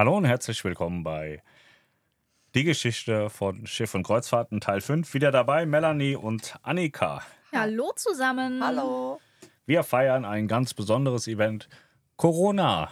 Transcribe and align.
Hallo 0.00 0.16
und 0.16 0.24
herzlich 0.24 0.64
willkommen 0.64 1.04
bei 1.04 1.42
Die 2.54 2.64
Geschichte 2.64 3.28
von 3.28 3.66
Schiff 3.66 3.94
und 3.94 4.02
Kreuzfahrten 4.02 4.62
Teil 4.62 4.80
5. 4.80 5.12
Wieder 5.12 5.30
dabei 5.30 5.66
Melanie 5.66 6.16
und 6.16 6.54
Annika. 6.62 7.22
Hallo 7.52 7.92
zusammen. 7.96 8.64
Hallo. 8.64 9.20
Wir 9.66 9.82
feiern 9.82 10.24
ein 10.24 10.48
ganz 10.48 10.72
besonderes 10.72 11.28
Event, 11.28 11.68
Corona. 12.16 12.90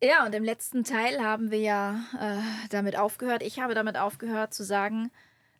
Ja, 0.00 0.24
und 0.24 0.32
im 0.32 0.44
letzten 0.44 0.84
Teil 0.84 1.24
haben 1.24 1.50
wir 1.50 1.58
ja 1.58 2.04
äh, 2.20 2.38
damit 2.68 2.96
aufgehört, 2.96 3.42
ich 3.42 3.58
habe 3.58 3.74
damit 3.74 3.96
aufgehört 3.96 4.54
zu 4.54 4.62
sagen, 4.62 5.10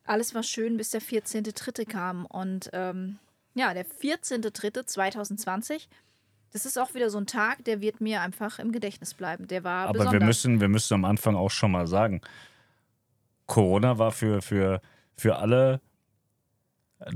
alles 0.05 0.33
war 0.33 0.43
schön, 0.43 0.77
bis 0.77 0.91
der 0.91 1.01
14.3. 1.01 1.85
kam. 1.85 2.25
Und 2.25 2.69
ähm, 2.71 3.19
ja, 3.53 3.73
der 3.73 3.85
14.3.2020, 3.85 5.89
das 6.51 6.65
ist 6.65 6.77
auch 6.77 6.93
wieder 6.93 7.09
so 7.09 7.17
ein 7.17 7.27
Tag, 7.27 7.63
der 7.65 7.81
wird 7.81 8.01
mir 8.01 8.21
einfach 8.21 8.59
im 8.59 8.71
Gedächtnis 8.71 9.13
bleiben. 9.13 9.47
Der 9.47 9.63
war 9.63 9.87
Aber 9.87 9.93
besonders. 9.93 10.13
wir 10.13 10.25
müssen, 10.25 10.61
wir 10.61 10.67
müssen 10.67 10.93
am 10.93 11.05
Anfang 11.05 11.35
auch 11.35 11.51
schon 11.51 11.71
mal 11.71 11.87
sagen, 11.87 12.21
Corona 13.47 13.97
war 13.97 14.11
für, 14.11 14.41
für, 14.41 14.81
für 15.15 15.37
alle 15.37 15.81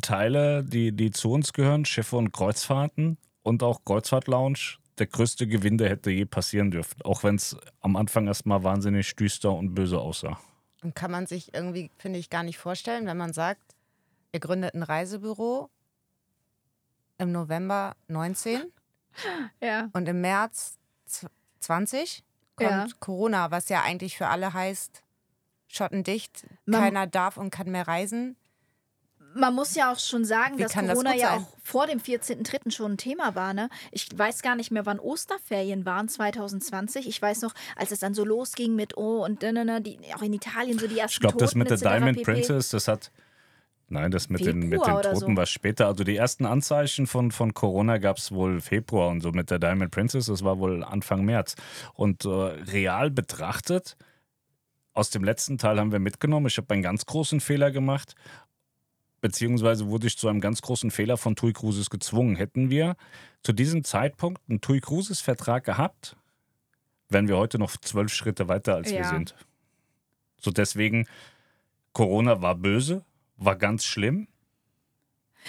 Teile, 0.02 0.63
die, 0.63 0.91
die 0.91 1.12
zu 1.12 1.32
uns 1.32 1.54
gehören, 1.54 1.86
Schiffe 1.86 2.16
und 2.16 2.32
Kreuzfahrten 2.32 3.18
und 3.44 3.62
auch 3.62 3.84
Kreuzfahrt-Lounge, 3.86 4.77
der 4.98 5.08
größte 5.08 5.48
Gewinn, 5.48 5.77
der 5.77 5.90
hätte 5.90 6.12
je 6.12 6.26
passieren 6.26 6.72
dürfen. 6.72 7.02
Auch 7.04 7.24
wenn 7.24 7.36
es 7.36 7.58
am 7.82 7.96
Anfang 7.96 8.27
erstmal 8.27 8.63
wahnsinnig 8.63 9.16
düster 9.16 9.52
und 9.52 9.76
böse 9.76 9.99
aussah. 9.99 10.40
Und 10.82 10.96
kann 10.96 11.12
man 11.12 11.27
sich 11.27 11.54
irgendwie, 11.54 11.91
finde 11.98 12.20
ich, 12.20 12.30
gar 12.30 12.44
nicht 12.44 12.58
vorstellen, 12.58 13.05
wenn 13.05 13.18
man 13.18 13.34
sagt, 13.34 13.62
ihr 14.32 14.40
gründet 14.40 14.74
ein 14.74 14.84
Reisebüro 14.84 15.70
im 17.18 17.32
November 17.32 17.96
19 18.08 18.63
ja. 19.62 19.90
und 19.94 20.08
im 20.08 20.22
März 20.22 20.78
z- 21.05 21.30
20 21.60 22.24
kommt 22.55 22.70
Ja. 22.70 22.88
Corona, 23.00 23.52
was 23.52 23.70
ja 23.70 23.82
eigentlich 23.84 24.18
für 24.18 24.28
alle 24.28 24.54
heißt, 24.54 25.04
schottendicht, 25.68 26.46
Man- 26.66 26.82
keiner 26.82 27.08
darf 27.08 27.38
und 27.38 27.49
kann 27.49 27.70
mehr 27.71 27.88
reisen. 27.88 28.36
Man 29.38 29.54
muss 29.54 29.76
ja 29.76 29.91
auch 29.91 29.99
schon 29.99 30.24
sagen, 30.24 30.58
Wie 30.58 30.63
dass 30.63 30.71
das 30.71 30.88
Corona 30.88 31.12
gut 31.12 31.20
ja 31.20 31.27
sein? 31.32 31.40
auch 31.41 31.48
vor 31.62 31.88
dem 31.88 31.99
14.3. 31.99 32.71
schon 32.71 32.93
ein 32.93 32.98
Thema 32.98 33.36
war. 33.36 33.54
Ne? 33.54 33.68
Ich 33.91 34.08
weiß 34.18 34.41
gar 34.41 34.55
nicht 34.55 34.71
mehr, 34.71 34.86
wann 34.86 34.98
Osterferien 34.98 35.86
waren, 35.86 36.08
2020. 36.08 37.05
Ich 37.10 37.21
weiß 37.21 37.41
noch, 37.41 37.54
als 37.76 37.91
es 37.91 37.99
dann 37.99 38.13
so 38.13 38.24
losging 38.24 38.76
mit, 38.76 38.96
oh, 38.96 39.26
und 39.26 39.41
ne, 39.41 39.52
ne, 39.66 39.82
die, 39.82 39.99
auch 40.16 40.21
in 40.21 40.32
Italien 40.32 40.80
so 40.80 40.88
die 40.88 40.98
ersten 40.99 41.16
Ich 41.16 41.20
glaube, 41.20 41.38
das 41.38 41.54
mit 41.54 41.70
der. 41.70 41.76
Diamond 41.76 42.20
pp. 42.20 42.24
Princess, 42.32 42.70
das 42.70 42.88
hat. 42.88 43.12
Nein, 43.88 44.10
das 44.10 44.30
mit 44.30 44.46
den, 44.46 44.60
mit 44.70 44.84
Februar 44.84 45.02
den 45.04 45.12
Toten 45.14 45.32
so. 45.34 45.38
war 45.38 45.46
später. 45.46 45.88
Also 45.88 46.04
die 46.04 46.16
ersten 46.16 46.46
Anzeichen 46.46 47.05
von, 47.05 47.32
von 47.32 47.54
Corona 47.54 48.00
gab 48.00 48.18
es 48.18 48.32
wohl 48.32 48.60
Februar 48.60 49.10
und 49.10 49.22
so 49.22 49.32
mit 49.32 49.52
der 49.52 49.60
Diamond 49.60 49.92
Princess, 49.92 50.26
das 50.26 50.44
war 50.44 50.58
wohl 50.60 50.84
Anfang 50.84 51.24
März. 51.24 51.55
Und 51.94 52.26
äh, 52.26 52.30
real 52.30 53.12
betrachtet, 53.12 53.96
aus 54.94 55.12
dem 55.12 55.24
letzten 55.24 55.58
Teil 55.58 55.80
haben 55.80 55.92
wir 55.92 56.00
mitgenommen, 56.00 56.48
ich 56.48 56.58
habe 56.58 56.74
einen 56.74 56.82
ganz 56.82 57.05
großen 57.05 57.42
Fehler 57.42 57.70
gemacht, 57.70 58.16
beziehungsweise 59.22 59.88
wurde 59.88 60.08
ich 60.08 60.18
zu 60.18 60.27
einem 60.30 60.42
ganz 60.42 60.62
großen 60.62 60.90
Fehler 60.90 61.18
von 61.18 61.36
TUI 61.36 61.54
Cruises 61.54 61.90
gezwungen. 61.90 62.36
Hätten 62.36 62.70
wir 62.70 62.96
zu 63.44 63.54
diesem 63.54 63.84
Zeitpunkt 63.84 64.42
einen 64.50 64.62
TUI 64.62 64.80
Cruises 64.80 65.22
Vertrag 65.22 65.64
gehabt, 65.64 66.16
wären 67.09 67.28
wir 67.28 67.38
heute 67.38 67.59
noch 67.59 67.78
zwölf 67.78 68.14
Schritte 68.14 68.47
weiter, 68.47 68.75
als 68.75 68.90
wir 68.90 68.97
Ja. 68.97 69.03
sind. 69.03 69.36
So 70.40 70.52
deswegen, 70.52 71.08
Corona 71.94 72.42
war 72.42 72.56
böse, 72.56 73.03
war 73.38 73.56
ganz 73.56 73.86
schlimm, 73.86 74.28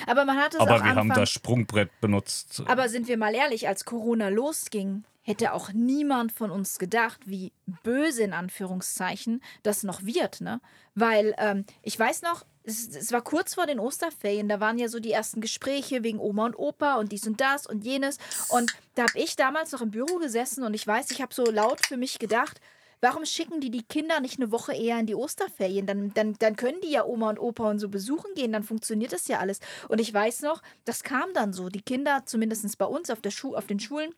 Aber 0.06 0.24
man 0.24 0.36
hat 0.36 0.54
es 0.54 0.60
aber 0.60 0.82
wir 0.82 0.84
haben 0.84 0.98
Anfang, 1.10 1.20
das 1.20 1.30
Sprungbrett 1.30 1.90
benutzt. 2.00 2.62
Aber 2.66 2.88
sind 2.88 3.08
wir 3.08 3.16
mal 3.16 3.34
ehrlich, 3.34 3.66
als 3.68 3.84
Corona 3.84 4.28
losging, 4.28 5.04
hätte 5.22 5.52
auch 5.52 5.72
niemand 5.72 6.32
von 6.32 6.50
uns 6.50 6.78
gedacht, 6.78 7.20
wie 7.24 7.52
böse 7.82 8.22
in 8.22 8.32
Anführungszeichen 8.32 9.42
das 9.62 9.82
noch 9.82 10.04
wird, 10.04 10.40
ne? 10.40 10.60
Weil 10.94 11.34
ähm, 11.38 11.64
ich 11.82 11.98
weiß 11.98 12.22
noch, 12.22 12.44
es, 12.62 12.88
es 12.88 13.12
war 13.12 13.22
kurz 13.22 13.54
vor 13.54 13.66
den 13.66 13.80
Osterferien, 13.80 14.48
da 14.48 14.60
waren 14.60 14.78
ja 14.78 14.88
so 14.88 15.00
die 15.00 15.12
ersten 15.12 15.40
Gespräche 15.40 16.02
wegen 16.02 16.18
Oma 16.18 16.46
und 16.46 16.58
Opa 16.58 16.96
und 16.96 17.10
dies 17.12 17.26
und 17.26 17.40
das 17.40 17.66
und 17.66 17.84
jenes. 17.84 18.18
Und 18.48 18.76
da 18.94 19.02
habe 19.02 19.18
ich 19.18 19.36
damals 19.36 19.72
noch 19.72 19.82
im 19.82 19.90
Büro 19.90 20.18
gesessen 20.18 20.62
und 20.62 20.74
ich 20.74 20.86
weiß, 20.86 21.10
ich 21.10 21.22
habe 21.22 21.34
so 21.34 21.44
laut 21.50 21.84
für 21.84 21.96
mich 21.96 22.18
gedacht, 22.18 22.60
Warum 23.06 23.24
schicken 23.24 23.60
die 23.60 23.70
die 23.70 23.84
Kinder 23.84 24.18
nicht 24.18 24.40
eine 24.40 24.50
Woche 24.50 24.74
eher 24.74 24.98
in 24.98 25.06
die 25.06 25.14
Osterferien? 25.14 25.86
Dann, 25.86 26.12
dann, 26.14 26.34
dann 26.40 26.56
können 26.56 26.80
die 26.80 26.90
ja 26.90 27.04
Oma 27.04 27.30
und 27.30 27.38
Opa 27.38 27.70
und 27.70 27.78
so 27.78 27.88
besuchen 27.88 28.34
gehen, 28.34 28.50
dann 28.50 28.64
funktioniert 28.64 29.12
das 29.12 29.28
ja 29.28 29.38
alles. 29.38 29.60
Und 29.88 30.00
ich 30.00 30.12
weiß 30.12 30.42
noch, 30.42 30.60
das 30.84 31.04
kam 31.04 31.32
dann 31.32 31.52
so. 31.52 31.68
Die 31.68 31.82
Kinder, 31.82 32.22
zumindest 32.26 32.76
bei 32.78 32.84
uns 32.84 33.08
auf, 33.08 33.20
der 33.20 33.30
Schu 33.30 33.54
auf 33.54 33.68
den 33.68 33.78
Schulen, 33.78 34.12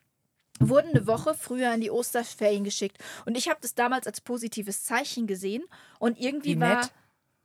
wurden 0.59 0.89
eine 0.89 1.07
Woche 1.07 1.35
früher 1.35 1.71
in 1.75 1.83
die 1.83 1.91
Osterferien 1.91 2.65
geschickt. 2.65 2.97
Und 3.27 3.37
ich 3.37 3.51
habe 3.51 3.59
das 3.61 3.75
damals 3.75 4.07
als 4.07 4.23
positives 4.23 4.85
Zeichen 4.85 5.27
gesehen. 5.27 5.65
Und 5.99 6.19
irgendwie 6.19 6.57
Wie 6.57 6.61
war. 6.61 6.81
nett. 6.81 6.93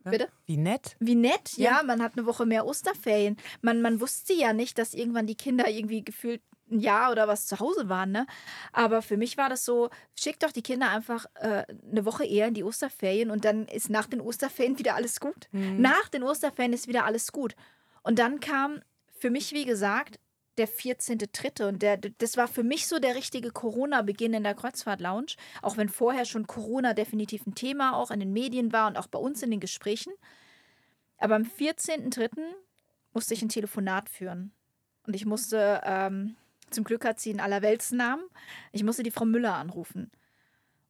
Ne? 0.04 0.10
Bitte? 0.12 0.28
Wie 0.46 0.56
nett. 0.56 0.96
Wie 0.98 1.14
nett, 1.14 1.58
ja. 1.58 1.72
Ja. 1.72 1.82
Man 1.82 2.02
hat 2.02 2.12
eine 2.16 2.24
Woche 2.24 2.46
mehr 2.46 2.64
Osterferien. 2.64 3.36
Man, 3.60 3.82
man 3.82 4.00
wusste 4.00 4.32
ja 4.32 4.54
nicht, 4.54 4.78
dass 4.78 4.94
irgendwann 4.94 5.26
die 5.26 5.34
Kinder 5.36 5.68
irgendwie 5.68 6.02
gefühlt 6.02 6.40
ein 6.70 6.80
Jahr 6.80 7.12
oder 7.12 7.28
was 7.28 7.46
zu 7.46 7.60
Hause 7.60 7.88
waren. 7.88 8.10
Ne? 8.10 8.26
Aber 8.72 9.02
für 9.02 9.16
mich 9.16 9.36
war 9.36 9.48
das 9.48 9.64
so, 9.64 9.90
schickt 10.18 10.42
doch 10.42 10.52
die 10.52 10.62
Kinder 10.62 10.90
einfach 10.90 11.26
äh, 11.34 11.64
eine 11.90 12.04
Woche 12.04 12.24
eher 12.24 12.48
in 12.48 12.54
die 12.54 12.64
Osterferien 12.64 13.30
und 13.30 13.44
dann 13.44 13.66
ist 13.66 13.90
nach 13.90 14.06
den 14.06 14.20
Osterferien 14.20 14.78
wieder 14.78 14.94
alles 14.94 15.20
gut. 15.20 15.48
Nach 15.52 16.08
den 16.08 16.22
Osterferien 16.22 16.72
ist 16.72 16.88
wieder 16.88 17.04
alles 17.04 17.32
gut. 17.32 17.54
Und 18.02 18.18
dann 18.18 18.40
kam 18.40 18.80
für 19.18 19.30
mich, 19.30 19.52
wie 19.52 19.64
gesagt, 19.64 20.18
der 20.56 20.68
14.3. 20.68 21.68
Und 21.68 21.82
der, 21.82 21.96
das 21.96 22.36
war 22.36 22.48
für 22.48 22.62
mich 22.62 22.86
so 22.86 22.98
der 22.98 23.14
richtige 23.14 23.50
Corona-Beginn 23.50 24.34
in 24.34 24.44
der 24.44 24.54
Kreuzfahrt-Lounge. 24.54 25.34
Auch 25.62 25.76
wenn 25.76 25.88
vorher 25.88 26.24
schon 26.24 26.46
Corona 26.46 26.94
definitiv 26.94 27.46
ein 27.46 27.54
Thema 27.54 27.96
auch 27.96 28.10
in 28.10 28.20
den 28.20 28.32
Medien 28.32 28.72
war 28.72 28.86
und 28.86 28.96
auch 28.96 29.06
bei 29.06 29.18
uns 29.18 29.42
in 29.42 29.50
den 29.50 29.60
Gesprächen. 29.60 30.12
Aber 31.18 31.34
am 31.36 31.42
14.3. 31.42 32.30
musste 33.12 33.34
ich 33.34 33.42
ein 33.42 33.48
Telefonat 33.48 34.08
führen. 34.08 34.52
Und 35.06 35.14
ich 35.14 35.26
musste, 35.26 35.80
ähm, 35.84 36.36
zum 36.74 36.84
Glück 36.84 37.04
hat 37.04 37.20
sie 37.20 37.30
einen 37.30 37.40
Allerweltsnamen, 37.40 38.24
ich 38.72 38.84
musste 38.84 39.02
die 39.02 39.10
Frau 39.10 39.24
Müller 39.24 39.54
anrufen. 39.54 40.10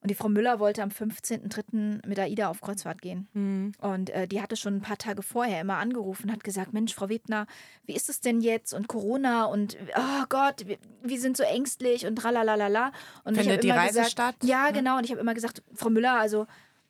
Und 0.04 0.10
die 0.10 0.14
Frau 0.14 0.28
Müller 0.28 0.58
wollte 0.58 0.82
am 0.82 0.90
15.3. 0.90 2.06
mit 2.06 2.18
AIDA 2.18 2.50
auf 2.50 2.60
Kreuzfahrt 2.60 3.00
gehen. 3.00 3.26
Hm. 3.32 3.72
Und 3.78 4.10
äh, 4.10 4.28
die 4.28 4.42
hatte 4.42 4.54
schon 4.54 4.76
ein 4.76 4.80
paar 4.82 4.98
Tage 4.98 5.22
vorher 5.22 5.62
immer 5.62 5.78
angerufen, 5.78 6.30
hat 6.30 6.44
gesagt, 6.44 6.74
Mensch, 6.74 6.94
Frau 6.94 7.08
Webner, 7.08 7.46
wie 7.86 7.94
ist 7.94 8.10
es 8.10 8.20
denn 8.20 8.42
jetzt? 8.42 8.74
Und 8.74 8.86
Corona 8.86 9.46
und 9.46 9.78
oh 9.96 10.24
Gott, 10.28 10.66
wir, 10.66 10.76
wir 11.02 11.18
sind 11.18 11.38
so 11.38 11.42
ängstlich 11.42 12.04
und 12.04 12.16
tralalala. 12.16 12.92
Und 13.24 13.38
Findet 13.38 13.62
die 13.62 13.68
immer 13.68 13.78
Reise 13.78 14.00
gesagt, 14.00 14.10
statt? 14.10 14.36
Ja, 14.42 14.72
genau. 14.72 14.98
Und 14.98 15.04
ich 15.04 15.10
habe 15.10 15.22
immer 15.22 15.32
gesagt, 15.32 15.62
Frau 15.72 15.88
Müller, 15.88 16.20
also 16.20 16.46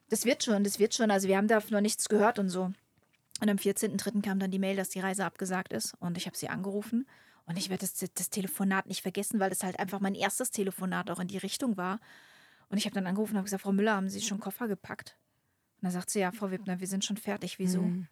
das 0.09 0.25
wird 0.25 0.43
schon, 0.43 0.65
das 0.65 0.81
wird 0.81 0.93
schon. 0.93 1.13
Also 1.13 1.29
wir 1.29 1.37
haben 1.37 1.47
da 1.47 1.61
noch 1.71 1.81
nichts 1.81 2.09
gehört 2.09 2.41
und 2.41 2.49
so. 2.49 2.73
Und 3.41 3.49
am 3.49 3.59
14.3. 3.59 4.23
kam 4.23 4.41
dann 4.41 4.51
die 4.51 4.59
Mail, 4.59 4.75
dass 4.75 4.89
die 4.89 4.99
Reise 4.99 5.25
abgesagt 5.25 5.73
ist. 5.73 5.95
Und 6.01 6.17
ich 6.17 6.27
habe 6.27 6.37
sie 6.37 6.49
angerufen. 6.49 7.07
Und 7.47 7.59
ich 7.59 7.69
werde 7.69 7.87
das, 7.87 7.95
das 8.15 8.31
Telefonat 8.31 8.87
nicht 8.87 9.03
vergessen, 9.03 9.39
weil 9.41 9.51
das 9.51 9.63
halt 9.63 9.79
einfach 9.79 10.01
mein 10.01 10.15
erstes 10.15 10.51
Telefonat 10.51 11.11
auch 11.11 11.21
in 11.21 11.29
die 11.29 11.39
Richtung 11.39 11.77
war. 11.77 12.01
Und 12.71 12.79
ich 12.79 12.87
habe 12.87 12.95
dann 12.95 13.07
angerufen 13.07 13.33
und 13.33 13.39
habe 13.39 13.45
gesagt, 13.45 13.63
Frau 13.63 13.73
Müller, 13.73 13.97
haben 13.97 14.09
Sie 14.09 14.23
schon 14.23 14.41
Koffer 14.41 14.67
gepackt? 14.69 15.17
Und 15.77 15.85
dann 15.85 15.93
sagt 15.93 16.09
sie, 16.11 16.21
ja, 16.21 16.33
Frau 16.33 16.51
Wippner, 16.51 16.81
wir 16.81 16.87
sind 16.87 17.05
schon 17.05 17.19
fertig. 17.19 17.59
Wieso? 17.59 17.83
Mhm. 17.83 17.95
Und 17.99 18.09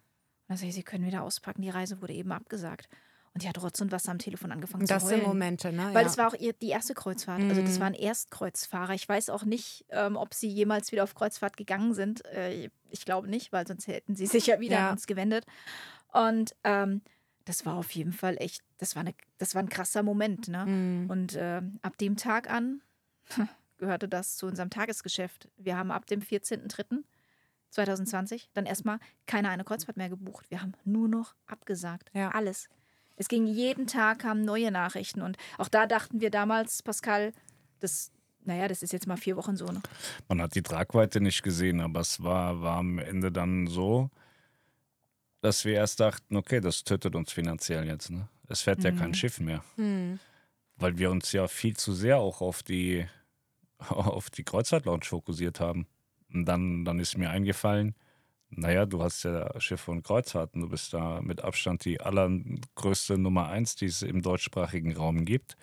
dann 0.47 0.57
sage 0.57 0.69
ich, 0.69 0.75
Sie 0.75 0.83
können 0.83 1.05
wieder 1.05 1.23
auspacken, 1.23 1.63
die 1.63 1.69
Reise 1.71 2.01
wurde 2.01 2.13
eben 2.13 2.31
abgesagt. 2.31 2.87
Und 3.33 3.41
die 3.41 3.49
hat 3.49 3.59
Rotz 3.63 3.81
und 3.81 3.91
Wasser 3.91 4.11
am 4.11 4.19
Telefon 4.19 4.51
angefangen 4.51 4.85
Das 4.85 5.01
zu 5.01 5.09
sind 5.09 5.21
heulen. 5.21 5.29
Momente, 5.29 5.73
ne? 5.73 5.89
Weil 5.91 6.03
ja. 6.03 6.07
es 6.07 6.19
war 6.19 6.27
auch 6.27 6.35
ihr, 6.35 6.53
die 6.53 6.69
erste 6.69 6.93
Kreuzfahrt. 6.93 7.41
Also 7.41 7.61
das 7.63 7.77
Mhm. 7.77 7.81
waren 7.81 7.93
Erstkreuzfahrer. 7.95 8.93
Ich 8.93 9.09
weiß 9.09 9.31
auch 9.31 9.43
nicht, 9.43 9.85
ähm, 9.89 10.17
ob 10.17 10.35
sie 10.35 10.47
jemals 10.49 10.91
wieder 10.91 11.03
auf 11.03 11.15
Kreuzfahrt 11.15 11.57
gegangen 11.57 11.95
sind. 11.95 12.23
Äh, 12.25 12.69
ich 12.91 13.05
glaube 13.05 13.27
nicht, 13.27 13.51
weil 13.51 13.65
sonst 13.65 13.87
hätten 13.87 14.15
sie 14.15 14.27
sich 14.27 14.45
ja 14.45 14.59
wieder 14.59 14.75
Ja. 14.75 14.87
an 14.89 14.93
uns 14.93 15.07
gewendet. 15.07 15.45
Und 16.11 16.55
ähm, 16.63 17.01
das 17.45 17.65
war 17.65 17.75
auf 17.75 17.91
jeden 17.91 18.13
Fall 18.13 18.37
echt, 18.39 18.63
das 18.77 18.95
war, 18.95 19.01
eine, 19.01 19.13
das 19.37 19.55
war 19.55 19.61
ein 19.61 19.69
krasser 19.69 20.03
Moment. 20.03 20.47
Ne? 20.47 20.65
Mhm. 20.65 21.09
Und 21.09 21.35
ähm, 21.37 21.79
ab 21.81 21.97
dem 21.97 22.15
Tag 22.15 22.49
an 22.49 22.81
gehörte 23.77 24.07
das 24.07 24.37
zu 24.37 24.45
unserem 24.45 24.69
Tagesgeschäft. 24.69 25.49
Wir 25.57 25.77
haben 25.77 25.91
ab 25.91 26.05
dem 26.05 26.21
14.03.2020 26.21 28.47
dann 28.53 28.65
erstmal 28.65 28.99
keine 29.25 29.49
eine 29.49 29.63
Kreuzfahrt 29.63 29.97
mehr 29.97 30.09
gebucht. 30.09 30.49
Wir 30.49 30.61
haben 30.61 30.73
nur 30.85 31.07
noch 31.07 31.35
abgesagt. 31.45 32.09
Ja. 32.13 32.31
Alles. 32.31 32.69
Es 33.15 33.27
ging 33.27 33.45
jeden 33.45 33.87
Tag, 33.87 34.19
kamen 34.19 34.43
neue 34.43 34.71
Nachrichten. 34.71 35.21
Und 35.21 35.37
auch 35.57 35.67
da 35.67 35.85
dachten 35.85 36.21
wir 36.21 36.31
damals, 36.31 36.81
Pascal, 36.81 37.33
das, 37.79 38.11
naja, 38.43 38.67
das 38.67 38.81
ist 38.81 38.93
jetzt 38.93 39.07
mal 39.07 39.17
vier 39.17 39.37
Wochen 39.37 39.55
so. 39.55 39.65
Ne? 39.65 39.81
Man 40.29 40.41
hat 40.41 40.55
die 40.55 40.63
Tragweite 40.63 41.21
nicht 41.21 41.43
gesehen, 41.43 41.81
aber 41.81 41.99
es 41.99 42.23
war, 42.23 42.61
war 42.61 42.77
am 42.77 42.97
Ende 42.97 43.31
dann 43.31 43.67
so, 43.67 44.09
dass 45.43 45.65
wir 45.65 45.73
erst 45.73 45.99
dachten, 45.99 46.37
okay, 46.37 46.61
das 46.61 46.85
tötet 46.85 47.15
uns 47.15 47.33
finanziell 47.33 47.85
jetzt. 47.85 48.09
Ne? 48.09 48.29
Es 48.47 48.61
fährt 48.61 48.81
ja 48.85 48.91
kein 48.91 49.09
Mhm. 49.09 49.13
Schiff 49.13 49.41
mehr, 49.41 49.61
Hm. 49.75 50.17
weil 50.77 50.97
wir 50.97 51.11
uns 51.11 51.33
ja 51.33 51.49
viel 51.49 51.75
zu 51.75 51.91
sehr 51.93 52.17
auch 52.17 52.39
auf 52.41 52.63
die, 52.63 53.05
auf 53.89 54.29
die 54.29 54.45
Kreuzfahrt-Lounge 54.45 55.03
fokussiert 55.03 55.59
haben. 55.59 55.85
Und 56.33 56.45
dann, 56.45 56.85
dann 56.85 56.97
ist 56.97 57.17
mir 57.17 57.29
eingefallen, 57.29 57.93
naja, 58.51 58.85
du 58.85 59.03
hast 59.03 59.23
ja 59.23 59.59
Schiffe 59.59 59.91
und 59.91 60.03
Kreuzfahrten, 60.03 60.61
du 60.61 60.69
bist 60.69 60.93
da 60.93 61.21
mit 61.21 61.43
Abstand 61.43 61.83
die 61.83 61.99
allergrößte 61.99 63.17
Nummer 63.17 63.49
eins, 63.49 63.75
die 63.75 63.87
es 63.87 64.01
im 64.01 64.21
deutschsprachigen 64.21 64.95
Raum 64.95 65.25
gibt. 65.25 65.57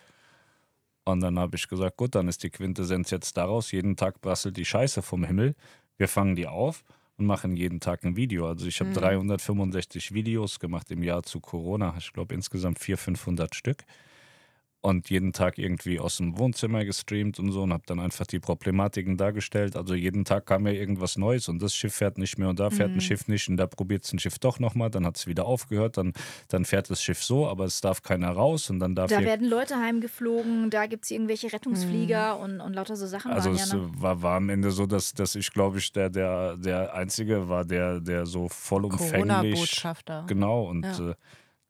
Und 1.04 1.20
dann 1.20 1.38
habe 1.38 1.56
ich 1.56 1.68
gesagt, 1.68 1.96
gut, 1.96 2.14
dann 2.14 2.28
ist 2.28 2.42
die 2.42 2.50
Quintessenz 2.50 3.10
jetzt 3.10 3.36
daraus, 3.38 3.72
jeden 3.72 3.96
Tag 3.96 4.20
prasselt 4.20 4.58
die 4.58 4.66
Scheiße 4.66 5.00
vom 5.00 5.24
Himmel. 5.24 5.54
Wir 5.96 6.06
fangen 6.08 6.36
die 6.36 6.46
auf 6.46 6.84
und 7.20 7.26
machen 7.26 7.56
jeden 7.56 7.80
Tag 7.80 8.04
ein 8.04 8.16
Video. 8.16 8.46
Also 8.48 8.66
ich 8.66 8.80
habe 8.80 8.90
Mhm. 8.90 8.94
365 8.94 10.12
Videos 10.12 10.58
gemacht 10.58 10.90
im 10.90 11.02
Jahr 11.02 11.22
zu 11.22 11.40
Corona. 11.40 11.94
Ich 11.98 12.12
glaube 12.12 12.34
insgesamt 12.34 12.78
400, 12.78 13.00
500 13.04 13.54
Stück. 13.54 13.84
Und 14.82 15.10
jeden 15.10 15.34
Tag 15.34 15.58
irgendwie 15.58 16.00
aus 16.00 16.16
dem 16.16 16.38
Wohnzimmer 16.38 16.86
gestreamt 16.86 17.38
und 17.38 17.52
so 17.52 17.64
und 17.64 17.72
habe 17.74 17.82
dann 17.84 18.00
einfach 18.00 18.26
die 18.26 18.40
Problematiken 18.40 19.18
dargestellt. 19.18 19.76
Also 19.76 19.94
jeden 19.94 20.24
Tag 20.24 20.46
kam 20.46 20.66
ja 20.66 20.72
irgendwas 20.72 21.18
Neues 21.18 21.50
und 21.50 21.60
das 21.60 21.74
Schiff 21.74 21.92
fährt 21.94 22.16
nicht 22.16 22.38
mehr 22.38 22.48
und 22.48 22.58
da 22.58 22.70
fährt 22.70 22.92
Mhm. 22.92 22.96
ein 22.96 23.00
Schiff 23.02 23.28
nicht 23.28 23.46
und 23.50 23.58
da 23.58 23.66
probiert 23.66 24.06
es 24.06 24.12
ein 24.14 24.18
Schiff 24.18 24.38
doch 24.38 24.58
nochmal, 24.58 24.88
dann 24.88 25.04
hat 25.04 25.18
es 25.18 25.26
wieder 25.26 25.44
aufgehört, 25.44 25.98
dann, 25.98 26.14
dann 26.48 26.64
fährt 26.64 26.88
das 26.88 27.02
Schiff 27.02 27.22
so, 27.22 27.46
aber 27.46 27.66
es 27.66 27.82
darf 27.82 28.02
keiner 28.02 28.30
raus 28.30 28.70
und 28.70 28.78
dann 28.78 28.94
darf 28.94 29.10
Da 29.10 29.20
werden 29.20 29.46
Leute 29.46 29.76
heimgeflogen, 29.76 30.70
da 30.70 30.86
gibt 30.86 31.04
es 31.04 31.10
irgendwelche 31.10 31.52
Rettungsflieger 31.52 32.36
Mhm. 32.36 32.42
und, 32.44 32.60
und 32.62 32.72
lauter 32.72 32.96
so 32.96 33.06
Sachen 33.06 33.32
Also 33.32 33.50
waren 33.50 33.56
es 33.56 33.70
ja. 33.70 33.76
Ne? 33.76 33.90
war, 33.98 34.22
war 34.22 34.36
am 34.36 34.48
Ende 34.48 34.70
so, 34.70 34.86
dass, 34.86 35.12
dass 35.12 35.34
ich, 35.34 35.50
glaube 35.52 35.76
ich, 35.76 35.92
der, 35.92 36.08
der, 36.08 36.56
der 36.56 36.94
Einzige 36.94 37.50
war, 37.50 37.66
der, 37.66 38.00
der 38.00 38.24
so 38.24 38.48
vollumfänglich. 38.48 39.10
Corona-Botschafter. 39.18 40.24
Genau, 40.26 40.62
und 40.64 40.84
Ja. 40.86 41.10
äh, 41.10 41.14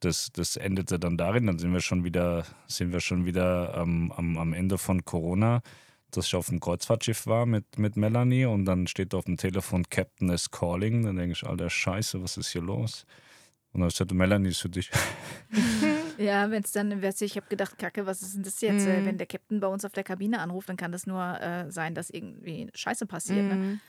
das, 0.00 0.30
das 0.32 0.56
endete 0.56 0.98
dann 0.98 1.16
darin, 1.16 1.46
dann 1.46 1.58
sind 1.58 1.72
wir 1.72 1.80
schon 1.80 2.04
wieder, 2.04 2.44
sind 2.66 2.92
wir 2.92 3.00
schon 3.00 3.26
wieder 3.26 3.74
ähm, 3.76 4.12
am, 4.16 4.38
am 4.38 4.52
Ende 4.52 4.78
von 4.78 5.04
Corona, 5.04 5.62
dass 6.10 6.26
ich 6.26 6.34
auf 6.34 6.48
dem 6.48 6.60
Kreuzfahrtschiff 6.60 7.26
war 7.26 7.46
mit, 7.46 7.78
mit 7.78 7.96
Melanie 7.96 8.46
und 8.46 8.64
dann 8.64 8.86
steht 8.86 9.14
auf 9.14 9.24
dem 9.24 9.36
Telefon 9.36 9.84
Captain 9.88 10.30
is 10.30 10.50
calling. 10.50 11.04
Dann 11.04 11.16
denke 11.16 11.32
ich, 11.32 11.46
alter 11.46 11.70
Scheiße, 11.70 12.22
was 12.22 12.36
ist 12.36 12.50
hier 12.50 12.62
los? 12.62 13.04
Und 13.72 13.80
dann 13.80 13.82
habe 13.82 13.90
ich 13.90 13.94
gesagt, 13.94 14.12
Melanie 14.12 14.48
ist 14.48 14.60
für 14.60 14.70
dich. 14.70 14.90
Ja, 16.18 16.50
wenn 16.50 16.62
es 16.62 16.72
dann, 16.72 17.02
weißt 17.02 17.22
du, 17.22 17.24
ich 17.24 17.36
habe 17.36 17.46
gedacht, 17.48 17.78
Kacke, 17.78 18.04
was 18.04 18.20
ist 18.20 18.34
denn 18.34 18.42
das 18.42 18.60
jetzt? 18.60 18.86
Mhm. 18.86 19.06
Wenn 19.06 19.16
der 19.16 19.26
Captain 19.26 19.58
bei 19.58 19.66
uns 19.68 19.86
auf 19.86 19.92
der 19.92 20.04
Kabine 20.04 20.40
anruft, 20.40 20.68
dann 20.68 20.76
kann 20.76 20.92
das 20.92 21.06
nur 21.06 21.40
äh, 21.40 21.70
sein, 21.70 21.94
dass 21.94 22.10
irgendwie 22.10 22.68
Scheiße 22.74 23.06
passiert. 23.06 23.46
Ne? 23.46 23.54
Mhm. 23.54 23.80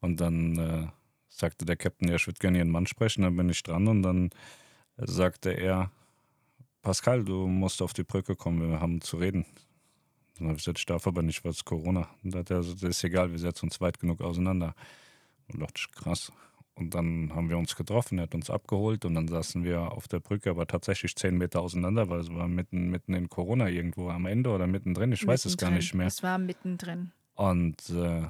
Und 0.00 0.20
dann 0.22 0.58
äh, 0.58 0.86
sagte 1.28 1.66
der 1.66 1.76
Captain, 1.76 2.08
ja, 2.08 2.14
ich 2.14 2.26
würde 2.26 2.38
gerne 2.38 2.56
Ihren 2.56 2.70
Mann 2.70 2.86
sprechen. 2.86 3.22
Dann 3.22 3.36
bin 3.36 3.50
ich 3.50 3.62
dran 3.62 3.88
und 3.88 4.02
dann 4.02 4.30
sagte 4.96 5.50
er, 5.50 5.90
Pascal, 6.82 7.24
du 7.24 7.46
musst 7.46 7.82
auf 7.82 7.92
die 7.92 8.04
Brücke 8.04 8.36
kommen, 8.36 8.70
wir 8.70 8.80
haben 8.80 9.00
zu 9.00 9.16
reden. 9.16 9.44
Dann 10.38 10.48
habe 10.48 10.58
ich 10.58 10.64
gesagt, 10.64 10.78
ich 10.78 10.86
darf 10.86 11.06
aber 11.06 11.22
nicht, 11.22 11.44
was 11.44 11.56
ist 11.56 11.64
Corona. 11.64 12.08
Und 12.22 12.34
dann 12.34 12.40
hat 12.40 12.50
er 12.50 12.58
gesagt, 12.58 12.82
das 12.82 12.90
ist 12.90 13.04
egal, 13.04 13.32
wir 13.32 13.38
setzen 13.38 13.66
uns 13.66 13.80
weit 13.80 13.98
genug 13.98 14.20
auseinander. 14.20 14.74
Und 15.48 15.60
dachte 15.60 15.74
ich, 15.76 15.90
krass. 15.92 16.32
Und 16.74 16.94
dann 16.94 17.32
haben 17.34 17.48
wir 17.48 17.56
uns 17.56 17.74
getroffen, 17.74 18.18
er 18.18 18.24
hat 18.24 18.34
uns 18.34 18.50
abgeholt 18.50 19.06
und 19.06 19.14
dann 19.14 19.28
saßen 19.28 19.64
wir 19.64 19.92
auf 19.92 20.08
der 20.08 20.20
Brücke, 20.20 20.50
aber 20.50 20.66
tatsächlich 20.66 21.16
zehn 21.16 21.38
Meter 21.38 21.62
auseinander, 21.62 22.10
weil 22.10 22.20
es 22.20 22.30
war 22.30 22.48
mitten, 22.48 22.90
mitten 22.90 23.14
in 23.14 23.30
Corona 23.30 23.68
irgendwo 23.70 24.10
am 24.10 24.26
Ende 24.26 24.50
oder 24.50 24.66
mittendrin, 24.66 25.10
ich 25.12 25.26
weiß 25.26 25.46
es 25.46 25.56
gar 25.56 25.70
Mittendrin. 25.70 25.78
nicht 25.78 25.94
mehr. 25.94 26.06
Es 26.06 26.22
war 26.22 26.36
mittendrin. 26.36 27.12
Und 27.34 27.88
äh, 27.88 28.26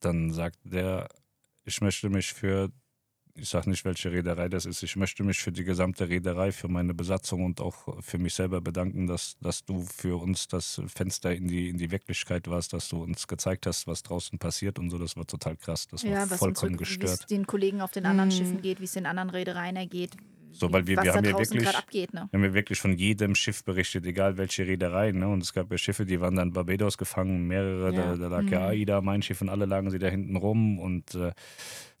dann 0.00 0.32
sagt 0.32 0.58
der, 0.64 1.08
ich 1.64 1.80
möchte 1.80 2.10
mich 2.10 2.32
für, 2.32 2.72
ich 3.40 3.48
sage 3.48 3.70
nicht, 3.70 3.84
welche 3.84 4.10
Reederei 4.12 4.48
das 4.48 4.66
ist, 4.66 4.82
ich 4.82 4.96
möchte 4.96 5.22
mich 5.24 5.38
für 5.38 5.52
die 5.52 5.64
gesamte 5.64 6.08
Reederei, 6.08 6.52
für 6.52 6.68
meine 6.68 6.94
Besatzung 6.94 7.44
und 7.44 7.60
auch 7.60 8.02
für 8.02 8.18
mich 8.18 8.34
selber 8.34 8.60
bedanken, 8.60 9.06
dass, 9.06 9.36
dass 9.40 9.64
du 9.64 9.82
für 9.82 10.20
uns 10.20 10.48
das 10.48 10.80
Fenster 10.86 11.34
in 11.34 11.46
die, 11.48 11.68
in 11.68 11.78
die 11.78 11.90
Wirklichkeit 11.90 12.48
warst, 12.48 12.72
dass 12.72 12.88
du 12.88 13.02
uns 13.02 13.26
gezeigt 13.28 13.66
hast, 13.66 13.86
was 13.86 14.02
draußen 14.02 14.38
passiert 14.38 14.78
und 14.78 14.90
so. 14.90 14.98
Das 14.98 15.16
war 15.16 15.26
total 15.26 15.56
krass. 15.56 15.86
Das 15.88 16.04
war 16.04 16.10
Ja, 16.10 16.30
was 16.30 16.38
vollkommen 16.38 16.72
unsere, 16.72 16.90
wie 16.90 16.94
es 16.94 17.00
gestört. 17.00 17.30
den 17.30 17.46
Kollegen 17.46 17.80
auf 17.80 17.90
den 17.92 18.06
anderen 18.06 18.28
Mhm. 18.28 18.32
Schiffen 18.34 18.62
geht, 18.62 18.80
wie 18.80 18.84
es 18.84 18.92
den 18.92 19.06
anderen 19.06 19.30
Reedereien 19.30 19.76
ergeht. 19.76 20.12
So, 20.50 20.72
weil 20.72 20.86
wir- 20.86 20.96
was 20.96 21.04
wir 21.04 21.12
da 21.12 21.18
haben 21.18 21.24
ja 21.26 21.38
wirklich- 21.38 21.76
abgeht. 21.76 22.14
Ne? 22.14 22.26
Wir 22.30 22.38
haben 22.38 22.44
ja 22.46 22.54
wirklich 22.54 22.80
von 22.80 22.96
jedem 22.96 23.34
Schiff 23.34 23.62
berichtet, 23.64 24.06
egal 24.06 24.38
welche 24.38 24.66
Reederei. 24.66 25.12
Ne? 25.12 25.28
Und 25.28 25.42
es 25.42 25.52
gab 25.52 25.70
ja 25.70 25.76
Schiffe, 25.78 26.06
die 26.06 26.20
waren 26.20 26.34
dann 26.36 26.48
in 26.48 26.54
Barbados 26.54 26.96
gefangen, 26.98 27.46
mehrere, 27.46 27.94
Ja. 27.94 28.16
da, 28.16 28.16
da 28.16 28.28
lag 28.28 28.44
ja 28.50 28.60
Mhm. 28.60 28.66
AIDA, 28.66 29.00
mein 29.02 29.20
Schiff 29.22 29.40
und 29.42 29.50
alle 29.50 29.66
lagen 29.66 29.90
sie 29.90 29.98
da 29.98 30.08
hinten 30.08 30.36
rum. 30.36 30.78
Und 30.78 31.14
äh, 31.14 31.32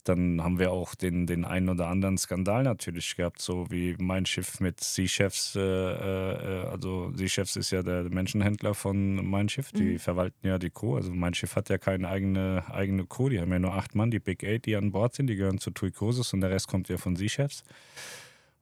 dann 0.04 0.42
haben 0.42 0.58
wir 0.58 0.72
auch 0.72 0.94
den, 0.94 1.26
den 1.26 1.44
einen 1.44 1.68
oder 1.68 1.88
anderen 1.88 2.16
Skandal 2.18 2.62
natürlich 2.62 3.16
gehabt, 3.16 3.42
so 3.42 3.66
wie 3.70 3.94
mein 3.98 4.24
Schiff 4.26 4.60
mit 4.60 4.80
Sea 4.80 5.06
Chefs. 5.06 5.54
Äh, 5.56 5.60
äh, 5.60 6.66
also 6.68 7.12
Sea 7.14 7.28
Chefs 7.28 7.56
ist 7.56 7.70
ja 7.70 7.82
der 7.82 8.04
Menschenhändler 8.04 8.74
von 8.74 9.28
mein 9.28 9.48
Schiff, 9.48 9.72
die 9.72 9.82
Mhm. 9.94 9.98
verwalten 9.98 10.46
ja 10.46 10.58
die 10.58 10.70
Crew. 10.70 10.96
Also 10.96 11.12
mein 11.12 11.34
Schiff 11.34 11.56
hat 11.56 11.68
ja 11.68 11.78
keine 11.78 12.08
eigene, 12.08 12.64
eigene 12.70 13.06
Crew, 13.06 13.28
die 13.28 13.40
haben 13.40 13.52
ja 13.52 13.58
nur 13.58 13.74
acht 13.74 13.94
Mann, 13.94 14.10
die 14.10 14.20
Big 14.20 14.44
Eight, 14.44 14.66
die 14.66 14.76
an 14.76 14.92
Bord 14.92 15.14
sind, 15.14 15.26
die 15.26 15.36
gehören 15.36 15.58
zu 15.58 15.70
TUI 15.70 15.90
Cruises 15.90 16.32
und 16.32 16.40
der 16.40 16.50
Rest 16.50 16.68
kommt 16.68 16.88
ja 16.88 16.96
von 16.96 17.16
Sea 17.16 17.28
Chefs. 17.28 17.64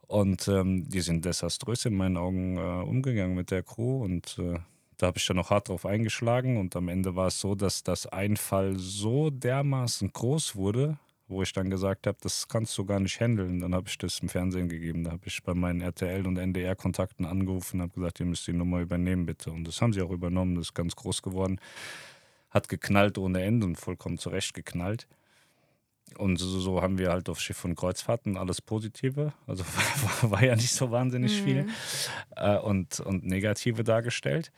Und 0.08 0.46
ähm, 0.48 0.88
die 0.88 1.00
sind 1.00 1.24
desaströs 1.24 1.84
in 1.84 1.96
meinen 1.96 2.16
Augen 2.16 2.58
äh, 2.58 2.60
umgegangen 2.60 3.34
mit 3.34 3.50
der 3.50 3.62
Crew 3.62 4.04
und 4.04 4.38
äh, 4.38 4.58
da 4.98 5.08
habe 5.08 5.18
ich 5.18 5.26
dann 5.26 5.36
noch 5.36 5.50
hart 5.50 5.68
drauf 5.68 5.84
eingeschlagen 5.84 6.56
und 6.56 6.74
am 6.76 6.88
Ende 6.88 7.16
war 7.16 7.26
es 7.26 7.38
so, 7.40 7.54
dass 7.54 7.82
das 7.82 8.06
Einfall 8.06 8.76
so 8.78 9.30
dermaßen 9.30 10.10
groß 10.12 10.56
wurde, 10.56 10.98
wo 11.28 11.42
ich 11.42 11.52
dann 11.52 11.70
gesagt 11.70 12.06
habe, 12.06 12.16
das 12.20 12.46
kannst 12.46 12.76
du 12.78 12.84
gar 12.84 13.00
nicht 13.00 13.20
handeln. 13.20 13.60
Dann 13.60 13.74
habe 13.74 13.88
ich 13.88 13.98
das 13.98 14.20
im 14.20 14.28
Fernsehen 14.28 14.68
gegeben. 14.68 15.04
Da 15.04 15.12
habe 15.12 15.26
ich 15.26 15.42
bei 15.42 15.54
meinen 15.54 15.80
RTL 15.80 16.26
und 16.26 16.36
NDR-Kontakten 16.36 17.26
angerufen 17.26 17.76
und 17.76 17.82
habe 17.82 17.94
gesagt, 17.94 18.20
ihr 18.20 18.26
müsst 18.26 18.46
die 18.46 18.52
Nummer 18.52 18.80
übernehmen, 18.80 19.26
bitte. 19.26 19.50
Und 19.50 19.66
das 19.66 19.80
haben 19.80 19.92
sie 19.92 20.02
auch 20.02 20.10
übernommen, 20.10 20.54
das 20.54 20.68
ist 20.68 20.74
ganz 20.74 20.94
groß 20.94 21.22
geworden. 21.22 21.60
Hat 22.50 22.68
geknallt 22.68 23.18
ohne 23.18 23.42
Ende 23.42 23.66
und 23.66 23.76
vollkommen 23.76 24.18
zurecht 24.18 24.54
geknallt. 24.54 25.08
Und 26.16 26.36
so, 26.36 26.46
so 26.60 26.80
haben 26.80 26.98
wir 26.98 27.10
halt 27.10 27.28
auf 27.28 27.40
Schiff 27.40 27.64
und 27.64 27.74
Kreuzfahrten 27.74 28.36
alles 28.36 28.62
Positive. 28.62 29.32
Also 29.48 29.64
war, 30.22 30.30
war 30.30 30.44
ja 30.44 30.54
nicht 30.54 30.72
so 30.72 30.92
wahnsinnig 30.92 31.42
viel. 31.42 31.66
Äh, 32.36 32.58
und, 32.58 33.00
und 33.00 33.24
Negative 33.24 33.82
dargestellt. 33.82 34.52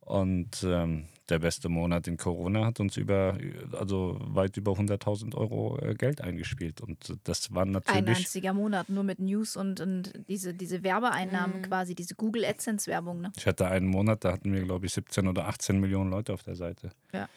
Und 0.00 0.64
ähm, 0.66 1.06
der 1.28 1.38
beste 1.38 1.68
Monat 1.68 2.06
in 2.08 2.16
Corona 2.16 2.64
hat 2.66 2.80
uns 2.80 2.96
über, 2.96 3.36
also 3.72 4.16
weit 4.20 4.56
über 4.56 4.72
100.000 4.72 5.34
Euro 5.34 5.78
äh, 5.80 5.94
Geld 5.94 6.20
eingespielt. 6.20 6.80
Und 6.80 7.18
das 7.24 7.52
waren 7.54 7.68
Ein 7.68 7.72
natürlich. 7.72 8.18
einziger 8.18 8.52
Monat, 8.54 8.88
nur 8.88 9.02
mit 9.04 9.18
News 9.18 9.56
und, 9.56 9.80
und 9.80 10.12
diese, 10.28 10.54
diese 10.54 10.82
Werbeeinnahmen 10.82 11.58
Mhm. 11.58 11.62
quasi, 11.62 11.94
diese 11.94 12.14
Google 12.14 12.44
AdSense-Werbung. 12.44 13.20
Ne? 13.20 13.32
Ich 13.36 13.46
hatte 13.46 13.68
einen 13.68 13.86
Monat, 13.86 14.24
da 14.24 14.32
hatten 14.32 14.52
wir, 14.52 14.62
glaube 14.62 14.86
ich, 14.86 14.92
17 14.92 15.26
oder 15.28 15.48
18 15.48 15.78
Millionen 15.80 16.10
Leute 16.10 16.32
auf 16.32 16.42
der 16.42 16.56
Seite. 16.56 16.90
Ja. 17.12 17.28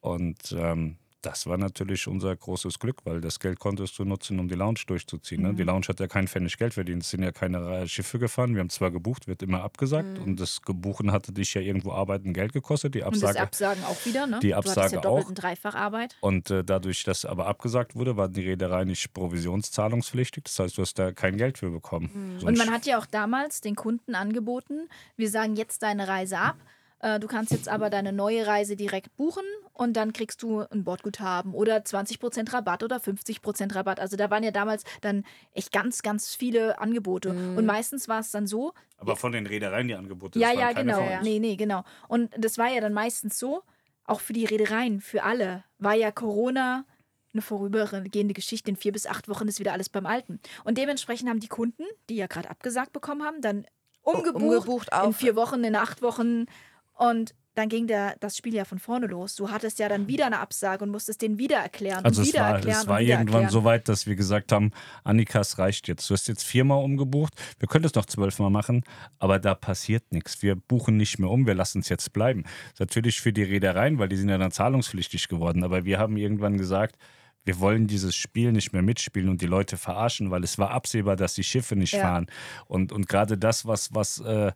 Und 0.00 0.54
ähm, 0.56 0.96
das 1.22 1.46
war 1.46 1.56
natürlich 1.58 2.06
unser 2.06 2.34
großes 2.36 2.78
Glück, 2.78 3.04
weil 3.04 3.20
das 3.20 3.40
Geld 3.40 3.58
konntest 3.58 3.98
du 3.98 4.04
nutzen, 4.04 4.38
um 4.38 4.48
die 4.48 4.54
Lounge 4.54 4.80
durchzuziehen. 4.86 5.42
Ne? 5.42 5.52
Mhm. 5.52 5.56
Die 5.56 5.62
Lounge 5.64 5.86
hat 5.88 5.98
ja 5.98 6.06
keinen 6.06 6.28
Pfennig 6.28 6.56
Geld 6.58 6.74
verdient. 6.74 7.02
Es 7.02 7.10
sind 7.10 7.22
ja 7.22 7.32
keine 7.32 7.88
Schiffe 7.88 8.18
gefahren. 8.18 8.54
Wir 8.54 8.60
haben 8.60 8.70
zwar 8.70 8.90
gebucht, 8.92 9.26
wird 9.26 9.42
immer 9.42 9.62
abgesagt. 9.62 10.18
Mhm. 10.18 10.24
Und 10.24 10.40
das 10.40 10.62
Gebuchen 10.62 11.10
hatte 11.10 11.32
dich 11.32 11.54
ja 11.54 11.60
irgendwo 11.60 11.92
Arbeiten 11.92 12.32
Geld 12.32 12.52
gekostet. 12.52 12.94
Die 12.94 13.02
Und 13.02 13.16
das 13.16 13.36
Absage. 13.36 13.40
Absagen 13.40 13.84
auch 13.84 14.06
wieder, 14.06 14.26
ne? 14.26 14.38
Die 14.40 14.54
Absage 14.54 14.96
ja 14.96 15.04
auch. 15.04 15.28
und 15.28 15.34
Dreifacharbeit. 15.34 16.16
Und 16.20 16.50
äh, 16.50 16.62
dadurch, 16.62 17.02
dass 17.02 17.24
aber 17.24 17.46
abgesagt 17.46 17.96
wurde, 17.96 18.16
war 18.16 18.28
die 18.28 18.42
Reederei 18.42 18.84
nicht 18.84 19.12
provisionszahlungspflichtig. 19.12 20.44
Das 20.44 20.58
heißt, 20.58 20.78
du 20.78 20.82
hast 20.82 20.98
da 20.98 21.12
kein 21.12 21.36
Geld 21.36 21.58
für 21.58 21.70
bekommen. 21.70 22.38
Ein 22.40 22.46
Und 22.46 22.58
man 22.58 22.70
hat 22.70 22.86
ja 22.86 22.98
auch 22.98 23.06
damals 23.06 23.60
den 23.60 23.74
Kunden 23.74 24.14
angeboten, 24.14 24.88
wir 25.16 25.30
sagen 25.30 25.56
jetzt 25.56 25.82
deine 25.82 26.06
Reise 26.06 26.38
ab. 26.38 26.56
Äh, 27.00 27.18
Du 27.20 27.26
kannst 27.26 27.52
jetzt 27.52 27.68
aber 27.68 27.90
deine 27.90 28.12
neue 28.12 28.46
Reise 28.46 28.76
direkt 28.76 29.16
buchen 29.16 29.44
und 29.78 29.94
dann 29.96 30.12
kriegst 30.12 30.42
du 30.42 30.60
ein 30.70 30.82
Bordguthaben 30.84 31.54
oder 31.54 31.76
20% 31.78 32.52
Rabatt 32.52 32.82
oder 32.82 32.96
50% 32.96 33.74
Rabatt. 33.74 34.00
Also 34.00 34.16
da 34.16 34.28
waren 34.28 34.42
ja 34.42 34.50
damals 34.50 34.82
dann 35.00 35.24
echt 35.52 35.72
ganz, 35.72 36.02
ganz 36.02 36.34
viele 36.34 36.78
Angebote. 36.80 37.30
Und 37.30 37.64
meistens 37.64 38.08
war 38.08 38.18
es 38.20 38.30
dann 38.32 38.46
so, 38.46 38.74
aber 38.98 39.14
von 39.16 39.30
den 39.32 39.46
Reedereien 39.46 39.86
die 39.88 39.94
Angebote. 39.94 40.38
ja, 40.38 40.52
ja, 40.52 40.72
genau. 40.72 41.00
uns. 41.00 41.22
Nee, 41.22 41.38
nee, 41.38 41.54
genau. 41.56 41.84
Und 42.08 42.30
das 42.36 42.58
war 42.58 42.68
ja 42.68 42.80
dann 42.80 42.92
meistens 42.92 43.38
so, 43.38 43.62
auch 44.04 44.20
für 44.20 44.32
die 44.32 44.44
Reedereien, 44.46 45.00
für 45.00 45.22
alle, 45.22 45.62
war 45.78 45.94
ja 45.94 46.10
Corona 46.10 46.84
eine 47.32 47.42
vorübergehende 47.42 48.34
Geschichte. 48.34 48.70
In 48.70 48.76
vier 48.76 48.90
bis 48.90 49.06
acht 49.06 49.28
Wochen 49.28 49.46
ist 49.46 49.60
wieder 49.60 49.72
alles 49.72 49.88
beim 49.90 50.06
Alten. 50.06 50.40
Und 50.64 50.76
dementsprechend 50.78 51.28
haben 51.28 51.38
die 51.40 51.46
Kunden, 51.48 51.84
die 52.08 52.16
ja 52.16 52.26
gerade 52.26 52.50
abgesagt 52.50 52.92
bekommen 52.92 53.22
haben, 53.22 53.40
dann 53.42 53.64
umgebucht, 54.02 54.42
umgebucht 54.42 54.88
in 54.92 54.98
auf- 54.98 55.16
vier 55.16 55.36
Wochen, 55.36 55.62
in 55.62 55.76
acht 55.76 56.02
Wochen. 56.02 56.46
Und 56.94 57.34
dann 57.58 57.68
ging 57.68 57.86
der, 57.88 58.14
das 58.20 58.36
Spiel 58.36 58.54
ja 58.54 58.64
von 58.64 58.78
vorne 58.78 59.06
los. 59.08 59.34
Du 59.34 59.50
hattest 59.50 59.78
ja 59.80 59.88
dann 59.88 60.06
wieder 60.06 60.26
eine 60.26 60.38
Absage 60.38 60.84
und 60.84 60.90
musstest 60.90 61.20
denen 61.22 61.38
wieder 61.38 61.56
erklären 61.56 62.04
Also 62.04 62.20
und 62.22 62.28
es 62.28 62.32
wieder 62.32 62.44
war, 62.44 62.54
erklären 62.54 62.80
es 62.82 62.86
war 62.86 63.00
irgendwann 63.00 63.42
erklären. 63.42 63.50
so 63.50 63.64
weit, 63.64 63.88
dass 63.88 64.06
wir 64.06 64.14
gesagt 64.14 64.52
haben, 64.52 64.70
Annika, 65.02 65.40
es 65.40 65.58
reicht 65.58 65.88
jetzt. 65.88 66.08
Du 66.08 66.14
hast 66.14 66.28
jetzt 66.28 66.44
viermal 66.44 66.82
umgebucht. 66.84 67.34
Wir 67.58 67.68
können 67.68 67.84
es 67.84 67.94
noch 67.94 68.06
zwölfmal 68.06 68.50
machen, 68.50 68.84
aber 69.18 69.38
da 69.40 69.54
passiert 69.54 70.12
nichts. 70.12 70.40
Wir 70.42 70.54
buchen 70.54 70.96
nicht 70.96 71.18
mehr 71.18 71.30
um, 71.30 71.46
wir 71.46 71.54
lassen 71.54 71.80
es 71.80 71.88
jetzt 71.88 72.12
bleiben. 72.12 72.44
Das 72.44 72.74
ist 72.74 72.80
natürlich 72.80 73.20
für 73.20 73.32
die 73.32 73.42
Reedereien, 73.42 73.98
weil 73.98 74.08
die 74.08 74.16
sind 74.16 74.28
ja 74.28 74.38
dann 74.38 74.52
zahlungspflichtig 74.52 75.26
geworden. 75.28 75.64
Aber 75.64 75.84
wir 75.84 75.98
haben 75.98 76.16
irgendwann 76.16 76.58
gesagt, 76.58 76.96
wir 77.44 77.60
wollen 77.60 77.86
dieses 77.86 78.14
Spiel 78.14 78.52
nicht 78.52 78.72
mehr 78.72 78.82
mitspielen 78.82 79.28
und 79.30 79.40
die 79.40 79.46
Leute 79.46 79.78
verarschen, 79.78 80.30
weil 80.30 80.44
es 80.44 80.58
war 80.58 80.70
absehbar, 80.70 81.16
dass 81.16 81.34
die 81.34 81.44
Schiffe 81.44 81.76
nicht 81.76 81.94
Ja. 81.94 82.00
fahren. 82.02 82.26
Und, 82.66 82.92
und 82.92 83.08
gerade 83.08 83.38
das, 83.38 83.66
was, 83.66 83.94
was 83.94 84.20
äh, 84.20 84.52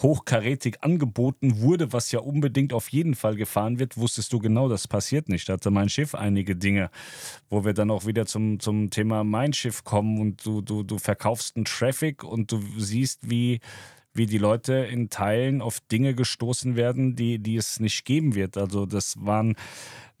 hochkarätig 0.00 0.82
angeboten 0.82 1.60
wurde, 1.60 1.92
was 1.92 2.12
ja 2.12 2.20
unbedingt 2.20 2.72
auf 2.72 2.88
jeden 2.88 3.14
Fall 3.14 3.36
gefahren 3.36 3.78
wird, 3.78 3.96
wusstest 3.96 4.32
du 4.32 4.38
genau, 4.38 4.68
das 4.68 4.88
passiert 4.88 5.28
nicht. 5.28 5.48
Da 5.48 5.54
hatte 5.54 5.70
mein 5.70 5.88
Schiff 5.88 6.14
einige 6.14 6.56
Dinge, 6.56 6.90
wo 7.50 7.64
wir 7.64 7.74
dann 7.74 7.90
auch 7.90 8.06
wieder 8.06 8.26
zum, 8.26 8.58
zum 8.58 8.90
Thema 8.90 9.24
mein 9.24 9.52
Schiff 9.52 9.84
kommen 9.84 10.20
und 10.20 10.44
du, 10.44 10.60
du, 10.60 10.82
du 10.82 10.98
verkaufst 10.98 11.56
einen 11.56 11.66
Traffic 11.66 12.24
und 12.24 12.50
du 12.52 12.60
siehst, 12.78 13.30
wie, 13.30 13.60
wie 14.14 14.26
die 14.26 14.38
Leute 14.38 14.74
in 14.74 15.10
Teilen 15.10 15.60
auf 15.60 15.80
Dinge 15.80 16.14
gestoßen 16.14 16.76
werden, 16.76 17.14
die, 17.16 17.38
die 17.38 17.56
es 17.56 17.80
nicht 17.80 18.04
geben 18.04 18.34
wird. 18.34 18.56
Also 18.56 18.86
das 18.86 19.16
waren 19.20 19.56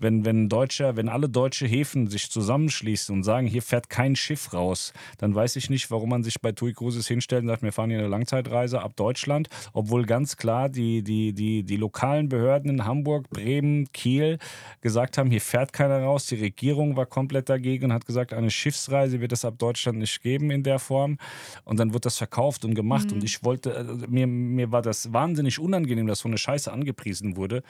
wenn, 0.02 0.24
wenn 0.24 0.48
Deutscher, 0.48 0.96
wenn 0.96 1.08
alle 1.08 1.28
deutsche 1.28 1.66
Häfen 1.66 2.08
sich 2.08 2.30
zusammenschließen 2.30 3.14
und 3.14 3.22
sagen, 3.22 3.46
hier 3.46 3.62
fährt 3.62 3.88
kein 3.88 4.16
Schiff 4.16 4.52
raus, 4.52 4.92
dann 5.18 5.34
weiß 5.34 5.56
ich 5.56 5.70
nicht, 5.70 5.90
warum 5.90 6.10
man 6.10 6.22
sich 6.22 6.40
bei 6.40 6.52
TUI 6.52 6.72
Cruises 6.72 7.08
hinstellt 7.08 7.42
und 7.42 7.48
sagt, 7.48 7.62
wir 7.62 7.72
fahren 7.72 7.90
hier 7.90 7.98
eine 7.98 8.08
Langzeitreise 8.08 8.82
ab 8.82 8.96
Deutschland, 8.96 9.48
obwohl 9.72 10.04
ganz 10.04 10.36
klar 10.36 10.68
die, 10.68 11.02
die, 11.02 11.32
die, 11.32 11.62
die 11.62 11.76
lokalen 11.76 12.28
Behörden 12.28 12.70
in 12.70 12.84
Hamburg, 12.84 13.30
Bremen, 13.30 13.90
Kiel 13.92 14.38
gesagt 14.80 15.18
haben, 15.18 15.30
hier 15.30 15.40
fährt 15.40 15.72
keiner 15.72 16.02
raus. 16.02 16.26
Die 16.26 16.36
Regierung 16.36 16.96
war 16.96 17.06
komplett 17.06 17.48
dagegen 17.48 17.86
und 17.86 17.92
hat 17.92 18.06
gesagt, 18.06 18.32
eine 18.32 18.50
Schiffsreise 18.50 19.20
wird 19.20 19.32
es 19.32 19.44
ab 19.44 19.54
Deutschland 19.58 19.98
nicht 19.98 20.22
geben 20.22 20.50
in 20.50 20.62
der 20.62 20.78
Form. 20.78 21.18
Und 21.64 21.78
dann 21.78 21.92
wird 21.92 22.06
das 22.06 22.18
verkauft 22.18 22.64
und 22.64 22.74
gemacht. 22.74 23.08
Mhm. 23.08 23.14
Und 23.14 23.24
ich 23.24 23.44
wollte, 23.44 23.74
also 23.74 24.06
mir, 24.08 24.26
mir 24.26 24.72
war 24.72 24.82
das 24.82 25.12
wahnsinnig 25.12 25.58
unangenehm, 25.58 26.06
dass 26.06 26.20
so 26.20 26.28
eine 26.28 26.38
Scheiße 26.38 26.72
angepriesen 26.72 27.36
wurde. 27.36 27.62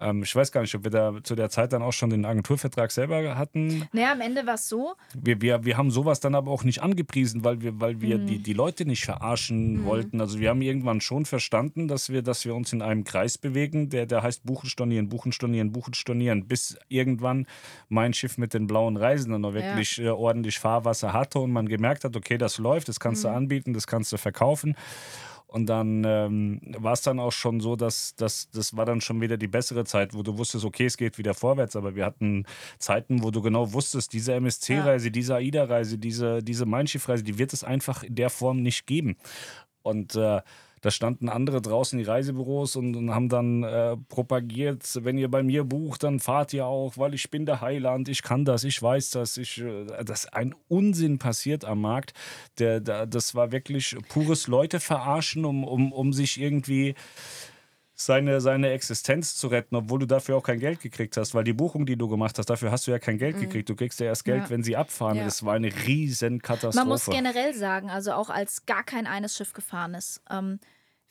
Ähm, 0.00 0.22
ich 0.22 0.34
weiß 0.34 0.50
gar 0.50 0.60
nicht, 0.60 0.74
ob 0.74 0.84
wir 0.84 0.90
da 0.90 1.14
zu 1.22 1.34
der 1.34 1.50
Zeit 1.50 1.72
dann 1.72 1.82
auch 1.82 1.92
schon 1.92 2.10
den 2.10 2.24
Agenturvertrag 2.24 2.90
selber 2.90 3.36
hatten. 3.38 3.88
Naja, 3.92 4.12
am 4.12 4.20
Ende 4.20 4.46
war 4.46 4.54
es 4.54 4.68
so. 4.68 4.94
Wir, 5.14 5.40
wir, 5.40 5.64
wir 5.64 5.76
haben 5.76 5.90
sowas 5.90 6.20
dann 6.20 6.34
aber 6.34 6.50
auch 6.50 6.64
nicht 6.64 6.82
angepriesen, 6.82 7.44
weil 7.44 7.60
wir, 7.60 7.80
weil 7.80 8.00
wir 8.00 8.18
mhm. 8.18 8.26
die, 8.26 8.38
die 8.38 8.52
Leute 8.52 8.84
nicht 8.84 9.04
verarschen 9.04 9.80
mhm. 9.80 9.84
wollten. 9.84 10.20
Also 10.20 10.40
wir 10.40 10.50
haben 10.50 10.62
irgendwann 10.62 11.00
schon 11.00 11.24
verstanden, 11.26 11.86
dass 11.86 12.10
wir, 12.10 12.22
dass 12.22 12.44
wir 12.44 12.54
uns 12.54 12.72
in 12.72 12.82
einem 12.82 13.04
Kreis 13.04 13.38
bewegen, 13.38 13.88
der, 13.88 14.06
der 14.06 14.22
heißt 14.22 14.44
Buchen 14.44 14.68
stornieren, 14.68 15.08
Buchen 15.08 15.32
stornieren, 15.32 15.72
Buchen 15.72 15.94
stornieren, 15.94 16.46
bis 16.46 16.76
irgendwann 16.88 17.46
mein 17.88 18.14
Schiff 18.14 18.36
mit 18.36 18.52
den 18.52 18.66
blauen 18.66 18.96
Reisenden 18.96 19.42
noch 19.42 19.54
wirklich 19.54 19.98
ja. 19.98 20.06
äh, 20.06 20.10
ordentlich 20.10 20.58
Fahrwasser 20.58 21.12
hatte 21.12 21.38
und 21.38 21.52
man 21.52 21.68
gemerkt 21.68 22.04
hat, 22.04 22.16
okay, 22.16 22.36
das 22.36 22.58
läuft, 22.58 22.88
das 22.88 22.98
kannst 22.98 23.24
mhm. 23.24 23.28
du 23.28 23.34
anbieten, 23.34 23.72
das 23.74 23.86
kannst 23.86 24.12
du 24.12 24.16
verkaufen. 24.16 24.74
Und 25.54 25.66
dann 25.66 26.02
ähm, 26.04 26.60
war 26.78 26.94
es 26.94 27.02
dann 27.02 27.20
auch 27.20 27.30
schon 27.30 27.60
so, 27.60 27.76
dass, 27.76 28.16
dass 28.16 28.50
das 28.50 28.76
war 28.76 28.86
dann 28.86 29.00
schon 29.00 29.20
wieder 29.20 29.36
die 29.36 29.46
bessere 29.46 29.84
Zeit, 29.84 30.12
wo 30.12 30.24
du 30.24 30.36
wusstest, 30.36 30.64
okay, 30.64 30.86
es 30.86 30.96
geht 30.96 31.16
wieder 31.16 31.32
vorwärts. 31.32 31.76
Aber 31.76 31.94
wir 31.94 32.04
hatten 32.04 32.44
Zeiten, 32.80 33.22
wo 33.22 33.30
du 33.30 33.40
genau 33.40 33.72
wusstest, 33.72 34.12
diese 34.12 34.34
MSC-Reise, 34.34 35.06
ja. 35.06 35.12
diese 35.12 35.36
AIDA-Reise, 35.36 35.96
diese, 35.96 36.42
diese 36.42 36.66
Mein 36.66 36.88
Schiff-Reise, 36.88 37.22
die 37.22 37.38
wird 37.38 37.52
es 37.52 37.62
einfach 37.62 38.02
in 38.02 38.16
der 38.16 38.30
Form 38.30 38.62
nicht 38.62 38.88
geben. 38.88 39.16
Und 39.82 40.16
äh, 40.16 40.40
da 40.84 40.90
standen 40.90 41.30
andere 41.30 41.62
draußen, 41.62 41.98
die 41.98 42.04
Reisebüros, 42.04 42.76
und, 42.76 42.94
und 42.94 43.10
haben 43.10 43.30
dann 43.30 43.62
äh, 43.62 43.96
propagiert, 43.96 44.86
wenn 45.02 45.16
ihr 45.16 45.30
bei 45.30 45.42
mir 45.42 45.64
bucht, 45.64 46.02
dann 46.02 46.20
fahrt 46.20 46.52
ihr 46.52 46.66
auch, 46.66 46.98
weil 46.98 47.14
ich 47.14 47.30
bin 47.30 47.46
der 47.46 47.62
Heiland, 47.62 48.10
ich 48.10 48.22
kann 48.22 48.44
das, 48.44 48.64
ich 48.64 48.82
weiß 48.82 49.08
das. 49.12 49.38
Ich, 49.38 49.62
äh, 49.62 50.04
dass 50.04 50.26
ein 50.26 50.54
Unsinn 50.68 51.16
passiert 51.18 51.64
am 51.64 51.80
Markt. 51.80 52.12
Der, 52.58 52.80
der, 52.80 53.06
das 53.06 53.34
war 53.34 53.50
wirklich 53.50 53.96
pures 54.10 54.46
Leute 54.46 54.78
verarschen, 54.78 55.46
um, 55.46 55.64
um, 55.64 55.90
um 55.90 56.12
sich 56.12 56.38
irgendwie 56.38 56.94
seine, 57.94 58.40
seine 58.40 58.70
Existenz 58.70 59.36
zu 59.36 59.48
retten, 59.48 59.76
obwohl 59.76 60.00
du 60.00 60.06
dafür 60.06 60.36
auch 60.36 60.42
kein 60.42 60.58
Geld 60.58 60.80
gekriegt 60.80 61.16
hast, 61.16 61.34
weil 61.34 61.44
die 61.44 61.52
Buchung, 61.52 61.86
die 61.86 61.96
du 61.96 62.08
gemacht 62.08 62.38
hast, 62.38 62.50
dafür 62.50 62.70
hast 62.70 62.86
du 62.86 62.90
ja 62.90 62.98
kein 62.98 63.18
Geld 63.18 63.36
mhm. 63.36 63.42
gekriegt. 63.42 63.68
Du 63.68 63.76
kriegst 63.76 64.00
ja 64.00 64.06
erst 64.06 64.24
Geld, 64.24 64.44
ja. 64.44 64.50
wenn 64.50 64.62
sie 64.62 64.76
abfahren. 64.76 65.16
Ja. 65.18 65.24
Das 65.24 65.44
war 65.44 65.54
eine 65.54 65.72
riesen 65.86 66.42
Katastrophe. 66.42 66.76
Man 66.76 66.88
muss 66.88 67.06
generell 67.06 67.54
sagen, 67.54 67.90
also 67.90 68.12
auch 68.12 68.30
als 68.30 68.66
gar 68.66 68.82
kein 68.82 69.06
eines 69.06 69.36
Schiff 69.36 69.52
gefahren 69.52 69.94
ist, 69.94 70.20
ähm, 70.30 70.58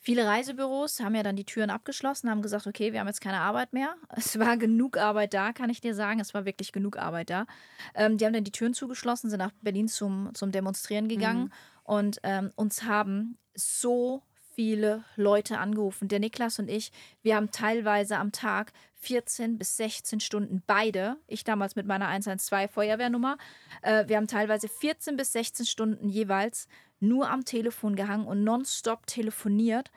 Viele 0.06 0.26
Reisebüros 0.26 1.00
haben 1.00 1.14
ja 1.14 1.22
dann 1.22 1.34
die 1.34 1.46
Türen 1.46 1.70
abgeschlossen, 1.70 2.28
haben 2.28 2.42
gesagt, 2.42 2.66
okay, 2.66 2.92
wir 2.92 3.00
haben 3.00 3.06
jetzt 3.06 3.22
keine 3.22 3.40
Arbeit 3.40 3.72
mehr. 3.72 3.94
Es 4.14 4.38
war 4.38 4.58
genug 4.58 4.98
Arbeit 4.98 5.32
da, 5.32 5.54
kann 5.54 5.70
ich 5.70 5.80
dir 5.80 5.94
sagen. 5.94 6.20
Es 6.20 6.34
war 6.34 6.44
wirklich 6.44 6.72
genug 6.72 6.98
Arbeit 6.98 7.30
da. 7.30 7.46
Ähm, 7.94 8.18
die 8.18 8.26
haben 8.26 8.34
dann 8.34 8.44
die 8.44 8.52
Türen 8.52 8.74
zugeschlossen, 8.74 9.30
sind 9.30 9.38
nach 9.38 9.52
Berlin 9.62 9.88
zum, 9.88 10.28
zum 10.34 10.52
Demonstrieren 10.52 11.08
gegangen 11.08 11.44
mhm. 11.44 11.50
und 11.84 12.20
ähm, 12.22 12.50
uns 12.54 12.82
haben 12.82 13.38
so 13.54 14.22
viele 14.54 15.04
Leute 15.16 15.58
angerufen. 15.58 16.08
Der 16.08 16.20
Niklas 16.20 16.58
und 16.58 16.70
ich, 16.70 16.92
wir 17.22 17.36
haben 17.36 17.50
teilweise 17.50 18.18
am 18.18 18.32
Tag 18.32 18.72
14 18.94 19.58
bis 19.58 19.76
16 19.76 20.20
Stunden 20.20 20.62
beide, 20.66 21.16
ich 21.26 21.44
damals 21.44 21.76
mit 21.76 21.86
meiner 21.86 22.08
112 22.08 22.70
Feuerwehrnummer, 22.70 23.36
äh, 23.82 24.08
wir 24.08 24.16
haben 24.16 24.28
teilweise 24.28 24.68
14 24.68 25.16
bis 25.16 25.32
16 25.32 25.66
Stunden 25.66 26.08
jeweils 26.08 26.68
nur 27.00 27.28
am 27.28 27.44
Telefon 27.44 27.96
gehangen 27.96 28.26
und 28.26 28.44
nonstop 28.44 29.06
telefoniert 29.06 29.90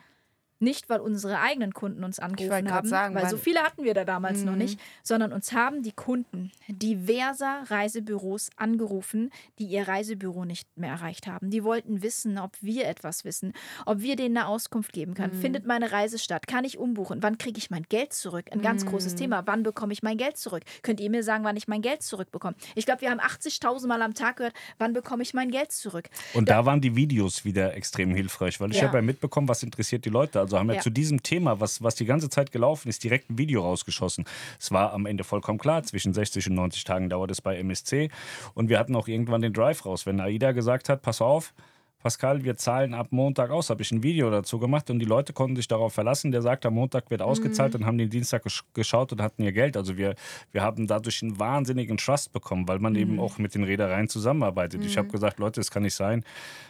nicht, 0.60 0.88
weil 0.88 1.00
unsere 1.00 1.40
eigenen 1.40 1.72
Kunden 1.72 2.04
uns 2.04 2.18
angerufen 2.18 2.70
haben, 2.70 2.88
sagen, 2.88 3.14
weil 3.14 3.28
so 3.28 3.36
viele 3.36 3.62
hatten 3.62 3.84
wir 3.84 3.94
da 3.94 4.04
damals 4.04 4.44
noch 4.44 4.52
mhm. 4.52 4.58
nicht, 4.58 4.80
sondern 5.02 5.32
uns 5.32 5.52
haben 5.52 5.82
die 5.82 5.92
Kunden 5.92 6.50
diverser 6.68 7.62
Reisebüros 7.66 8.50
angerufen, 8.56 9.30
die 9.58 9.64
ihr 9.64 9.88
Reisebüro 9.88 10.44
nicht 10.44 10.68
mehr 10.76 10.90
erreicht 10.90 11.26
haben. 11.26 11.50
Die 11.50 11.64
wollten 11.64 12.02
wissen, 12.02 12.38
ob 12.38 12.56
wir 12.60 12.86
etwas 12.86 13.24
wissen, 13.24 13.52
ob 13.86 14.00
wir 14.00 14.16
denen 14.16 14.36
eine 14.36 14.48
Auskunft 14.48 14.92
geben 14.92 15.14
können. 15.14 15.36
Mhm. 15.36 15.40
Findet 15.40 15.66
meine 15.66 15.92
Reise 15.92 16.18
statt? 16.18 16.46
Kann 16.46 16.64
ich 16.64 16.78
umbuchen? 16.78 17.22
Wann 17.22 17.38
kriege 17.38 17.58
ich 17.58 17.70
mein 17.70 17.84
Geld 17.88 18.12
zurück? 18.12 18.46
Ein 18.50 18.60
ganz 18.60 18.84
mhm. 18.84 18.90
großes 18.90 19.14
Thema. 19.14 19.46
Wann 19.46 19.62
bekomme 19.62 19.92
ich 19.92 20.02
mein 20.02 20.18
Geld 20.18 20.36
zurück? 20.36 20.62
Könnt 20.82 21.00
ihr 21.00 21.10
mir 21.10 21.22
sagen, 21.22 21.44
wann 21.44 21.56
ich 21.56 21.68
mein 21.68 21.82
Geld 21.82 22.02
zurückbekomme? 22.02 22.56
Ich 22.74 22.84
glaube, 22.84 23.00
wir 23.00 23.10
haben 23.10 23.20
80.000 23.20 23.86
Mal 23.86 24.02
am 24.02 24.14
Tag 24.14 24.36
gehört, 24.36 24.54
wann 24.78 24.92
bekomme 24.92 25.22
ich 25.22 25.34
mein 25.34 25.50
Geld 25.50 25.72
zurück? 25.72 26.08
Und 26.34 26.48
da, 26.48 26.58
da 26.58 26.66
waren 26.66 26.80
die 26.80 26.96
Videos 26.96 27.44
wieder 27.44 27.74
extrem 27.74 28.14
hilfreich, 28.14 28.60
weil 28.60 28.72
ich 28.72 28.78
ja. 28.78 28.88
habe 28.88 28.98
ja 28.98 29.02
mitbekommen, 29.02 29.48
was 29.48 29.62
interessiert 29.62 30.04
die 30.04 30.10
Leute. 30.10 30.40
Also 30.40 30.47
haben 30.56 30.68
wir 30.68 30.76
ja. 30.76 30.80
zu 30.80 30.90
diesem 30.90 31.22
Thema, 31.22 31.60
was, 31.60 31.82
was 31.82 31.96
die 31.96 32.04
ganze 32.04 32.30
Zeit 32.30 32.52
gelaufen 32.52 32.88
ist, 32.88 33.02
direkt 33.02 33.28
ein 33.30 33.38
Video 33.38 33.62
rausgeschossen. 33.62 34.24
Es 34.58 34.70
war 34.70 34.92
am 34.92 35.06
Ende 35.06 35.24
vollkommen 35.24 35.58
klar, 35.58 35.82
zwischen 35.82 36.14
60 36.14 36.48
und 36.48 36.54
90 36.54 36.84
Tagen 36.84 37.10
dauert 37.10 37.30
es 37.30 37.42
bei 37.42 37.58
MSC. 37.58 38.10
Und 38.54 38.68
wir 38.68 38.78
hatten 38.78 38.94
auch 38.94 39.08
irgendwann 39.08 39.42
den 39.42 39.52
Drive 39.52 39.84
raus. 39.84 40.06
Wenn 40.06 40.20
AIDA 40.20 40.52
gesagt 40.52 40.88
hat, 40.88 41.02
pass 41.02 41.20
auf, 41.20 41.52
Pascal, 42.00 42.44
wir 42.44 42.56
zahlen 42.56 42.94
ab 42.94 43.08
Montag 43.10 43.50
aus, 43.50 43.70
habe 43.70 43.82
ich 43.82 43.90
ein 43.90 44.04
Video 44.04 44.30
dazu 44.30 44.60
gemacht 44.60 44.88
und 44.88 45.00
die 45.00 45.04
Leute 45.04 45.32
konnten 45.32 45.56
sich 45.56 45.66
darauf 45.66 45.92
verlassen. 45.92 46.30
Der 46.30 46.42
sagt, 46.42 46.64
am 46.64 46.74
Montag 46.74 47.10
wird 47.10 47.22
ausgezahlt 47.22 47.74
mhm. 47.74 47.80
und 47.80 47.86
haben 47.86 47.98
den 47.98 48.08
Dienstag 48.08 48.44
geschaut 48.72 49.12
und 49.12 49.20
hatten 49.20 49.42
ihr 49.42 49.50
Geld. 49.50 49.76
Also 49.76 49.96
wir, 49.96 50.14
wir 50.52 50.62
haben 50.62 50.86
dadurch 50.86 51.22
einen 51.22 51.40
wahnsinnigen 51.40 51.96
Trust 51.96 52.32
bekommen, 52.32 52.68
weil 52.68 52.78
man 52.78 52.92
mhm. 52.92 52.98
eben 53.00 53.20
auch 53.20 53.38
mit 53.38 53.56
den 53.56 53.64
Reedereien 53.64 54.08
zusammenarbeitet. 54.08 54.80
Mhm. 54.80 54.86
Ich 54.86 54.96
habe 54.96 55.08
gesagt, 55.08 55.40
Leute, 55.40 55.60
es 55.60 55.72
kann 55.72 55.82
nicht 55.82 55.96
sein. 55.96 56.24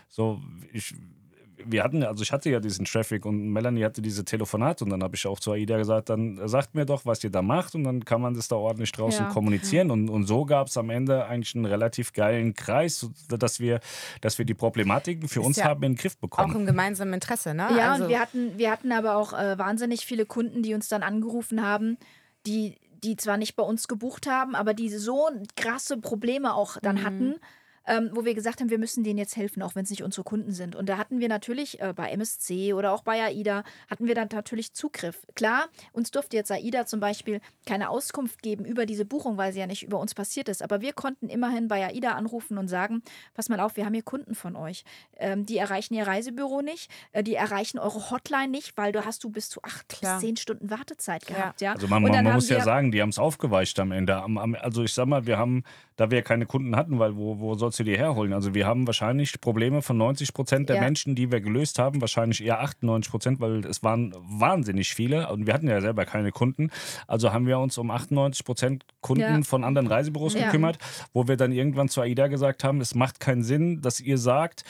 So, 0.09 0.41
ich, 0.73 0.95
wir 1.65 1.83
hatten, 1.83 2.03
also 2.03 2.23
ich 2.23 2.33
hatte 2.33 2.51
ja 2.51 2.61
diesen 2.61 2.85
Traffic 2.85 3.25
und 3.25 3.53
Melanie 3.53 3.85
hatte 3.85 4.03
diese 4.03 4.25
Telefonate 4.25 4.85
und 4.85 4.91
dann 4.91 5.03
habe 5.03 5.17
ich 5.17 5.27
auch 5.27 5.41
zu 5.41 5.53
AIDA 5.53 5.77
gesagt, 5.77 6.09
dann 6.09 6.41
sagt 6.49 6.75
mir 6.75 6.85
doch, 6.85 7.07
was 7.07 7.23
ihr 7.25 7.31
da 7.31 7.43
macht 7.43 7.75
und 7.75 7.85
dann 7.85 8.05
kann 8.05 8.21
man 8.21 8.35
das 8.35 8.49
da 8.49 8.57
ordentlich 8.57 8.93
draußen 8.93 9.27
ja. 9.27 9.33
kommunizieren 9.33 9.91
und, 9.91 10.09
und 10.11 10.27
so 10.27 10.45
gab 10.45 10.69
es 10.69 10.77
am 10.77 10.91
Ende 10.91 11.27
eigentlich 11.27 11.55
einen 11.55 11.65
relativ 11.65 12.13
geilen 12.13 12.55
Kreis, 12.55 13.09
dass 13.29 13.61
wir, 13.61 13.81
dass 14.21 14.39
wir 14.39 14.45
die 14.45 14.55
Problematiken 14.55 15.29
für 15.29 15.41
Ist 15.41 15.47
uns 15.47 15.57
ja 15.57 15.65
haben 15.65 15.83
in 15.83 15.93
den 15.93 15.99
Griff 15.99 16.17
bekommen. 16.19 16.53
Auch 16.53 16.57
im 16.57 16.67
gemeinsamen 16.67 17.15
Interesse, 17.15 17.55
ne? 17.55 17.69
Ja, 17.77 17.93
also 17.93 18.05
und 18.05 18.11
wir 18.11 18.21
hatten, 18.21 18.59
wir 18.59 18.71
hatten 18.71 18.93
aber 18.93 19.17
auch 19.17 19.33
äh, 19.33 19.59
wahnsinnig 19.59 20.07
viele 20.07 20.27
Kunden, 20.27 20.63
die 20.63 20.75
uns 20.75 20.89
dann 20.89 21.03
angerufen 21.03 21.63
haben, 21.63 21.99
die 22.47 22.77
die 23.05 23.17
zwar 23.17 23.37
nicht 23.37 23.55
bei 23.55 23.63
uns 23.63 23.87
gebucht 23.87 24.27
haben, 24.27 24.55
aber 24.55 24.75
die 24.75 24.89
so 24.89 25.29
krasse 25.57 25.99
Probleme 25.99 26.55
auch 26.55 26.79
dann 26.83 26.97
mhm. 26.97 27.05
hatten, 27.05 27.35
ähm, 27.89 28.11
wo 28.13 28.25
wir 28.25 28.35
gesagt 28.35 28.61
haben, 28.61 28.71
wir 28.71 28.79
müssen 28.79 29.03
denen 29.03 29.19
jetzt 29.19 29.37
helfen, 29.37 29.63
auch 29.63 29.75
wenn 29.75 29.85
es 29.85 29.91
nicht 29.91 30.03
unsere 30.03 30.23
Kunden 30.23 30.53
sind. 30.53 30.77
Und 30.77 30.89
da 30.89 30.99
hatten 30.99 31.21
wir 31.21 31.29
natürlich 31.29 31.81
äh, 31.81 31.95
bei 31.95 32.11
MSC 32.11 32.75
oder 32.75 32.93
auch 32.93 33.03
bei 33.03 33.23
AIDA, 33.23 33.65
hatten 33.91 34.07
wir 34.07 34.15
dann 34.15 34.29
natürlich 34.31 34.75
Zugriff. 34.75 35.27
Klar, 35.35 35.69
uns 35.93 36.11
durfte 36.11 36.37
jetzt 36.37 36.53
AIDA 36.53 36.85
zum 36.85 37.01
Beispiel 37.01 37.41
keine 37.67 37.89
Auskunft 37.89 38.43
geben 38.43 38.67
über 38.67 38.85
diese 38.85 39.07
Buchung, 39.07 39.39
weil 39.39 39.53
sie 39.53 39.61
ja 39.61 39.67
nicht 39.67 39.83
über 39.83 39.99
uns 39.99 40.15
passiert 40.15 40.49
ist. 40.49 40.63
Aber 40.63 40.83
wir 40.83 40.93
konnten 40.93 41.29
immerhin 41.29 41.69
bei 41.69 41.87
AIDA 41.87 42.13
anrufen 42.13 42.59
und 42.59 42.69
sagen, 42.69 43.03
pass 43.35 43.49
mal 43.49 43.61
auf, 43.61 43.77
wir 43.77 43.87
haben 43.87 43.95
hier 43.95 44.03
Kunden 44.03 44.35
von 44.35 44.55
euch. 44.55 44.85
Ähm, 45.17 45.47
die 45.47 45.57
erreichen 45.57 45.95
ihr 45.95 46.07
Reisebüro 46.07 46.61
nicht, 46.61 46.91
äh, 47.13 47.23
die 47.23 47.35
erreichen 47.35 47.79
eure 47.79 48.11
Hotline 48.11 48.49
nicht, 48.49 48.77
weil 48.77 48.93
du 48.93 49.07
hast 49.07 49.25
du 49.25 49.31
bis 49.31 49.49
zu 49.49 49.63
acht 49.63 49.89
Klar. 49.89 50.17
bis 50.17 50.21
zehn 50.21 50.37
Stunden 50.37 50.69
Wartezeit 50.71 51.27
gehabt. 51.27 51.63
Ja. 51.63 51.69
ja? 51.69 51.75
Also 51.75 51.89
man, 51.89 52.03
man 52.03 52.35
muss 52.35 52.51
ja 52.51 52.63
sagen, 52.63 52.93
die 52.93 53.01
haben 53.01 53.09
es 53.09 53.19
aufgeweicht 53.19 53.81
am 53.81 53.93
Ende. 53.93 54.23
Also 54.61 54.85
ich 54.85 54.93
sag 54.93 55.07
mal, 55.07 55.27
wir 55.27 55.39
haben, 55.39 55.65
da 55.97 56.11
wir 56.11 56.21
keine 56.23 56.45
Kunden 56.45 56.77
hatten, 56.77 56.99
weil 56.99 57.17
wo, 57.17 57.39
wo 57.39 57.55
sollst 57.79 57.89
du 57.89 57.93
die 57.93 57.99
herholen? 57.99 58.33
Also 58.33 58.55
wir 58.55 58.67
haben 58.67 58.87
wahrscheinlich 58.87 59.41
Probleme 59.41 59.83
von 59.83 59.97
90 59.97 60.35
Prozent 60.35 60.69
der 60.69 60.77
ja. 60.77 60.83
Menschen, 60.83 61.15
die 61.15 61.31
wir 61.31 61.41
gelöst 61.41 61.79
haben, 61.79 62.01
wahrscheinlich 62.01 62.45
eher 62.45 62.61
98 62.61 63.11
Prozent, 63.11 63.41
weil 63.41 63.65
es 63.65 63.83
waren 63.83 64.15
wahnsinnig 64.19 64.95
viele 64.95 65.31
und 65.31 65.47
wir 65.47 65.55
hatten 65.55 65.69
ja 65.69 65.81
selber 65.81 66.05
keine 66.05 66.33
Kunden. 66.33 66.71
Also 67.07 67.33
haben 67.33 67.47
wir 67.47 67.59
uns 67.59 67.79
um 67.79 67.91
98 67.91 68.45
Prozent 68.45 68.85
Kunden 69.01 69.23
ja. 69.23 69.43
von 69.43 69.65
anderen 69.65 69.87
Reisebüros 69.87 70.35
ja. 70.35 70.47
gekümmert, 70.47 70.79
wo 71.13 71.29
wir 71.29 71.37
dann 71.37 71.53
irgendwann 71.53 71.89
zu 71.89 72.01
AIDA 72.01 72.27
gesagt 72.27 72.65
haben, 72.65 72.81
es 72.81 72.95
macht 72.95 73.21
keinen 73.21 73.43
Sinn, 73.43 73.81
dass 73.81 74.01
ihr 74.01 74.19
sagt, 74.19 74.65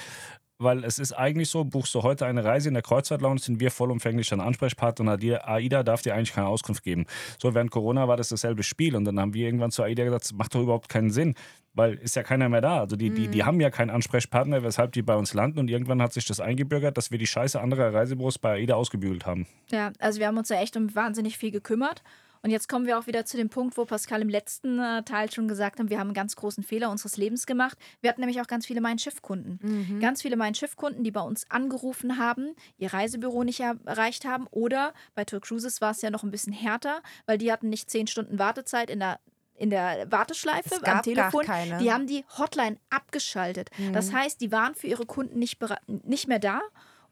weil 0.58 0.84
es 0.84 0.98
ist 0.98 1.12
eigentlich 1.12 1.48
so, 1.48 1.64
buchst 1.64 1.94
du 1.94 2.02
heute 2.02 2.26
eine 2.26 2.44
Reise 2.44 2.68
in 2.68 2.74
der 2.74 2.82
Kreuzfahrt-Lounge, 2.82 3.40
sind 3.40 3.60
wir 3.60 3.70
vollumfänglich 3.70 4.28
dein 4.28 4.40
Ansprechpartner 4.40 5.12
und 5.12 5.24
AIDA 5.24 5.82
darf 5.82 6.02
dir 6.02 6.14
eigentlich 6.14 6.32
keine 6.32 6.48
Auskunft 6.48 6.82
geben. 6.82 7.06
So, 7.40 7.54
während 7.54 7.70
Corona 7.70 8.08
war 8.08 8.16
das 8.16 8.28
dasselbe 8.28 8.62
Spiel 8.62 8.96
und 8.96 9.04
dann 9.04 9.20
haben 9.20 9.34
wir 9.34 9.46
irgendwann 9.46 9.70
zu 9.70 9.82
AIDA 9.82 10.04
gesagt, 10.04 10.24
das 10.24 10.32
macht 10.32 10.54
doch 10.54 10.62
überhaupt 10.62 10.88
keinen 10.88 11.10
Sinn, 11.10 11.34
weil 11.74 11.94
ist 11.94 12.16
ja 12.16 12.24
keiner 12.24 12.48
mehr 12.48 12.60
da. 12.60 12.80
Also 12.80 12.96
die, 12.96 13.10
die, 13.10 13.28
die 13.28 13.42
mhm. 13.42 13.46
haben 13.46 13.60
ja 13.60 13.70
keinen 13.70 13.90
Ansprechpartner, 13.90 14.62
weshalb 14.62 14.92
die 14.92 15.02
bei 15.02 15.14
uns 15.14 15.32
landen 15.32 15.60
und 15.60 15.70
irgendwann 15.70 16.02
hat 16.02 16.12
sich 16.12 16.26
das 16.26 16.40
eingebürgert, 16.40 16.96
dass 16.96 17.10
wir 17.10 17.18
die 17.18 17.26
Scheiße 17.26 17.60
anderer 17.60 17.94
Reisebüros 17.94 18.38
bei 18.38 18.54
AIDA 18.54 18.74
ausgebügelt 18.74 19.26
haben. 19.26 19.46
Ja, 19.70 19.92
also 20.00 20.18
wir 20.18 20.26
haben 20.26 20.38
uns 20.38 20.48
ja 20.48 20.60
echt 20.60 20.76
um 20.76 20.94
wahnsinnig 20.94 21.38
viel 21.38 21.52
gekümmert 21.52 22.02
Und 22.42 22.50
jetzt 22.50 22.68
kommen 22.68 22.86
wir 22.86 22.98
auch 22.98 23.06
wieder 23.06 23.24
zu 23.24 23.36
dem 23.36 23.48
Punkt, 23.48 23.76
wo 23.76 23.84
Pascal 23.84 24.22
im 24.22 24.28
letzten 24.28 24.78
äh, 24.78 25.02
Teil 25.02 25.30
schon 25.32 25.48
gesagt 25.48 25.78
hat, 25.80 25.90
wir 25.90 25.98
haben 25.98 26.08
einen 26.08 26.14
ganz 26.14 26.36
großen 26.36 26.62
Fehler 26.62 26.90
unseres 26.90 27.16
Lebens 27.16 27.46
gemacht. 27.46 27.76
Wir 28.00 28.10
hatten 28.10 28.20
nämlich 28.20 28.40
auch 28.40 28.46
ganz 28.46 28.66
viele 28.66 28.80
Mein 28.80 28.98
Schiff-Kunden. 28.98 29.58
Mhm. 29.62 30.00
Ganz 30.00 30.22
viele 30.22 30.36
Mein 30.36 30.54
Schiff-Kunden, 30.54 31.02
die 31.04 31.10
bei 31.10 31.20
uns 31.20 31.50
angerufen 31.50 32.18
haben, 32.18 32.54
ihr 32.76 32.92
Reisebüro 32.92 33.44
nicht 33.44 33.60
erreicht 33.60 34.24
haben. 34.24 34.46
Oder 34.50 34.92
bei 35.14 35.24
Tour 35.24 35.40
Cruises 35.40 35.80
war 35.80 35.90
es 35.92 36.02
ja 36.02 36.10
noch 36.10 36.22
ein 36.22 36.30
bisschen 36.30 36.52
härter, 36.52 37.02
weil 37.26 37.38
die 37.38 37.50
hatten 37.52 37.68
nicht 37.68 37.90
zehn 37.90 38.06
Stunden 38.06 38.38
Wartezeit 38.38 38.90
in 38.90 39.00
der 39.00 39.18
in 39.60 39.70
der 39.70 40.06
Warteschleife 40.12 40.76
Es 40.76 40.82
gab 40.82 40.98
am 40.98 41.02
Telefon. 41.02 41.44
gar 41.44 41.56
keine. 41.56 41.78
Die 41.78 41.92
haben 41.92 42.06
die 42.06 42.24
Hotline 42.38 42.76
abgeschaltet. 42.90 43.70
Das 43.92 44.10
Mhm. 44.12 44.16
heißt, 44.16 44.40
die 44.40 44.52
waren 44.52 44.76
für 44.76 44.86
ihre 44.86 45.04
Kunden 45.04 45.40
nicht, 45.40 45.58
nicht 46.04 46.28
mehr 46.28 46.38
da. 46.38 46.60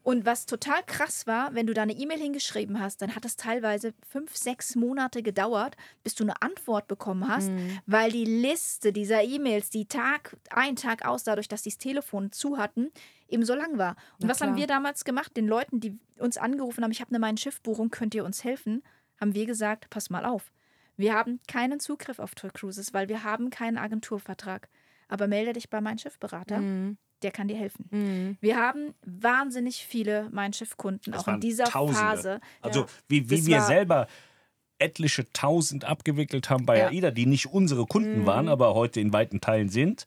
Und 0.06 0.24
was 0.24 0.46
total 0.46 0.84
krass 0.84 1.26
war, 1.26 1.52
wenn 1.56 1.66
du 1.66 1.74
da 1.74 1.82
eine 1.82 1.92
E-Mail 1.92 2.20
hingeschrieben 2.20 2.78
hast, 2.78 3.02
dann 3.02 3.16
hat 3.16 3.24
es 3.24 3.34
teilweise 3.36 3.92
fünf, 4.08 4.36
sechs 4.36 4.76
Monate 4.76 5.20
gedauert, 5.20 5.76
bis 6.04 6.14
du 6.14 6.22
eine 6.22 6.40
Antwort 6.42 6.86
bekommen 6.86 7.26
hast, 7.26 7.50
Mhm. 7.50 7.80
weil 7.86 8.12
die 8.12 8.24
Liste 8.24 8.92
dieser 8.92 9.24
E-Mails, 9.24 9.68
die 9.70 9.86
Tag 9.86 10.36
ein, 10.50 10.76
Tag 10.76 11.04
aus, 11.04 11.24
dadurch, 11.24 11.48
dass 11.48 11.62
die 11.62 11.70
das 11.70 11.78
Telefon 11.78 12.30
zu 12.30 12.56
hatten, 12.56 12.92
eben 13.26 13.44
so 13.44 13.56
lang 13.56 13.78
war. 13.78 13.96
Und 14.20 14.26
Na 14.26 14.28
was 14.28 14.40
haben 14.40 14.50
klar. 14.50 14.58
wir 14.58 14.66
damals 14.68 15.04
gemacht? 15.04 15.36
Den 15.36 15.48
Leuten, 15.48 15.80
die 15.80 15.98
uns 16.20 16.36
angerufen 16.38 16.84
haben, 16.84 16.92
ich 16.92 17.00
habe 17.00 17.10
eine 17.10 17.18
Mein 17.18 17.36
Schiffbuchung, 17.36 17.90
könnt 17.90 18.14
ihr 18.14 18.24
uns 18.24 18.44
helfen? 18.44 18.84
Haben 19.20 19.34
wir 19.34 19.44
gesagt, 19.46 19.90
pass 19.90 20.08
mal 20.08 20.24
auf. 20.24 20.52
Wir 20.96 21.14
haben 21.14 21.40
keinen 21.48 21.80
Zugriff 21.80 22.20
auf 22.20 22.36
Tour 22.36 22.50
Cruises, 22.50 22.94
weil 22.94 23.08
wir 23.08 23.24
haben 23.24 23.50
keinen 23.50 23.76
Agenturvertrag. 23.76 24.68
Aber 25.08 25.26
melde 25.26 25.54
dich 25.54 25.68
bei 25.68 25.80
Mein 25.80 25.98
Schiffberater, 25.98 26.58
Mhm. 26.58 26.96
Der 27.22 27.30
kann 27.30 27.48
dir 27.48 27.56
helfen. 27.56 27.86
Mhm. 27.90 28.36
Wir 28.40 28.56
haben 28.56 28.94
wahnsinnig 29.04 29.86
viele 29.86 30.28
Mein 30.32 30.52
Schiff-Kunden, 30.52 31.12
Das 31.12 31.22
auch 31.26 31.34
in 31.34 31.40
dieser 31.40 31.64
Tausende. 31.64 31.98
Phase. 32.00 32.40
Also 32.60 32.80
Ja. 32.80 32.86
wie, 33.08 33.30
wie 33.30 33.36
Das 33.36 33.46
wir 33.46 33.60
selber 33.62 34.06
etliche 34.78 35.30
tausend 35.32 35.84
abgewickelt 35.86 36.50
haben 36.50 36.66
bei 36.66 36.78
Ja. 36.78 36.88
AIDA, 36.88 37.10
die 37.10 37.24
nicht 37.24 37.46
unsere 37.46 37.86
Kunden 37.86 38.20
Mhm. 38.22 38.26
waren, 38.26 38.48
aber 38.48 38.74
heute 38.74 39.00
in 39.00 39.12
weiten 39.12 39.40
Teilen 39.40 39.70
sind, 39.70 40.04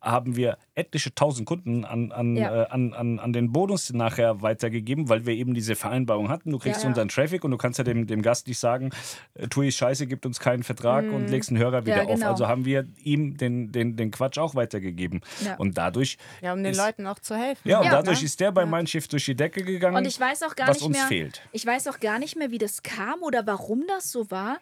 haben 0.00 0.36
wir 0.36 0.58
etliche 0.74 1.14
tausend 1.14 1.46
Kunden 1.46 1.84
an, 1.84 2.12
an, 2.12 2.36
Ja. 2.36 2.62
äh, 2.64 2.66
an, 2.68 2.92
an, 2.94 3.18
an 3.18 3.32
den 3.32 3.50
Bonus 3.52 3.92
nachher 3.92 4.42
weitergegeben, 4.42 5.08
weil 5.08 5.26
wir 5.26 5.34
eben 5.34 5.54
diese 5.54 5.74
Vereinbarung 5.74 6.28
hatten. 6.28 6.50
Du 6.52 6.58
kriegst 6.58 6.78
Ja, 6.80 6.84
ja. 6.84 6.88
unseren 6.90 7.08
Traffic 7.08 7.42
und 7.44 7.50
du 7.50 7.56
kannst 7.56 7.78
ja 7.78 7.84
dem, 7.84 8.06
dem 8.06 8.22
Gast 8.22 8.46
nicht 8.46 8.58
sagen, 8.58 8.90
äh, 9.34 9.48
Tui 9.48 9.68
ist 9.68 9.76
scheiße, 9.76 10.06
gibt 10.06 10.24
uns 10.26 10.38
keinen 10.38 10.62
Vertrag 10.62 11.04
und 11.10 11.28
legst 11.28 11.50
einen 11.50 11.58
Hörer 11.58 11.84
wieder 11.84 12.02
Mhm. 12.04 12.08
Ja, 12.08 12.14
genau. 12.14 12.26
auf. 12.26 12.32
Also 12.32 12.48
haben 12.48 12.64
wir 12.64 12.86
ihm 13.02 13.36
den, 13.36 13.72
den, 13.72 13.96
den 13.96 14.10
Quatsch 14.10 14.38
auch 14.38 14.54
weitergegeben. 14.54 15.20
Ja. 15.44 15.56
Und 15.56 15.76
dadurch, 15.78 16.16
Ja, 16.42 16.52
um 16.52 16.62
den 16.62 16.72
Ist- 16.72 16.78
Leuten 16.78 17.06
auch 17.06 17.18
zu 17.18 17.34
helfen. 17.34 17.60
ja, 17.68 17.78
und 17.80 17.86
Ja, 17.86 17.90
dadurch 17.92 18.20
ne? 18.20 18.26
ist 18.26 18.38
der 18.40 18.52
bei 18.52 18.62
Ja. 18.62 18.66
Mein 18.66 18.86
Schiff 18.86 19.08
durch 19.08 19.24
die 19.24 19.34
Decke 19.34 19.64
gegangen, 19.64 19.96
Und 19.96 20.06
ich 20.06 20.18
weiß 20.20 20.42
auch 20.44 20.54
gar 20.54 20.68
was 20.68 20.76
nicht 20.78 20.86
uns 20.86 20.96
mehr, 20.96 21.06
fehlt. 21.06 21.42
ich 21.52 21.66
weiß 21.66 21.88
auch 21.88 21.98
gar 22.00 22.18
nicht 22.18 22.36
mehr, 22.36 22.50
wie 22.50 22.58
das 22.58 22.82
kam 22.82 23.20
oder 23.22 23.46
warum 23.46 23.84
das 23.88 24.12
so 24.12 24.30
war. 24.30 24.58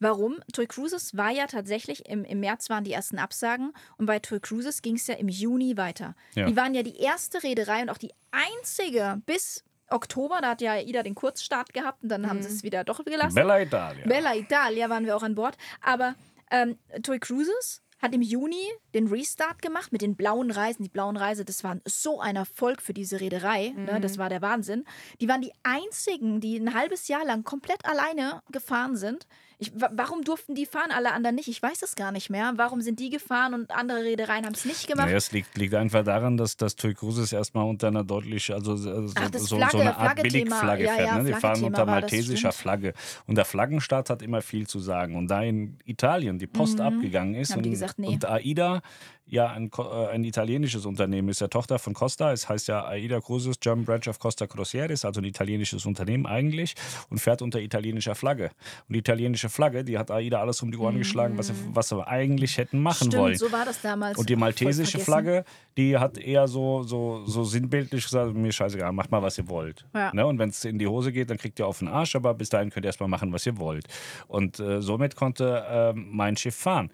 Warum? 0.00 0.38
Toy 0.52 0.66
Cruises 0.66 1.16
war 1.16 1.30
ja 1.30 1.46
tatsächlich, 1.46 2.08
im, 2.08 2.24
im 2.24 2.40
März 2.40 2.70
waren 2.70 2.84
die 2.84 2.92
ersten 2.92 3.18
Absagen 3.18 3.72
und 3.96 4.06
bei 4.06 4.18
Toy 4.18 4.38
Cruises 4.40 4.82
ging 4.82 4.96
es 4.96 5.06
ja 5.06 5.14
im 5.14 5.28
Juni 5.28 5.76
weiter. 5.76 6.14
Ja. 6.34 6.46
Die 6.46 6.56
waren 6.56 6.74
ja 6.74 6.82
die 6.82 6.98
erste 6.98 7.42
Reederei 7.42 7.82
und 7.82 7.90
auch 7.90 7.98
die 7.98 8.12
einzige 8.30 9.20
bis 9.26 9.64
Oktober, 9.90 10.40
da 10.42 10.50
hat 10.50 10.60
ja 10.60 10.78
Ida 10.78 11.02
den 11.02 11.14
Kurzstart 11.14 11.72
gehabt 11.72 12.02
und 12.02 12.10
dann 12.10 12.28
haben 12.28 12.42
sie 12.42 12.48
es 12.48 12.62
wieder 12.62 12.84
doch 12.84 13.04
gelassen. 13.04 13.34
Bella 13.34 13.60
Italia. 13.60 14.06
Bella 14.06 14.34
Italia 14.36 14.90
waren 14.90 15.06
wir 15.06 15.16
auch 15.16 15.22
an 15.22 15.34
Bord. 15.34 15.56
Aber 15.80 16.14
ähm, 16.50 16.78
Toy 17.02 17.18
Cruises 17.18 17.82
hat 18.00 18.14
im 18.14 18.22
Juni 18.22 18.70
den 18.94 19.08
Restart 19.08 19.60
gemacht 19.60 19.90
mit 19.90 20.02
den 20.02 20.14
blauen 20.14 20.50
Reisen. 20.50 20.82
Die 20.84 20.88
blauen 20.88 21.16
Reise, 21.16 21.44
das 21.44 21.64
war 21.64 21.78
so 21.84 22.20
ein 22.20 22.36
Erfolg 22.36 22.80
für 22.80 22.94
diese 22.94 23.20
Reederei. 23.20 23.70
Ne? 23.70 24.00
Das 24.00 24.18
war 24.18 24.28
der 24.28 24.40
Wahnsinn. 24.40 24.84
Die 25.20 25.28
waren 25.28 25.40
die 25.40 25.52
einzigen, 25.64 26.40
die 26.40 26.58
ein 26.58 26.74
halbes 26.74 27.08
Jahr 27.08 27.24
lang 27.24 27.42
komplett 27.42 27.84
alleine 27.84 28.42
gefahren 28.52 28.96
sind. 28.96 29.26
Ich, 29.60 29.72
wa- 29.74 29.90
warum 29.92 30.22
durften 30.22 30.54
die 30.54 30.66
fahren, 30.66 30.90
alle 30.94 31.12
anderen 31.12 31.34
nicht? 31.34 31.48
Ich 31.48 31.60
weiß 31.60 31.82
es 31.82 31.96
gar 31.96 32.12
nicht 32.12 32.30
mehr. 32.30 32.52
Warum 32.56 32.80
sind 32.80 33.00
die 33.00 33.10
gefahren 33.10 33.54
und 33.54 33.72
andere 33.72 34.04
Reedereien 34.04 34.46
haben 34.46 34.54
es 34.54 34.64
nicht 34.64 34.86
gemacht? 34.86 35.06
Naja, 35.06 35.16
es 35.16 35.32
liegt, 35.32 35.58
liegt 35.58 35.74
einfach 35.74 36.04
daran, 36.04 36.36
dass 36.36 36.56
das 36.56 36.76
TUI 36.76 36.94
Cruises 36.94 37.32
erstmal 37.32 37.64
unter 37.68 37.88
einer 37.88 38.04
deutlich, 38.04 38.52
also 38.54 38.76
so, 38.76 38.88
Ach, 39.16 39.30
so, 39.34 39.56
Flagge- 39.56 39.70
so 39.72 39.78
eine 39.80 39.96
Art. 39.96 40.22
Billigflagge 40.22 40.84
Ja, 40.84 40.92
fährt. 40.94 41.08
ja, 41.08 41.18
ne? 41.18 41.24
Die 41.24 41.32
fahren 41.34 41.64
unter 41.64 41.84
maltesischer. 41.86 42.52
Flagge. 42.52 42.94
Und 43.26 43.34
der 43.34 43.44
Flaggenstaat 43.44 44.10
hat 44.10 44.22
immer 44.22 44.42
viel 44.42 44.68
zu 44.68 44.78
sagen. 44.78 45.16
Und 45.16 45.26
da 45.28 45.42
in 45.42 45.78
Italien 45.84 46.38
die 46.38 46.46
Post 46.46 46.80
abgegangen 46.80 47.34
ist 47.34 47.50
Mhm. 47.50 47.54
Haben 47.54 47.62
die 47.62 47.68
und, 47.70 47.72
gesagt, 47.74 47.98
nee. 47.98 48.06
und 48.08 48.24
AIDA 48.26 48.80
ja 49.28 49.48
ein, 49.48 49.70
äh, 49.76 50.06
ein 50.08 50.24
italienisches 50.24 50.86
Unternehmen 50.86 51.28
ist, 51.28 51.40
der 51.40 51.50
Tochter 51.50 51.78
von 51.78 51.94
Costa. 51.94 52.32
Es 52.32 52.48
heißt 52.48 52.68
ja 52.68 52.86
AIDA 52.86 53.20
Cruises, 53.20 53.60
German 53.60 53.84
Branch 53.84 54.06
of 54.08 54.18
Costa 54.18 54.46
Crocieres, 54.46 55.04
also 55.04 55.20
ein 55.20 55.24
italienisches 55.24 55.86
Unternehmen 55.86 56.26
eigentlich 56.26 56.74
und 57.10 57.18
fährt 57.18 57.42
unter 57.42 57.60
italienischer 57.60 58.14
Flagge. 58.14 58.50
Und 58.88 58.94
die 58.94 58.98
italienische 58.98 59.48
Flagge, 59.48 59.84
die 59.84 59.98
hat 59.98 60.10
AIDA 60.10 60.40
alles 60.40 60.62
um 60.62 60.70
die 60.70 60.78
Ohren 60.78 60.98
geschlagen, 60.98 61.38
was 61.38 61.48
sie, 61.48 61.54
was 61.72 61.88
sie 61.88 62.06
eigentlich 62.06 62.58
hätten 62.58 62.80
machen 62.80 62.98
Mhm. 63.08 63.10
Stimmt, 63.10 63.22
wollen. 63.22 63.36
so 63.36 63.52
war 63.52 63.64
das 63.64 63.80
damals. 63.80 64.18
Und 64.18 64.28
die 64.28 64.36
maltesische. 64.36 64.98
Flagge, 64.98 65.44
die 65.76 65.96
hat 65.96 66.18
eher 66.18 66.48
so, 66.48 66.82
so, 66.82 67.24
so 67.24 67.44
sinnbildlich 67.44 68.02
gesagt, 68.02 68.34
mir 68.34 68.50
scheißegal, 68.52 68.92
macht 68.92 69.10
mal, 69.10 69.22
was 69.22 69.38
ihr 69.38 69.48
wollt. 69.48 69.86
Ja. 69.94 70.12
Ne? 70.12 70.26
Und 70.26 70.38
wenn 70.38 70.48
es 70.48 70.64
in 70.64 70.78
die 70.78 70.86
Hose 70.86 71.12
geht, 71.12 71.30
dann 71.30 71.38
kriegt 71.38 71.58
ihr 71.58 71.66
auf 71.66 71.78
den 71.78 71.88
Arsch, 71.88 72.16
aber 72.16 72.34
bis 72.34 72.48
dahin 72.48 72.70
könnt 72.70 72.84
ihr 72.84 72.88
erstmal 72.88 73.08
machen, 73.08 73.32
was 73.32 73.46
ihr 73.46 73.58
wollt. 73.58 73.86
Und 74.26 74.58
äh, 74.58 74.82
somit 74.82 75.14
konnte 75.16 75.64
äh, 75.68 75.92
mein 75.94 76.36
Schiff 76.36 76.56
fahren. 76.56 76.90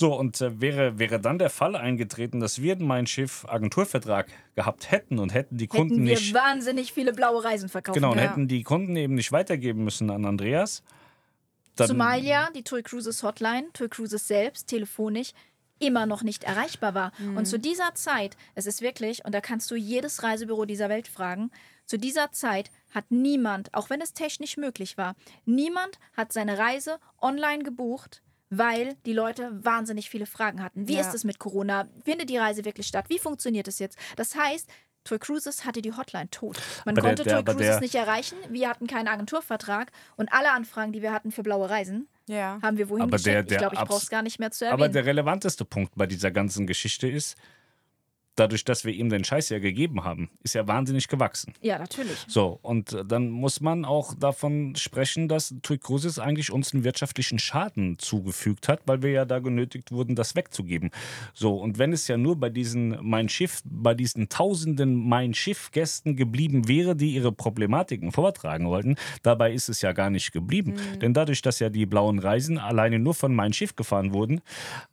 So, 0.00 0.14
und 0.14 0.40
äh, 0.40 0.60
wäre, 0.60 1.00
wäre 1.00 1.18
dann 1.18 1.38
der 1.40 1.50
Fall 1.50 1.74
eingetreten, 1.74 2.38
dass 2.38 2.62
wir 2.62 2.76
mein 2.76 3.08
Schiff 3.08 3.44
Agenturvertrag 3.48 4.28
gehabt 4.54 4.92
hätten 4.92 5.18
und 5.18 5.34
hätten 5.34 5.56
die 5.58 5.66
Kunden 5.66 5.94
Hätten 5.94 6.06
wir 6.06 6.14
nicht, 6.14 6.34
wahnsinnig 6.34 6.92
viele 6.92 7.12
blaue 7.12 7.42
Reisen 7.42 7.68
verkauft. 7.68 7.94
genau, 7.94 8.12
und 8.12 8.18
Ja. 8.18 8.24
hätten 8.30 8.46
die 8.46 8.62
Kunden 8.62 8.94
eben 8.94 9.14
nicht 9.14 9.32
weitergeben 9.32 9.82
müssen 9.82 10.08
an 10.10 10.24
Andreas, 10.24 10.84
dann, 11.74 11.88
Zumal 11.88 12.22
ja 12.22 12.48
die 12.54 12.62
TUI 12.62 12.82
Cruises 12.84 13.24
Hotline, 13.24 13.68
TUI 13.72 13.88
Cruises 13.88 14.28
selbst, 14.28 14.68
telefonisch 14.68 15.32
immer 15.80 16.06
noch 16.06 16.22
nicht 16.22 16.44
erreichbar 16.44 16.94
war. 16.94 17.12
Und 17.36 17.46
zu 17.46 17.58
dieser 17.58 17.94
Zeit, 17.94 18.36
es 18.56 18.66
ist 18.66 18.82
wirklich, 18.82 19.24
und 19.24 19.32
da 19.32 19.40
kannst 19.40 19.70
du 19.70 19.76
jedes 19.76 20.22
Reisebüro 20.24 20.64
dieser 20.64 20.88
Welt 20.88 21.06
fragen, 21.08 21.50
zu 21.86 21.98
dieser 21.98 22.30
Zeit 22.32 22.70
hat 22.92 23.10
niemand, 23.10 23.74
auch 23.74 23.88
wenn 23.90 24.00
es 24.00 24.12
technisch 24.12 24.56
möglich 24.56 24.96
war, 24.98 25.14
niemand 25.44 25.98
hat 26.16 26.32
seine 26.32 26.58
Reise 26.58 26.98
online 27.20 27.62
gebucht, 27.62 28.22
weil 28.50 28.94
die 29.06 29.12
Leute 29.12 29.50
wahnsinnig 29.64 30.08
viele 30.10 30.26
Fragen 30.26 30.62
hatten. 30.62 30.88
Wie 30.88 30.94
Ja. 30.94 31.00
ist 31.00 31.14
es 31.14 31.24
mit 31.24 31.38
Corona? 31.38 31.88
Findet 32.04 32.30
die 32.30 32.38
Reise 32.38 32.64
wirklich 32.64 32.86
statt? 32.86 33.06
Wie 33.08 33.18
funktioniert 33.18 33.68
es 33.68 33.78
jetzt? 33.78 33.98
Das 34.16 34.34
heißt, 34.36 34.68
TUI 35.04 35.18
Cruises 35.18 35.64
hatte 35.64 35.80
die 35.80 35.92
Hotline 35.92 36.28
tot. 36.30 36.56
Man 36.84 36.92
Aber 36.96 37.02
der- 37.02 37.02
konnte 37.10 37.22
der- 37.24 37.32
TUI 37.34 37.38
aber 37.38 37.52
Cruises 37.54 37.70
der- 37.74 37.80
nicht 37.80 37.94
erreichen. 37.94 38.36
Wir 38.50 38.68
hatten 38.68 38.86
keinen 38.86 39.08
Agenturvertrag 39.08 39.90
und 40.16 40.32
alle 40.32 40.50
Anfragen, 40.52 40.92
die 40.92 41.00
wir 41.02 41.12
hatten 41.12 41.30
für 41.30 41.42
blaue 41.42 41.70
Reisen, 41.70 42.08
Ja. 42.26 42.58
haben 42.62 42.76
wir 42.76 42.88
wohin 42.90 43.02
Aber 43.04 43.12
geschickt. 43.12 43.26
der- 43.26 43.40
ich 43.42 43.46
der 43.48 43.58
glaube, 43.58 43.74
ich 43.76 43.80
brauche 43.82 44.02
es 44.02 44.10
gar 44.10 44.22
nicht 44.22 44.38
mehr 44.38 44.50
zu 44.50 44.66
Aber 44.66 44.72
erwähnen. 44.84 44.92
der 44.92 45.06
relevanteste 45.06 45.64
Punkt 45.64 45.94
bei 45.96 46.06
dieser 46.06 46.30
ganzen 46.30 46.66
Geschichte 46.66 47.08
ist, 47.08 47.36
dadurch, 48.38 48.64
dass 48.64 48.84
wir 48.84 48.92
ihm 48.92 49.08
den 49.08 49.24
Scheiß 49.24 49.48
ja 49.48 49.58
gegeben 49.58 50.04
haben, 50.04 50.30
ist 50.42 50.54
er 50.54 50.68
wahnsinnig 50.68 51.08
gewachsen. 51.08 51.54
ja, 51.60 51.78
natürlich. 51.78 52.18
So, 52.28 52.58
und 52.62 52.92
äh, 52.92 53.04
dann 53.04 53.30
muss 53.30 53.60
man 53.60 53.84
auch 53.84 54.14
davon 54.14 54.74
sprechen, 54.76 55.28
dass 55.28 55.54
TUI 55.62 55.78
Cruises 55.78 56.18
eigentlich 56.18 56.52
uns 56.52 56.72
einen 56.72 56.84
wirtschaftlichen 56.84 57.38
Schaden 57.38 57.98
zugefügt 57.98 58.68
hat, 58.68 58.80
weil 58.86 59.02
wir 59.02 59.10
ja 59.10 59.24
da 59.24 59.38
genötigt 59.38 59.92
wurden, 59.92 60.14
das 60.14 60.34
wegzugeben. 60.34 60.90
So, 61.34 61.56
und 61.56 61.78
wenn 61.78 61.92
es 61.92 62.08
ja 62.08 62.16
nur 62.16 62.36
bei 62.36 62.50
diesen 62.50 62.98
Mein 63.02 63.28
Schiff, 63.28 63.62
bei 63.64 63.94
diesen 63.94 64.28
tausenden 64.28 65.08
Mein 65.08 65.34
Schiff-Gästen 65.34 66.16
geblieben 66.16 66.68
wäre, 66.68 66.96
die 66.96 67.14
ihre 67.14 67.32
Problematiken 67.32 68.12
vortragen 68.12 68.68
wollten, 68.68 68.96
dabei 69.22 69.52
ist 69.52 69.68
es 69.68 69.82
ja 69.82 69.92
gar 69.92 70.10
nicht 70.10 70.32
geblieben. 70.32 70.74
Denn 71.00 71.14
dadurch, 71.14 71.42
dass 71.42 71.58
ja 71.58 71.70
die 71.70 71.86
blauen 71.86 72.18
Reisen 72.18 72.58
alleine 72.58 72.98
nur 72.98 73.14
von 73.14 73.34
Mein 73.34 73.52
Schiff 73.52 73.76
gefahren 73.76 74.12
wurden, 74.12 74.40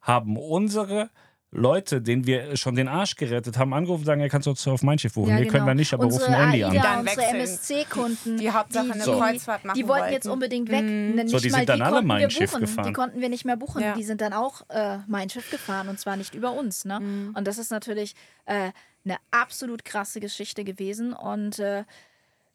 haben 0.02 0.38
unsere 0.38 1.10
Leute, 1.56 2.02
denen 2.02 2.26
wir 2.28 2.56
schon 2.58 2.76
den 2.76 2.88
Arsch 2.88 3.16
gerettet 3.16 3.58
haben, 3.58 3.74
angerufen 3.74 4.02
und 4.02 4.06
sagen, 4.06 4.22
ihr 4.22 4.30
kannst 4.30 4.48
uns 4.48 4.68
auf 4.68 4.84
mein 4.84 5.00
Schiff 5.00 5.14
buchen. 5.14 5.30
Ja, 5.30 5.38
wir 5.38 5.46
genau. 5.46 5.54
können 5.54 5.68
da 5.68 5.74
nicht, 5.74 5.94
aber 5.94 6.06
unsere 6.06 6.26
rufen 6.26 6.34
Andy 6.36 6.64
an. 6.64 6.72
AIDA, 6.72 6.84
Dann 6.84 7.00
unsere. 7.08 7.26
MSC-Kunden, 7.28 8.38
Die 8.38 8.52
Hauptsache 8.52 8.92
eine 8.92 9.04
Kreuzfahrt 9.04 9.66
machen 9.66 9.78
Die 9.80 9.88
wollten 9.88 10.12
jetzt 10.12 10.28
unbedingt 10.28 10.70
weg. 10.70 10.84
Mhm. 10.84 11.16
Nicht 11.16 11.30
So, 11.30 11.40
die 11.40 11.50
mal 11.50 11.58
sind 11.58 11.70
dann 11.70 11.78
die 11.80 11.84
alle 11.84 12.02
mein 12.02 12.30
Schiff 12.30 12.52
buchen. 12.52 12.62
gefahren. 12.62 12.88
Die 12.88 12.94
konnten 12.94 13.22
wir 13.22 13.30
nicht 13.30 13.46
mehr 13.46 13.58
buchen. 13.58 13.82
Ja. 13.82 13.94
Die 13.94 14.04
sind 14.04 14.22
dann 14.22 14.34
auch 14.34 14.62
äh, 14.70 14.98
mein 15.08 15.30
Schiff 15.30 15.50
gefahren 15.50 15.88
und 15.88 16.00
zwar 16.00 16.18
nicht 16.18 16.36
über 16.36 16.52
uns. 16.54 16.86
Ne? 16.86 17.00
Mhm. 17.00 17.36
Und 17.36 17.48
das 17.48 17.58
ist 17.58 17.72
natürlich 17.72 18.16
äh, 18.46 18.72
eine 19.06 19.18
absolut 19.32 19.86
krasse 19.86 20.20
Geschichte 20.20 20.64
gewesen. 20.64 21.14
Und 21.14 21.60
äh, 21.60 21.84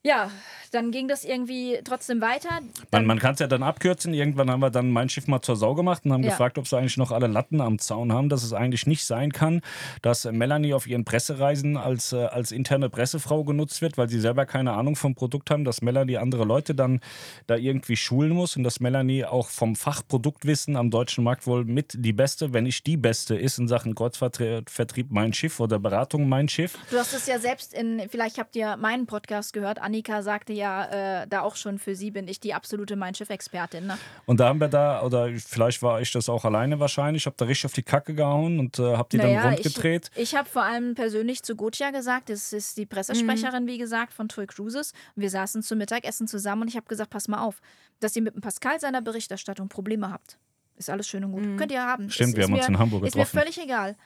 ja, 0.02 0.30
dann 0.72 0.92
ging 0.92 1.08
das 1.08 1.24
irgendwie 1.24 1.78
trotzdem 1.84 2.20
weiter. 2.20 2.48
Man, 2.52 2.70
Dann, 2.92 3.06
man 3.06 3.18
kann 3.18 3.34
es 3.34 3.40
ja 3.40 3.48
dann 3.48 3.62
abkürzen. 3.64 4.14
Irgendwann 4.14 4.48
haben 4.50 4.60
wir 4.60 4.70
dann 4.70 4.90
mein 4.92 5.08
Schiff 5.08 5.26
mal 5.26 5.42
zur 5.42 5.56
Sau 5.56 5.74
gemacht 5.74 6.04
und 6.04 6.12
haben 6.12 6.22
Ja. 6.22 6.30
gefragt, 6.30 6.58
ob 6.58 6.68
sie 6.68 6.78
eigentlich 6.78 6.96
noch 6.96 7.10
alle 7.10 7.26
Latten 7.26 7.60
am 7.60 7.78
Zaun 7.80 8.12
haben, 8.12 8.28
dass 8.28 8.44
es 8.44 8.52
eigentlich 8.52 8.86
nicht 8.86 9.04
sein 9.04 9.32
kann, 9.32 9.62
dass 10.00 10.24
Melanie 10.26 10.72
auf 10.72 10.86
ihren 10.86 11.04
Pressereisen 11.04 11.76
als, 11.76 12.12
äh, 12.12 12.18
als 12.24 12.52
interne 12.52 12.88
Pressefrau 12.88 13.42
genutzt 13.44 13.82
wird, 13.82 13.98
weil 13.98 14.08
sie 14.08 14.20
selber 14.20 14.46
keine 14.46 14.72
Ahnung 14.74 14.94
vom 14.94 15.14
Produkt 15.16 15.50
haben, 15.50 15.64
dass 15.64 15.82
Melanie 15.82 16.18
andere 16.18 16.44
Leute 16.44 16.74
dann 16.74 17.00
da 17.48 17.56
irgendwie 17.56 17.96
schulen 17.96 18.30
muss 18.30 18.56
und 18.56 18.62
dass 18.62 18.78
Melanie 18.80 19.24
auch 19.24 19.48
vom 19.48 19.74
Fachproduktwissen 19.74 20.76
am 20.76 20.90
deutschen 20.90 21.24
Markt 21.24 21.46
wohl 21.48 21.64
mit 21.64 21.94
die 21.98 22.12
beste, 22.12 22.52
wenn 22.52 22.64
nicht 22.64 22.86
die 22.86 22.96
beste 22.96 23.34
ist 23.36 23.58
in 23.58 23.66
Sachen 23.68 23.94
Kreuzfahrtvertrieb 23.96 25.10
mein 25.10 25.32
Schiff 25.32 25.58
oder 25.60 25.78
Beratung 25.78 26.28
mein 26.28 26.48
Schiff. 26.48 26.78
du 26.90 26.96
hast 26.96 27.12
es 27.12 27.26
ja 27.26 27.38
selbst 27.38 27.74
in, 27.74 28.02
vielleicht 28.08 28.38
habt 28.38 28.54
ihr 28.56 28.76
meinen 28.76 29.06
Podcast 29.06 29.52
gehört, 29.52 29.80
Annika 29.90 30.22
sagte 30.22 30.53
ja 30.53 31.22
äh, 31.22 31.26
da 31.26 31.40
auch 31.40 31.57
schon, 31.57 31.79
für 31.81 31.96
sie 31.96 32.12
bin 32.12 32.29
ich 32.29 32.38
die 32.38 32.55
absolute 32.55 32.94
Mein 32.94 33.12
Schiff-Expertin. 33.12 33.88
Ne? 33.88 33.98
Und 34.24 34.38
da 34.38 34.48
haben 34.48 34.61
wir 34.61 34.68
da, 34.68 35.03
oder 35.03 35.29
vielleicht 35.37 35.83
war 35.83 36.00
ich 36.00 36.12
das 36.12 36.29
auch 36.29 36.44
alleine 36.44 36.79
wahrscheinlich, 36.79 37.26
habe 37.26 37.35
da 37.37 37.44
richtig 37.44 37.66
auf 37.66 37.72
die 37.72 37.83
Kacke 37.83 38.14
gehauen 38.14 38.61
und 38.61 38.79
äh, 38.79 38.96
habe 38.96 39.09
die 39.11 39.16
naja, 39.16 39.42
dann 39.42 39.55
rund 39.55 39.64
gedreht. 39.64 40.11
Ich, 40.14 40.22
ich 40.22 40.35
habe 40.37 40.48
vor 40.48 40.62
allem 40.62 40.94
persönlich 40.94 41.42
zu 41.42 41.57
Gotja 41.57 41.90
gesagt, 41.90 42.29
das 42.31 42.53
ist 42.53 42.76
die 42.76 42.87
Pressesprecherin, 42.87 43.64
mhm. 43.64 43.68
wie 43.68 43.79
gesagt, 43.79 44.12
von 44.12 44.29
Toy 44.29 44.46
Cruises. 44.46 44.92
Und 45.16 45.22
wir 45.22 45.31
saßen 45.31 45.62
zum 45.62 45.79
Mittagessen 45.79 46.29
zusammen 46.29 46.62
und 46.62 46.68
ich 46.68 46.76
habe 46.76 46.87
gesagt, 46.87 47.11
pass 47.11 47.26
mal 47.26 47.42
auf, 47.42 47.61
dass 47.98 48.14
ihr 48.14 48.22
mit 48.22 48.37
dem 48.37 48.42
Pascal 48.42 48.79
seiner 48.79 49.03
Berichterstattung 49.03 49.68
Probleme 49.68 50.11
habt. 50.12 50.38
Ist 50.76 50.88
alles 50.88 51.09
schön 51.09 51.24
und 51.24 51.33
gut. 51.33 51.44
Mhm. 51.44 51.57
Könnt 51.57 51.72
ihr 51.72 51.85
haben. 51.85 52.11
Stimmt, 52.11 52.31
ist, 52.31 52.37
wir 52.37 52.44
haben 52.44 52.55
uns 52.55 52.68
in 52.68 52.79
Hamburg 52.79 53.03
getroffen. 53.03 53.20
Ist 53.20 53.35
mir 53.35 53.40
völlig 53.40 53.61
egal. 53.61 53.96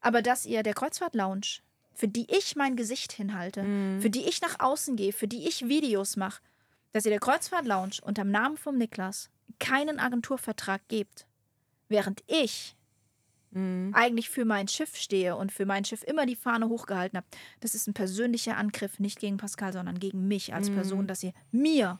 Aber 0.00 0.22
dass 0.22 0.46
ihr 0.46 0.62
der 0.62 0.72
Kreuzfahrt-Lounge 0.74 1.60
für 1.94 2.08
die 2.08 2.26
ich 2.28 2.56
mein 2.56 2.76
Gesicht 2.76 3.12
hinhalte, 3.12 3.62
mhm. 3.62 4.00
für 4.00 4.10
die 4.10 4.26
ich 4.28 4.40
nach 4.40 4.60
außen 4.60 4.96
gehe, 4.96 5.12
für 5.12 5.28
die 5.28 5.46
ich 5.48 5.68
Videos 5.68 6.16
mache, 6.16 6.42
dass 6.92 7.04
ihr 7.04 7.10
der 7.10 7.20
Kreuzfahrt 7.20 7.66
Lounge 7.66 7.96
unterm 8.02 8.30
Namen 8.30 8.56
vom 8.56 8.76
Niklas 8.76 9.30
keinen 9.58 9.98
Agenturvertrag 9.98 10.86
gebt, 10.88 11.26
während 11.88 12.22
ich 12.26 12.76
mhm. 13.52 13.90
eigentlich 13.94 14.28
für 14.28 14.44
mein 14.44 14.68
Schiff 14.68 14.96
stehe 14.96 15.36
und 15.36 15.52
für 15.52 15.66
mein 15.66 15.84
Schiff 15.84 16.02
immer 16.02 16.26
die 16.26 16.36
Fahne 16.36 16.68
hochgehalten 16.68 17.16
habe. 17.16 17.26
Das 17.60 17.74
ist 17.74 17.86
ein 17.86 17.94
persönlicher 17.94 18.56
Angriff, 18.56 18.98
nicht 18.98 19.20
gegen 19.20 19.36
Pascal, 19.36 19.72
sondern 19.72 19.98
gegen 19.98 20.28
mich 20.28 20.54
als 20.54 20.70
mhm. 20.70 20.74
Person, 20.74 21.06
dass 21.06 21.22
ihr 21.22 21.32
mir 21.50 21.98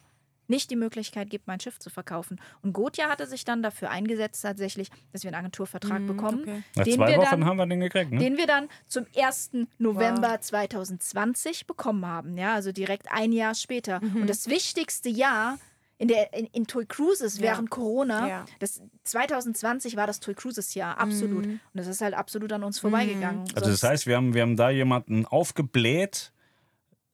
nicht 0.48 0.70
die 0.70 0.76
Möglichkeit 0.76 1.30
gibt, 1.30 1.46
mein 1.46 1.60
Schiff 1.60 1.78
zu 1.78 1.90
verkaufen. 1.90 2.40
Und 2.62 2.72
Gotja 2.72 3.08
hatte 3.08 3.26
sich 3.26 3.44
dann 3.44 3.62
dafür 3.62 3.90
eingesetzt, 3.90 4.42
tatsächlich, 4.42 4.90
dass 5.12 5.22
wir 5.22 5.28
einen 5.28 5.40
Agenturvertrag 5.40 6.02
mm, 6.02 6.06
bekommen. 6.06 6.40
Okay. 6.42 6.62
Nach 6.76 6.84
zwei 6.84 7.16
Wochen 7.16 7.30
dann, 7.30 7.44
haben 7.46 7.56
wir 7.56 7.66
den 7.66 7.80
gekriegt, 7.80 8.12
ne? 8.12 8.18
Den 8.18 8.36
wir 8.36 8.46
dann 8.46 8.68
zum 8.86 9.06
1. 9.16 9.52
November 9.78 10.30
wow. 10.30 10.40
2020 10.40 11.66
bekommen 11.66 12.06
haben. 12.06 12.36
Ja, 12.36 12.54
also 12.54 12.72
direkt 12.72 13.06
ein 13.10 13.32
Jahr 13.32 13.54
später. 13.54 14.00
Mhm. 14.02 14.22
Und 14.22 14.30
das 14.30 14.48
wichtigste 14.48 15.08
Jahr 15.08 15.58
in, 15.98 16.08
der, 16.08 16.34
in, 16.34 16.46
in 16.46 16.66
Toy 16.66 16.84
Cruises 16.86 17.38
ja. 17.38 17.44
während 17.44 17.70
Corona, 17.70 18.28
ja. 18.28 18.44
das 18.58 18.82
2020 19.04 19.96
war 19.96 20.06
das 20.06 20.20
Toy 20.20 20.34
Cruises 20.34 20.74
Jahr, 20.74 20.98
absolut. 20.98 21.46
Mhm. 21.46 21.52
Und 21.52 21.60
das 21.72 21.86
ist 21.86 22.00
halt 22.00 22.14
absolut 22.14 22.52
an 22.52 22.64
uns 22.64 22.78
vorbeigegangen. 22.78 23.42
Mhm. 23.42 23.54
Also 23.54 23.70
das 23.70 23.82
heißt, 23.82 24.06
wir 24.06 24.16
haben, 24.16 24.34
wir 24.34 24.42
haben 24.42 24.56
da 24.56 24.70
jemanden 24.70 25.24
aufgebläht, 25.24 26.32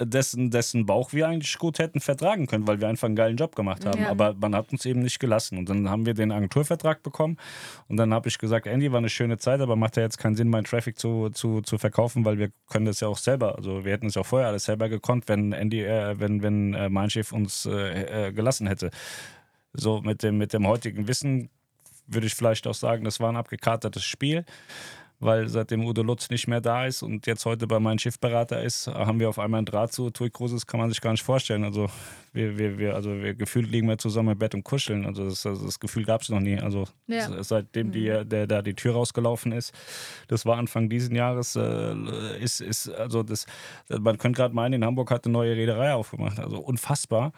dessen, 0.01 0.51
dessen 0.51 0.87
Bauch 0.87 1.13
wir 1.13 1.29
eigentlich 1.29 1.59
gut 1.59 1.79
hätten 1.79 2.01
vertragen 2.01 2.47
können, 2.47 2.67
weil 2.67 2.81
wir 2.81 2.89
einfach 2.89 3.07
einen 3.07 3.17
geilen 3.17 3.37
Job 3.37 3.55
gemacht 3.55 3.85
haben. 3.85 4.03
Ja. 4.03 4.11
Aber 4.11 4.35
man 4.35 4.55
hat 4.55 4.73
uns 4.73 4.87
eben 4.87 5.01
nicht 5.01 5.19
gelassen. 5.19 5.59
Und 5.59 5.69
dann 5.69 5.91
haben 5.91 6.07
wir 6.07 6.15
den 6.15 6.33
Agenturvertrag 6.33 7.03
bekommen. 7.03 7.37
Und 7.89 7.97
dann 7.97 8.13
habe 8.15 8.29
ich 8.29 8.39
gesagt, 8.39 8.67
Andy, 8.67 8.91
war 8.91 8.99
eine 8.99 9.09
schöne 9.09 9.39
Zeit, 9.39 9.61
aber 9.61 9.77
macht 9.77 9.97
ja 9.97 10.03
jetzt 10.03 10.19
keinen 10.19 10.35
Sinn, 10.35 10.49
meinen 10.49 10.65
Traffic 10.65 10.99
zu, 10.99 11.31
zu, 11.31 11.61
zu 11.61 11.79
verkaufen, 11.79 12.25
weil 12.25 12.39
wir 12.39 12.51
können 12.69 12.87
das 12.87 13.01
ja 13.01 13.09
auch 13.09 13.19
selber. 13.19 13.57
Also 13.57 13.85
wir 13.85 13.93
hätten 13.93 14.07
es 14.07 14.15
ja 14.15 14.23
auch 14.23 14.27
vorher 14.27 14.49
alles 14.49 14.65
selber 14.65 14.89
gekonnt, 14.89 15.29
wenn 15.29 15.53
Andy, 15.53 15.83
äh, 15.83 16.19
wenn, 16.19 16.43
wenn 16.43 16.75
äh, 16.75 16.89
mein 16.89 17.11
Chef 17.11 17.33
uns 17.33 17.67
äh, 17.67 18.29
äh, 18.29 18.33
gelassen 18.33 18.67
hätte. 18.67 18.91
So 19.73 20.01
mit 20.01 20.23
dem, 20.23 20.39
mit 20.39 20.53
dem 20.53 20.67
heutigen 20.67 21.07
Wissen 21.09 21.51
würde 22.07 22.27
ich 22.27 22.35
vielleicht 22.35 22.67
auch 22.67 22.75
sagen, 22.75 23.05
das 23.05 23.21
war 23.21 23.31
ein 23.31 23.37
abgekartetes 23.37 24.03
Spiel 24.03 24.45
weil 25.21 25.49
seitdem 25.49 25.85
Udo 25.85 26.03
Lutz 26.03 26.31
nicht 26.31 26.49
mehr 26.49 26.63
da 26.63 26.87
ist 26.87 27.03
und 27.03 27.27
jetzt 27.27 27.45
heute 27.45 27.67
bei 27.67 27.79
meinem 27.79 27.99
Schiffberater 27.99 28.63
ist, 28.63 28.87
haben 28.87 29.21
wir 29.21 29.29
auf 29.29 29.39
einmal 29.39 29.61
ein 29.61 29.67
Draht 29.67 29.93
zu 29.93 30.09
Tui 30.11 30.31
Cruises, 30.31 30.67
kann 30.67 30.81
man 30.81 30.89
sich 30.89 31.01
gar 31.03 31.11
nicht 31.13 31.23
vorstellen. 31.23 31.63
Also 31.63 31.89
wir, 32.33 32.57
wir, 32.57 32.79
wir, 32.79 32.95
also 32.95 33.11
wir 33.11 33.35
gefühlt 33.35 33.71
liegen 33.71 33.87
wir 33.87 33.99
zusammen 33.99 34.31
im 34.31 34.39
Bett 34.39 34.55
und 34.55 34.65
kuscheln. 34.65 35.05
Also 35.05 35.29
das, 35.29 35.45
also 35.45 35.67
das 35.67 35.79
Gefühl 35.79 36.05
gab 36.05 36.23
es 36.23 36.31
noch 36.31 36.41
nie. 36.41 36.59
Also 36.59 36.89
ja. 37.07 37.43
seitdem 37.43 37.93
die, 37.93 38.09
mhm. 38.09 38.29
der 38.31 38.47
da 38.47 38.63
die 38.63 38.75
Tür 38.75 38.95
rausgelaufen 38.95 39.53
ist, 39.53 39.75
das 40.29 40.47
war 40.47 40.57
Anfang 40.57 40.89
dieses 40.89 41.11
Jahres, 41.11 41.55
äh, 41.55 42.43
ist, 42.43 42.63
ist, 42.63 42.89
also 42.89 43.23
das, 43.23 43.45
man 43.89 44.17
könnte 44.17 44.39
gerade 44.39 44.55
meinen, 44.55 44.73
in 44.75 44.85
Hamburg 44.85 45.11
hat 45.11 45.27
eine 45.27 45.33
neue 45.33 45.55
Reederei 45.55 45.93
aufgemacht. 45.93 46.39
Also 46.39 46.59
unfassbar. 46.59 47.33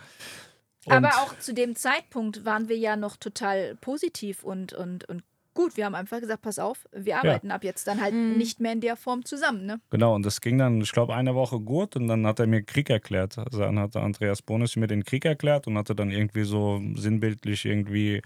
Und 0.85 0.93
Aber 0.93 1.09
auch 1.09 1.39
zu 1.39 1.53
dem 1.53 1.77
Zeitpunkt 1.77 2.45
waren 2.45 2.69
wir 2.69 2.77
ja 2.77 2.97
noch 2.97 3.17
total 3.17 3.77
positiv 3.77 4.43
und, 4.43 4.73
und, 4.73 5.09
und 5.09 5.23
gut, 5.55 5.77
wir 5.77 5.85
haben 5.85 5.95
einfach 5.95 6.21
gesagt, 6.21 6.43
pass 6.43 6.59
auf, 6.59 6.87
wir 6.93 7.19
arbeiten 7.19 7.49
ja. 7.49 7.55
ab 7.55 7.65
jetzt 7.65 7.87
dann 7.87 8.01
halt 8.01 8.15
mhm. 8.15 8.37
nicht 8.37 8.61
mehr 8.61 8.73
in 8.73 8.81
der 8.81 8.97
Form 8.97 9.25
zusammen. 9.25 9.67
Ne? 9.67 9.81
Genau, 9.91 10.15
und 10.15 10.25
das 10.25 10.41
ging 10.41 10.59
dann, 10.59 10.81
ich 10.81 10.93
glaube, 10.93 11.15
eine 11.15 11.35
Woche 11.35 11.61
gut 11.61 11.97
und 11.97 12.09
dann 12.09 12.27
hat 12.27 12.41
er 12.41 12.47
mir 12.47 12.63
Krieg 12.63 12.91
erklärt. 12.91 13.39
Also 13.39 13.61
dann 13.61 13.79
hat 13.79 13.97
Andreas 13.97 14.43
Bonus 14.43 14.77
mir 14.77 14.87
den 14.87 15.05
Krieg 15.05 15.25
erklärt 15.25 15.67
und 15.67 15.77
hatte 15.77 15.95
dann 15.95 16.11
irgendwie 16.11 16.45
so 16.45 16.81
sinnbildlich 16.95 17.65
irgendwie 17.65 18.23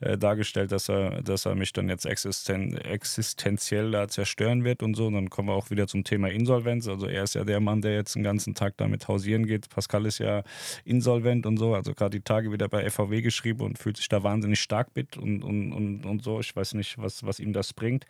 äh, 0.00 0.16
dargestellt, 0.16 0.72
dass 0.72 0.88
er, 0.88 1.22
dass 1.22 1.46
er 1.46 1.54
mich 1.54 1.72
dann 1.72 1.88
jetzt 1.88 2.06
existen 2.06 2.76
existenziell 2.78 3.90
da 3.90 4.08
zerstören 4.08 4.64
wird 4.64 4.82
und 4.82 4.94
so. 4.94 5.06
Und 5.06 5.14
dann 5.14 5.30
kommen 5.30 5.48
wir 5.48 5.54
auch 5.54 5.70
wieder 5.70 5.86
zum 5.86 6.04
Thema 6.04 6.28
Insolvenz. 6.28 6.88
Also 6.88 7.06
er 7.06 7.24
ist 7.24 7.34
ja 7.34 7.44
der 7.44 7.60
Mann, 7.60 7.82
der 7.82 7.94
jetzt 7.94 8.14
den 8.14 8.22
ganzen 8.22 8.54
Tag 8.54 8.76
damit 8.76 9.08
hausieren 9.08 9.46
geht. 9.46 9.68
Pascal 9.68 10.06
ist 10.06 10.18
ja 10.18 10.42
insolvent 10.84 11.46
und 11.46 11.56
so, 11.56 11.74
also 11.74 11.94
gerade 11.94 12.18
die 12.18 12.24
Tage 12.24 12.52
wieder 12.52 12.68
bei 12.68 12.88
FVW 12.88 13.22
geschrieben 13.22 13.62
und 13.62 13.78
fühlt 13.78 13.96
sich 13.96 14.08
da 14.08 14.22
wahnsinnig 14.22 14.60
stark 14.60 14.88
mit 14.94 15.16
und, 15.16 15.42
und, 15.42 15.72
und, 15.72 16.06
und 16.06 16.22
so. 16.22 16.40
Ich 16.40 16.54
weiß 16.54 16.61
weiß 16.62 16.74
nicht, 16.74 16.96
was, 16.98 17.24
was 17.24 17.40
ihm 17.40 17.52
das 17.52 17.72
bringt. 17.72 18.06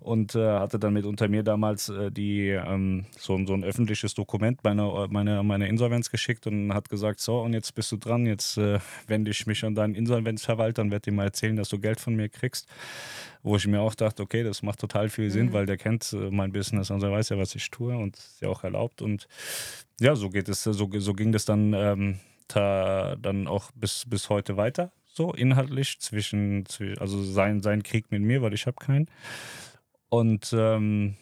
Und 0.00 0.34
äh, 0.34 0.58
hatte 0.58 0.78
dann 0.78 0.92
mit 0.94 1.06
unter 1.06 1.28
mir 1.28 1.44
damals 1.44 1.88
äh, 1.88 2.10
die, 2.10 2.48
ähm, 2.48 3.06
so, 3.16 3.38
so 3.46 3.54
ein 3.54 3.62
öffentliches 3.62 4.14
Dokument 4.14 4.64
meiner, 4.64 5.08
meiner, 5.08 5.42
meiner 5.42 5.68
Insolvenz 5.68 6.10
geschickt 6.10 6.46
und 6.46 6.74
hat 6.74 6.88
gesagt, 6.88 7.20
so, 7.20 7.40
und 7.40 7.52
jetzt 7.52 7.74
bist 7.74 7.92
du 7.92 7.96
dran, 7.96 8.26
jetzt 8.26 8.58
äh, 8.58 8.80
wende 9.06 9.30
ich 9.30 9.46
mich 9.46 9.64
an 9.64 9.74
deinen 9.74 9.94
Insolvenzverwalter 9.94 10.82
und 10.82 10.90
werde 10.90 11.10
dir 11.10 11.12
mal 11.12 11.24
erzählen, 11.24 11.56
dass 11.56 11.68
du 11.68 11.78
Geld 11.78 12.00
von 12.00 12.16
mir 12.16 12.28
kriegst. 12.28 12.66
Wo 13.42 13.56
ich 13.56 13.66
mir 13.66 13.80
auch 13.80 13.94
dachte, 13.94 14.22
okay, 14.22 14.42
das 14.42 14.62
macht 14.62 14.80
total 14.80 15.10
viel 15.10 15.30
Sinn, 15.30 15.46
mhm. 15.46 15.52
weil 15.52 15.66
der 15.66 15.76
kennt 15.76 16.12
äh, 16.12 16.30
mein 16.30 16.50
Business 16.50 16.90
und 16.90 17.02
er 17.02 17.12
weiß 17.12 17.28
ja, 17.28 17.38
was 17.38 17.54
ich 17.54 17.70
tue 17.70 17.96
und 17.96 18.16
ist 18.16 18.40
ja 18.40 18.48
auch 18.48 18.64
erlaubt. 18.64 19.02
Und 19.02 19.28
ja, 20.00 20.16
so 20.16 20.30
geht 20.30 20.48
es, 20.48 20.64
so, 20.64 20.72
so 20.72 21.12
ging 21.12 21.30
das 21.30 21.44
dann, 21.44 21.72
ähm, 21.74 22.18
da, 22.48 23.16
dann 23.20 23.46
auch 23.46 23.70
bis, 23.72 24.04
bis 24.08 24.28
heute 24.28 24.56
weiter 24.56 24.90
so 25.14 25.32
inhaltlich 25.32 26.00
zwischen, 26.00 26.64
also 26.98 27.22
sein, 27.22 27.60
sein 27.62 27.82
Krieg 27.82 28.10
mit 28.10 28.22
mir, 28.22 28.42
weil 28.42 28.54
ich 28.54 28.66
habe 28.66 28.76
keinen. 28.76 29.08
Und 30.08 30.54
ähm, 30.56 31.16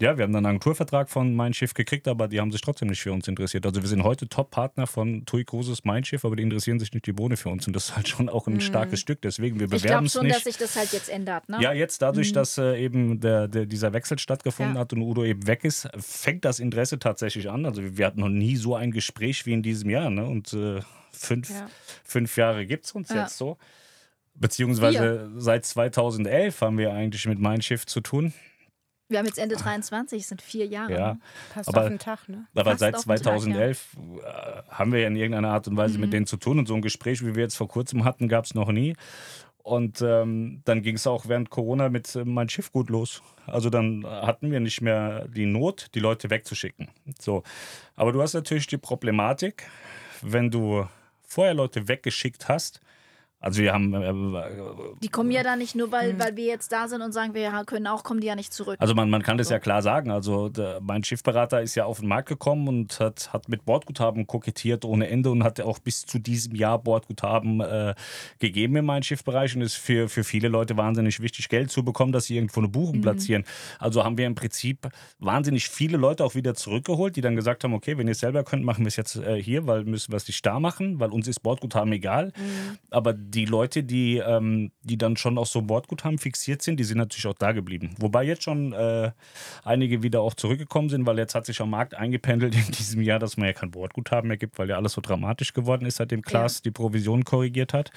ja, 0.00 0.18
wir 0.18 0.24
haben 0.24 0.32
dann 0.32 0.44
einen 0.44 0.56
Agenturvertrag 0.56 1.08
von 1.08 1.36
Mein 1.36 1.54
Schiff 1.54 1.72
gekriegt, 1.72 2.08
aber 2.08 2.26
die 2.26 2.40
haben 2.40 2.50
sich 2.50 2.60
trotzdem 2.60 2.88
nicht 2.88 3.00
für 3.00 3.12
uns 3.12 3.28
interessiert. 3.28 3.64
Also 3.64 3.80
wir 3.80 3.88
sind 3.88 4.02
heute 4.02 4.28
Top-Partner 4.28 4.88
von 4.88 5.24
TUI 5.24 5.44
Cruises 5.44 5.84
Mein 5.84 6.02
Schiff, 6.02 6.24
aber 6.24 6.34
die 6.34 6.42
interessieren 6.42 6.80
sich 6.80 6.92
nicht 6.92 7.06
die 7.06 7.12
Bohne 7.12 7.36
für 7.36 7.48
uns. 7.48 7.68
Und 7.68 7.76
das 7.76 7.90
ist 7.90 7.96
halt 7.96 8.08
schon 8.08 8.28
auch 8.28 8.48
ein 8.48 8.54
mhm. 8.54 8.60
starkes 8.60 8.98
Stück. 8.98 9.22
Deswegen, 9.22 9.60
wir 9.60 9.68
bewerben 9.68 10.06
es 10.06 10.14
nicht. 10.16 10.24
Ich 10.24 10.30
glaube 10.30 10.34
schon, 10.34 10.44
dass 10.44 10.44
sich 10.44 10.56
das 10.56 10.76
halt 10.76 10.92
jetzt 10.92 11.08
ändert. 11.08 11.48
Ne? 11.48 11.58
Ja, 11.60 11.72
jetzt 11.72 12.02
dadurch, 12.02 12.30
mhm. 12.30 12.34
dass 12.34 12.58
äh, 12.58 12.82
eben 12.82 13.20
der, 13.20 13.46
der, 13.46 13.66
dieser 13.66 13.92
Wechsel 13.92 14.18
stattgefunden 14.18 14.74
ja. 14.74 14.80
hat 14.80 14.92
und 14.92 15.00
Udo 15.00 15.24
eben 15.24 15.46
weg 15.46 15.62
ist, 15.62 15.88
fängt 15.96 16.44
das 16.44 16.58
Interesse 16.58 16.98
tatsächlich 16.98 17.48
an. 17.48 17.64
Also 17.64 17.96
wir 17.96 18.04
hatten 18.04 18.18
noch 18.18 18.28
nie 18.28 18.56
so 18.56 18.74
ein 18.74 18.90
Gespräch 18.90 19.46
wie 19.46 19.52
in 19.52 19.62
diesem 19.62 19.90
Jahr. 19.90 20.10
Ne? 20.10 20.26
Und 20.26 20.52
äh, 20.54 20.80
fünf, 21.14 21.50
ja. 21.50 21.66
fünf 22.04 22.36
Jahre 22.36 22.66
gibt 22.66 22.84
es 22.86 22.92
uns 22.92 23.08
ja. 23.08 23.22
jetzt 23.22 23.36
so. 23.36 23.56
Beziehungsweise 24.34 25.30
Vier. 25.30 25.40
seit 25.40 25.64
2011 25.64 26.60
haben 26.60 26.78
wir 26.78 26.92
eigentlich 26.92 27.26
mit 27.26 27.38
Mein 27.38 27.62
Schiff 27.62 27.86
zu 27.86 28.00
tun. 28.00 28.32
Wir 29.08 29.18
haben 29.18 29.26
jetzt 29.26 29.38
Ende 29.38 29.54
23, 29.54 30.22
es 30.22 30.28
sind 30.28 30.40
vier 30.40 30.66
Jahre. 30.66 30.92
Ja, 30.92 31.12
ne? 31.14 31.20
Passt 31.52 31.68
aber, 31.68 31.82
auf 31.82 31.88
den 31.88 31.98
Tag, 31.98 32.28
ne? 32.28 32.46
Aber 32.54 32.70
Passt 32.70 32.80
seit 32.80 32.98
2011 32.98 33.92
Tag, 33.92 34.02
ja. 34.16 34.58
Äh, 34.58 34.62
haben 34.70 34.92
wir 34.92 35.00
ja 35.00 35.08
in 35.08 35.16
irgendeiner 35.16 35.50
Art 35.50 35.68
und 35.68 35.76
Weise 35.76 35.94
mhm. 35.94 36.00
mit 36.00 36.12
denen 36.12 36.26
zu 36.26 36.36
tun. 36.36 36.58
Und 36.58 36.66
so 36.66 36.74
ein 36.74 36.82
Gespräch, 36.82 37.24
wie 37.24 37.34
wir 37.34 37.42
jetzt 37.42 37.56
vor 37.56 37.68
kurzem 37.68 38.04
hatten, 38.04 38.28
gab 38.28 38.46
es 38.46 38.54
noch 38.54 38.72
nie. 38.72 38.94
Und 39.62 40.02
ähm, 40.02 40.62
dann 40.64 40.82
ging 40.82 40.96
es 40.96 41.06
auch 41.06 41.28
während 41.28 41.48
Corona 41.50 41.90
mit 41.90 42.14
äh, 42.16 42.24
mein 42.24 42.48
Schiff 42.48 42.72
gut 42.72 42.90
los. 42.90 43.22
Also 43.46 43.70
dann 43.70 44.04
hatten 44.06 44.50
wir 44.50 44.60
nicht 44.60 44.80
mehr 44.80 45.28
die 45.28 45.46
Not, 45.46 45.88
die 45.94 46.00
Leute 46.00 46.30
wegzuschicken. 46.30 46.88
So. 47.20 47.42
Aber 47.96 48.12
du 48.12 48.20
hast 48.20 48.34
natürlich 48.34 48.66
die 48.66 48.78
Problematik, 48.78 49.64
wenn 50.22 50.50
du 50.50 50.86
vorher 51.34 51.54
Leute 51.54 51.88
weggeschickt 51.88 52.48
hast, 52.48 52.80
also 53.44 53.60
wir 53.60 53.74
haben. 53.74 53.92
Äh, 53.92 54.08
äh, 54.08 54.44
die 55.02 55.08
kommen 55.08 55.30
ja 55.30 55.42
da 55.42 55.54
nicht 55.54 55.74
nur, 55.74 55.92
weil, 55.92 56.14
mhm. 56.14 56.18
weil 56.18 56.34
wir 56.34 56.46
jetzt 56.46 56.72
da 56.72 56.88
sind 56.88 57.02
und 57.02 57.12
sagen, 57.12 57.34
wir 57.34 57.50
können 57.66 57.86
auch, 57.86 58.02
kommen 58.02 58.20
die 58.20 58.26
ja 58.26 58.36
nicht 58.36 58.54
zurück. 58.54 58.76
Also 58.78 58.94
man, 58.94 59.10
man 59.10 59.22
kann 59.22 59.36
das 59.36 59.50
ja 59.50 59.58
klar 59.58 59.82
sagen. 59.82 60.10
Also 60.10 60.48
der, 60.48 60.80
mein 60.80 61.04
Schiffberater 61.04 61.60
ist 61.60 61.74
ja 61.74 61.84
auf 61.84 62.00
den 62.00 62.08
Markt 62.08 62.30
gekommen 62.30 62.68
und 62.68 62.98
hat, 63.00 63.34
hat 63.34 63.50
mit 63.50 63.66
Bordguthaben 63.66 64.26
kokettiert 64.26 64.86
ohne 64.86 65.08
Ende 65.10 65.30
und 65.30 65.44
hat 65.44 65.60
auch 65.60 65.78
bis 65.78 66.06
zu 66.06 66.18
diesem 66.18 66.54
Jahr 66.54 66.78
Bordguthaben 66.78 67.60
äh, 67.60 67.94
gegeben 68.38 68.76
in 68.76 68.86
meinem 68.86 69.02
Schiffbereich 69.02 69.54
und 69.54 69.60
ist 69.60 69.74
für, 69.74 70.08
für 70.08 70.24
viele 70.24 70.48
Leute 70.48 70.78
wahnsinnig 70.78 71.20
wichtig, 71.20 71.50
Geld 71.50 71.70
zu 71.70 71.84
bekommen, 71.84 72.12
dass 72.12 72.24
sie 72.24 72.36
irgendwo 72.36 72.60
eine 72.60 72.68
Buchung 72.68 72.96
mhm. 72.96 73.02
platzieren. 73.02 73.44
Also 73.78 74.04
haben 74.04 74.16
wir 74.16 74.26
im 74.26 74.36
Prinzip 74.36 74.88
wahnsinnig 75.18 75.68
viele 75.68 75.98
Leute 75.98 76.24
auch 76.24 76.34
wieder 76.34 76.54
zurückgeholt, 76.54 77.14
die 77.14 77.20
dann 77.20 77.36
gesagt 77.36 77.62
haben, 77.62 77.74
okay, 77.74 77.98
wenn 77.98 78.08
ihr 78.08 78.12
es 78.12 78.20
selber 78.20 78.42
könnt, 78.42 78.64
machen 78.64 78.84
wir 78.84 78.88
es 78.88 78.96
jetzt 78.96 79.16
äh, 79.16 79.42
hier, 79.42 79.66
weil 79.66 79.84
müssen 79.84 80.12
wir 80.12 80.16
es 80.16 80.26
nicht 80.26 80.46
da 80.46 80.58
machen, 80.60 80.98
weil 80.98 81.10
uns 81.10 81.28
ist 81.28 81.42
Bordguthaben 81.42 81.92
egal. 81.92 82.28
Mhm. 82.28 82.78
Aber 82.88 83.12
die 83.34 83.44
Leute, 83.44 83.82
die, 83.82 84.18
ähm, 84.18 84.70
die 84.82 84.96
dann 84.96 85.16
schon 85.16 85.38
auch 85.38 85.46
so 85.46 85.62
Bordguthaben 85.62 86.18
fixiert 86.18 86.62
sind, 86.62 86.78
die 86.78 86.84
sind 86.84 86.98
natürlich 86.98 87.26
auch 87.26 87.34
da 87.34 87.52
geblieben. 87.52 87.94
Wobei 87.98 88.24
jetzt 88.24 88.44
schon 88.44 88.72
äh, 88.72 89.10
einige 89.64 90.02
wieder 90.02 90.20
auch 90.20 90.34
zurückgekommen 90.34 90.88
sind, 90.88 91.06
weil 91.06 91.18
jetzt 91.18 91.34
hat 91.34 91.46
sich 91.46 91.60
am 91.60 91.70
Markt 91.70 91.94
eingependelt 91.94 92.54
in 92.54 92.72
diesem 92.72 93.02
Jahr, 93.02 93.18
dass 93.18 93.36
man 93.36 93.46
ja 93.46 93.52
kein 93.52 93.70
Bordguthaben 93.70 94.28
mehr 94.28 94.36
gibt, 94.36 94.58
weil 94.58 94.68
ja 94.68 94.76
alles 94.76 94.92
so 94.92 95.00
dramatisch 95.00 95.52
geworden 95.52 95.86
ist, 95.86 95.96
seitdem 95.96 96.22
Klaas 96.22 96.58
ja. 96.58 96.62
die 96.64 96.70
Provision 96.70 97.24
korrigiert 97.24 97.72
hat. 97.72 97.90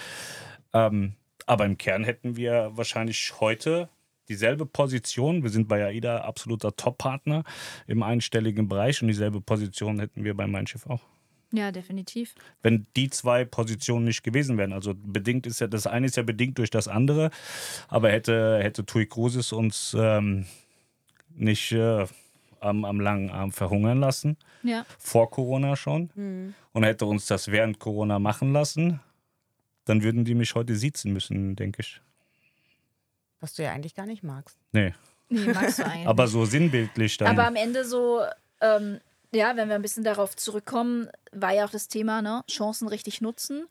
Ähm, 0.73 1.13
aber 1.45 1.65
im 1.65 1.78
Kern 1.78 2.04
hätten 2.04 2.36
wir 2.36 2.71
wahrscheinlich 2.73 3.34
heute 3.39 3.89
dieselbe 4.30 4.65
Position. 4.65 5.43
Wir 5.43 5.50
sind 5.50 5.67
bei 5.67 5.86
AIDA 5.86 6.21
absoluter 6.21 6.76
Top-Partner 6.76 7.43
im 7.88 8.04
einstelligen 8.04 8.67
Bereich 8.67 9.02
und 9.02 9.08
dieselbe 9.08 9.41
Position 9.41 10.00
hätten 10.00 10.23
wir 10.23 10.36
bei 10.36 10.47
Mein 10.47 10.67
Schiff 10.67 10.86
auch. 10.88 11.02
Ja, 11.54 11.72
definitiv. 11.72 12.36
wenn 12.62 12.88
die 12.98 13.10
zwei 13.10 13.46
Positionen 13.46 14.04
nicht 14.06 14.22
gewesen 14.24 14.58
wären. 14.58 14.74
Also 14.74 14.94
bedingt 14.96 15.48
ist 15.48 15.62
ja, 15.62 15.68
das 15.68 15.88
eine 15.88 16.06
ist 16.08 16.18
ja 16.18 16.24
bedingt 16.24 16.58
durch 16.58 16.70
das 16.70 16.88
andere, 16.90 17.30
aber 17.88 18.12
hätte, 18.12 18.60
hätte 18.62 18.86
Tui 18.86 19.06
Cruises 19.06 19.54
uns 19.54 19.96
ähm, 19.98 20.46
nicht 21.30 21.72
äh, 21.72 22.06
am, 22.60 22.84
am 22.84 23.00
langen 23.00 23.30
Arm 23.30 23.52
verhungern 23.54 24.00
lassen, 24.00 24.36
Ja. 24.64 24.86
vor 25.00 25.30
Corona 25.32 25.76
schon, 25.78 26.54
und 26.74 26.84
hätte 26.84 27.06
uns 27.06 27.28
das 27.28 27.48
während 27.50 27.80
Corona 27.80 28.20
machen 28.20 28.52
lassen, 28.52 29.00
dann 29.86 30.04
würden 30.04 30.26
die 30.26 30.36
mich 30.36 30.54
heute 30.56 30.76
siezen 30.76 31.14
müssen, 31.14 31.56
denke 31.56 31.82
ich. 31.82 32.02
Was 33.40 33.54
du 33.54 33.64
ja 33.64 33.72
eigentlich 33.72 33.96
gar 33.96 34.06
nicht 34.08 34.24
magst. 34.24 34.58
Nee, 34.74 34.94
Nee, 35.30 35.54
magst 35.54 35.80
du 35.80 35.86
eigentlich. 35.86 36.08
aber 36.08 36.28
so 36.28 36.46
sinnbildlich 36.46 37.18
dann. 37.18 37.28
Aber 37.28 37.48
am 37.48 37.56
Ende 37.56 37.86
so, 37.86 38.22
ähm, 38.62 39.00
ja, 39.34 39.56
wenn 39.56 39.70
wir 39.70 39.76
ein 39.76 39.82
bisschen 39.82 40.04
darauf 40.04 40.36
zurückkommen, 40.36 41.10
war 41.32 41.54
ja 41.54 41.66
auch 41.66 41.70
das 41.70 41.88
Thema, 41.88 42.22
ne, 42.22 42.44
Chancen 42.50 42.88
richtig 42.88 43.22
nutzen. 43.22 43.68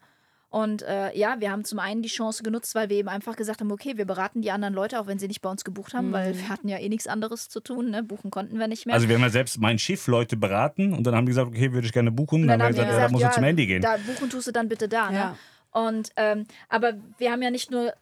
Und 0.49 0.83
äh, 0.83 1.15
ja, 1.17 1.37
wir 1.41 1.51
haben 1.51 1.65
zum 1.65 1.81
einen 1.81 2.03
die 2.03 2.09
Chance 2.09 2.43
genutzt, 2.43 2.75
weil 2.75 2.89
wir 2.89 2.97
eben 2.97 3.09
einfach 3.09 3.37
gesagt 3.37 3.61
haben, 3.61 3.71
okay, 3.73 3.97
wir 3.97 4.07
beraten 4.07 4.43
die 4.43 4.51
anderen 4.53 4.75
Leute, 4.75 4.99
auch 5.01 5.07
wenn 5.07 5.19
sie 5.19 5.27
nicht 5.27 5.43
bei 5.43 5.51
uns 5.51 5.65
gebucht 5.65 5.93
haben, 5.93 6.13
weil 6.13 6.35
wir 6.37 6.49
hatten 6.49 6.69
ja 6.69 6.79
eh 6.79 6.89
nichts 6.89 7.09
anderes 7.09 7.49
zu 7.49 7.61
tun, 7.61 7.91
ne? 7.91 8.03
buchen 8.03 8.31
konnten 8.31 8.59
wir 8.59 8.69
nicht 8.69 8.87
mehr. 8.87 8.95
also 8.95 9.09
wir 9.09 9.17
haben 9.17 9.23
ja 9.23 9.29
selbst 9.29 9.59
mein 9.59 9.79
Schiff 9.79 10.07
Leute 10.07 10.37
beraten 10.37 10.95
und 10.95 11.05
dann 11.05 11.15
haben 11.15 11.27
die 11.27 11.31
gesagt, 11.31 11.49
okay, 11.49 11.73
würde 11.73 11.87
ich 11.87 11.93
gerne 11.93 12.13
buchen. 12.13 12.43
Und 12.43 12.49
dann, 12.49 12.61
dann 12.61 12.69
haben 12.69 12.77
wir 12.77 12.85
gesagt, 12.85 12.97
die 12.97 13.01
ja, 13.01 13.07
da 13.07 13.13
musst 13.13 13.23
du 13.23 13.27
ja, 13.27 13.33
zum 13.33 13.45
Handy 13.45 13.67
gehen. 13.67 13.83
Da 13.83 13.97
buchen 13.97 14.31
tust 14.31 14.47
du 14.47 14.53
dann 14.53 14.69
bitte 14.69 14.89
da. 14.89 15.11
Ne? 15.11 15.17
Ja. 15.17 15.37
Und 15.73 16.11
ähm, 16.17 16.47
aber 16.69 16.95
wir 17.19 17.33
haben 17.33 17.43
ja 17.43 17.51
nicht 17.51 17.71
nur, 17.71 17.93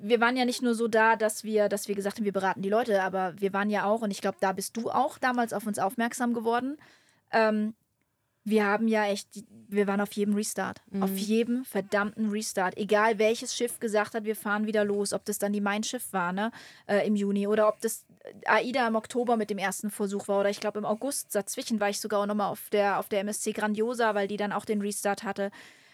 wir 0.00 0.20
waren 0.20 0.36
ja 0.36 0.44
nicht 0.44 0.62
nur 0.62 0.74
so 0.74 0.88
da, 0.88 1.16
dass 1.16 1.44
wir, 1.44 1.68
dass 1.68 1.88
wir 1.88 1.94
gesagt 1.94 2.16
haben, 2.18 2.24
wir 2.24 2.32
beraten 2.32 2.62
die 2.62 2.68
Leute, 2.68 3.02
aber 3.02 3.34
wir 3.38 3.52
waren 3.52 3.70
ja 3.70 3.84
auch, 3.84 4.02
und 4.02 4.10
ich 4.10 4.20
glaube, 4.20 4.38
da 4.40 4.52
bist 4.52 4.76
du 4.76 4.90
auch 4.90 5.18
damals 5.18 5.52
auf 5.52 5.66
uns 5.66 5.78
aufmerksam 5.78 6.34
geworden. 6.34 6.78
Ähm, 7.30 7.74
wir 8.44 8.64
haben 8.64 8.88
ja 8.88 9.06
echt, 9.06 9.28
wir 9.68 9.86
waren 9.86 10.00
auf 10.00 10.12
jedem 10.12 10.34
Restart. 10.34 10.80
Auf 11.00 11.16
jedem 11.16 11.64
verdammten 11.64 12.30
Restart. 12.30 12.76
Egal 12.78 13.18
welches 13.18 13.54
Schiff 13.54 13.78
gesagt 13.80 14.14
hat, 14.14 14.24
wir 14.24 14.34
fahren 14.34 14.66
wieder 14.66 14.84
los. 14.84 15.12
Ob 15.12 15.24
das 15.26 15.38
dann 15.38 15.52
die 15.52 15.60
Mein 15.60 15.82
Schiff 15.82 16.12
war, 16.12 16.32
ne, 16.32 16.50
äh, 16.86 17.06
im 17.06 17.16
Juni. 17.16 17.46
Oder 17.46 17.68
ob 17.68 17.80
das 17.80 18.06
AIDA 18.46 18.88
im 18.88 18.96
Oktober 18.96 19.36
mit 19.36 19.50
dem 19.50 19.58
ersten 19.58 19.90
Versuch 19.90 20.26
war. 20.26 20.40
Oder 20.40 20.50
ich 20.50 20.60
glaube 20.60 20.78
im 20.78 20.86
August 20.86 21.34
dazwischen 21.34 21.80
war 21.80 21.90
ich 21.90 22.00
sogar 22.00 22.20
auch 22.20 22.26
nochmal 22.26 22.50
auf 22.50 22.70
der, 22.70 22.98
auf 22.98 23.08
der 23.08 23.20
MSC 23.20 23.52
Grandiosa, 23.52 24.14
weil 24.14 24.26
die 24.26 24.38
dann 24.38 24.52
auch 24.52 24.64
den 24.64 24.80
Restart 24.80 25.22
hatte. 25.22 25.50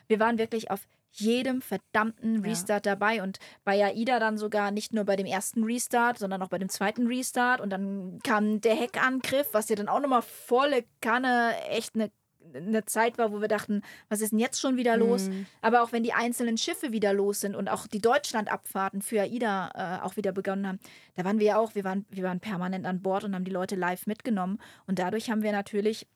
Wir 0.07 0.21
waren 0.21 0.39
wirklich 0.39 0.71
auf 0.71 0.87
jedem 1.19 1.61
verdammten 1.63 2.37
Ja. 2.37 2.51
Restart 2.51 2.87
dabei 2.87 3.23
und 3.23 3.39
bei 3.65 3.85
AIDA 3.85 4.19
dann 4.19 4.39
sogar 4.39 4.71
nicht 4.71 4.93
nur 4.93 5.05
bei 5.05 5.17
dem 5.17 5.27
ersten 5.27 5.65
Restart, 5.65 6.19
sondern 6.19 6.43
auch 6.43 6.49
bei 6.49 6.59
dem 6.59 6.69
zweiten 6.69 7.07
Restart 7.07 7.61
und 7.61 7.71
dann 7.71 8.21
kam 8.23 8.61
der 8.61 8.75
Heckangriff, 8.75 9.49
was 9.53 9.69
ja 9.69 9.77
dann 9.77 9.89
auch 9.89 10.01
nochmal 10.01 10.23
volle 10.23 10.85
Kanne 11.01 11.55
echt 11.71 11.95
eine 11.95 12.11
eine 12.55 12.85
Zeit 12.85 13.19
war, 13.19 13.33
wo 13.33 13.41
wir 13.41 13.49
dachten, 13.49 13.83
was 14.09 14.21
ist 14.21 14.31
denn 14.31 14.39
jetzt 14.39 14.61
schon 14.61 14.77
wieder 14.77 14.97
los? 14.97 15.29
Aber 15.63 15.83
auch 15.83 15.91
wenn 15.91 16.05
die 16.05 16.13
einzelnen 16.13 16.57
Schiffe 16.57 16.93
wieder 16.93 17.13
los 17.13 17.41
sind 17.41 17.57
und 17.57 17.69
auch 17.69 17.89
die 17.89 18.01
Deutschlandabfahrten 18.01 19.03
für 19.03 19.23
AIDA 19.23 19.99
äh, 20.01 20.05
auch 20.05 20.17
wieder 20.17 20.31
begonnen 20.31 20.67
haben, 20.67 20.79
da 21.17 21.25
waren 21.25 21.41
wir 21.41 21.47
ja 21.47 21.59
auch, 21.59 21.75
wir 21.75 21.83
waren, 21.83 22.07
wir 22.09 22.23
waren 22.23 22.39
permanent 22.39 22.87
an 22.87 23.03
Bord 23.03 23.25
und 23.25 23.35
haben 23.35 23.45
die 23.45 23.51
Leute 23.51 23.75
live 23.75 24.07
mitgenommen. 24.07 24.61
Und 24.87 24.99
dadurch 25.01 25.29
haben 25.29 25.43
wir 25.43 25.53
natürlich 25.53 26.07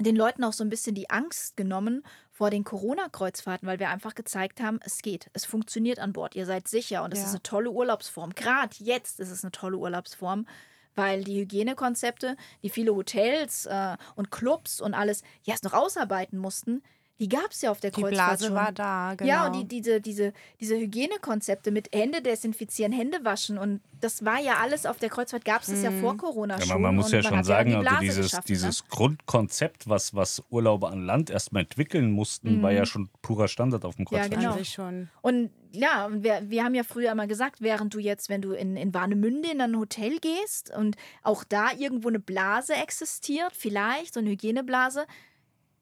den 0.00 0.16
Leuten 0.16 0.44
auch 0.44 0.52
so 0.52 0.64
ein 0.64 0.70
bisschen 0.70 0.94
die 0.94 1.10
Angst 1.10 1.56
genommen 1.56 2.02
vor 2.38 2.50
den 2.50 2.62
Corona-Kreuzfahrten, 2.62 3.66
weil 3.66 3.80
wir 3.80 3.88
einfach 3.90 4.14
gezeigt 4.14 4.60
haben, 4.60 4.78
es 4.84 4.98
geht, 5.02 5.28
es 5.32 5.44
funktioniert 5.44 5.98
an 5.98 6.12
Bord, 6.12 6.36
ihr 6.36 6.46
seid 6.46 6.68
sicher 6.68 7.02
und 7.02 7.12
es 7.12 7.18
Ja. 7.18 7.24
ist 7.24 7.30
eine 7.32 7.42
tolle 7.42 7.68
Urlaubsform. 7.72 8.32
Gerade 8.36 8.76
jetzt 8.78 9.18
ist 9.18 9.30
es 9.32 9.42
eine 9.42 9.50
tolle 9.50 9.76
Urlaubsform, 9.76 10.46
weil 10.94 11.24
die 11.24 11.40
Hygienekonzepte, 11.40 12.36
die 12.62 12.70
viele 12.70 12.94
Hotels 12.94 13.66
äh, 13.66 13.96
und 14.14 14.30
Clubs 14.30 14.80
und 14.80 14.94
alles 14.94 15.22
erst 15.46 15.64
noch 15.64 15.72
ausarbeiten 15.72 16.38
mussten, 16.38 16.84
die 17.20 17.28
gab 17.28 17.50
es 17.50 17.62
ja 17.62 17.70
auf 17.70 17.80
der 17.80 17.90
Die 17.90 18.00
Kreuzfahrt 18.00 18.38
Blase 18.38 18.46
schon. 18.46 18.54
war 18.54 18.72
da, 18.72 19.14
genau. 19.16 19.28
Ja, 19.28 19.46
und 19.46 19.54
die, 19.56 19.64
diese, 19.66 20.00
diese, 20.00 20.32
diese 20.60 20.76
Hygienekonzepte 20.78 21.70
mit 21.70 21.88
Hände 21.94 22.22
desinfizieren, 22.22 22.92
Hände 22.92 23.24
waschen 23.24 23.58
und 23.58 23.80
das 24.00 24.24
war 24.24 24.38
ja 24.40 24.58
alles 24.62 24.86
auf 24.86 24.98
der 24.98 25.08
Kreuzfahrt, 25.08 25.44
gab 25.44 25.62
es 25.62 25.68
das 25.68 25.82
ja 25.82 25.90
vor 25.90 26.16
Corona 26.16 26.54
Ja, 26.54 26.60
schon. 26.60 26.68
man, 26.74 26.82
man 26.82 26.94
muss 26.96 27.10
ja 27.10 27.22
schon 27.22 27.42
sagen, 27.42 27.70
die 27.70 27.76
also 27.76 28.00
dieses, 28.00 28.32
ne? 28.32 28.40
dieses 28.46 28.86
Grundkonzept, 28.88 29.88
was, 29.88 30.14
was 30.14 30.42
Urlauber 30.50 30.90
an 30.90 31.04
Land 31.04 31.30
erstmal 31.30 31.62
entwickeln 31.64 32.12
mussten, 32.12 32.62
war 32.62 32.70
ja 32.70 32.86
schon 32.86 33.08
purer 33.22 33.48
Standard 33.48 33.84
auf 33.84 33.96
dem 33.96 34.02
Mhm. 34.08 34.16
Ja, 34.16 34.20
Kreuzfahrt. 34.28 34.40
genau. 34.54 34.64
Schon. 34.64 35.08
Und 35.20 35.50
ja, 35.72 36.06
und 36.06 36.22
wir, 36.22 36.40
wir 36.44 36.64
haben 36.64 36.74
ja 36.74 36.82
früher 36.84 37.10
immer 37.12 37.26
gesagt, 37.26 37.60
während 37.60 37.92
du 37.92 37.98
jetzt, 37.98 38.28
wenn 38.30 38.40
du 38.40 38.52
in, 38.52 38.76
in 38.76 38.94
Warnemünde 38.94 39.50
in 39.50 39.60
ein 39.60 39.76
Hotel 39.76 40.18
gehst 40.18 40.72
und 40.74 40.96
auch 41.22 41.44
da 41.44 41.72
irgendwo 41.76 42.08
eine 42.08 42.20
Blase 42.20 42.74
existiert, 42.74 43.52
vielleicht 43.54 44.14
so 44.14 44.20
eine 44.20 44.30
Hygieneblase, 44.30 45.04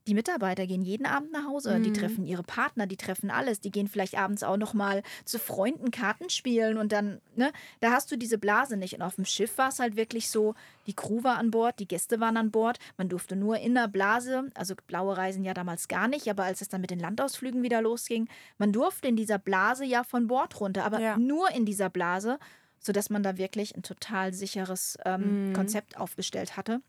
die 0.06 0.14
Mitarbeiter 0.14 0.66
gehen 0.66 0.82
jeden 0.82 1.06
Abend 1.06 1.32
nach 1.32 1.46
Hause, 1.46 1.80
die 1.80 1.92
treffen 1.92 2.24
ihre 2.24 2.42
Partner, 2.42 2.86
die 2.86 2.96
treffen 2.96 3.30
alles, 3.30 3.60
die 3.60 3.70
gehen 3.70 3.88
vielleicht 3.88 4.16
abends 4.16 4.42
auch 4.42 4.56
noch 4.56 4.72
mal 4.74 5.02
zu 5.24 5.38
Freunden 5.38 5.90
Karten 5.90 6.30
spielen 6.30 6.78
und 6.78 6.92
dann, 6.92 7.20
ne, 7.34 7.52
da 7.80 7.90
hast 7.90 8.10
du 8.12 8.16
diese 8.16 8.38
Blase 8.38 8.76
nicht. 8.76 8.94
Und 8.94 9.02
auf 9.02 9.16
dem 9.16 9.24
Schiff 9.24 9.58
war 9.58 9.68
es 9.68 9.78
halt 9.78 9.96
wirklich 9.96 10.30
so, 10.30 10.54
die 10.86 10.94
Crew 10.94 11.24
war 11.24 11.38
an 11.38 11.50
Bord, 11.50 11.78
die 11.80 11.88
Gäste 11.88 12.20
waren 12.20 12.36
an 12.36 12.50
Bord, 12.50 12.78
man 12.96 13.08
durfte 13.08 13.34
nur 13.36 13.58
in 13.58 13.74
der 13.74 13.88
Blase, 13.88 14.50
also 14.54 14.74
blaue 14.86 15.16
Reisen 15.16 15.44
ja 15.44 15.54
damals 15.54 15.88
gar 15.88 16.06
nicht, 16.08 16.28
aber 16.28 16.44
als 16.44 16.60
es 16.60 16.68
dann 16.68 16.80
mit 16.80 16.90
den 16.90 17.00
Landausflügen 17.00 17.62
wieder 17.62 17.82
losging, 17.82 18.28
man 18.58 18.72
durfte 18.72 19.08
in 19.08 19.16
dieser 19.16 19.38
Blase 19.38 19.84
ja 19.84 20.04
von 20.04 20.28
Bord 20.28 20.60
runter, 20.60 20.84
aber 20.84 21.00
Ja. 21.00 21.16
nur 21.16 21.50
in 21.50 21.64
dieser 21.66 21.90
Blase, 21.90 22.38
sodass 22.78 23.10
man 23.10 23.22
da 23.24 23.36
wirklich 23.36 23.74
ein 23.74 23.82
total 23.82 24.32
sicheres 24.32 24.96
ähm, 25.04 25.52
Konzept 25.52 25.96
aufgestellt 25.98 26.56
hatte. 26.56 26.80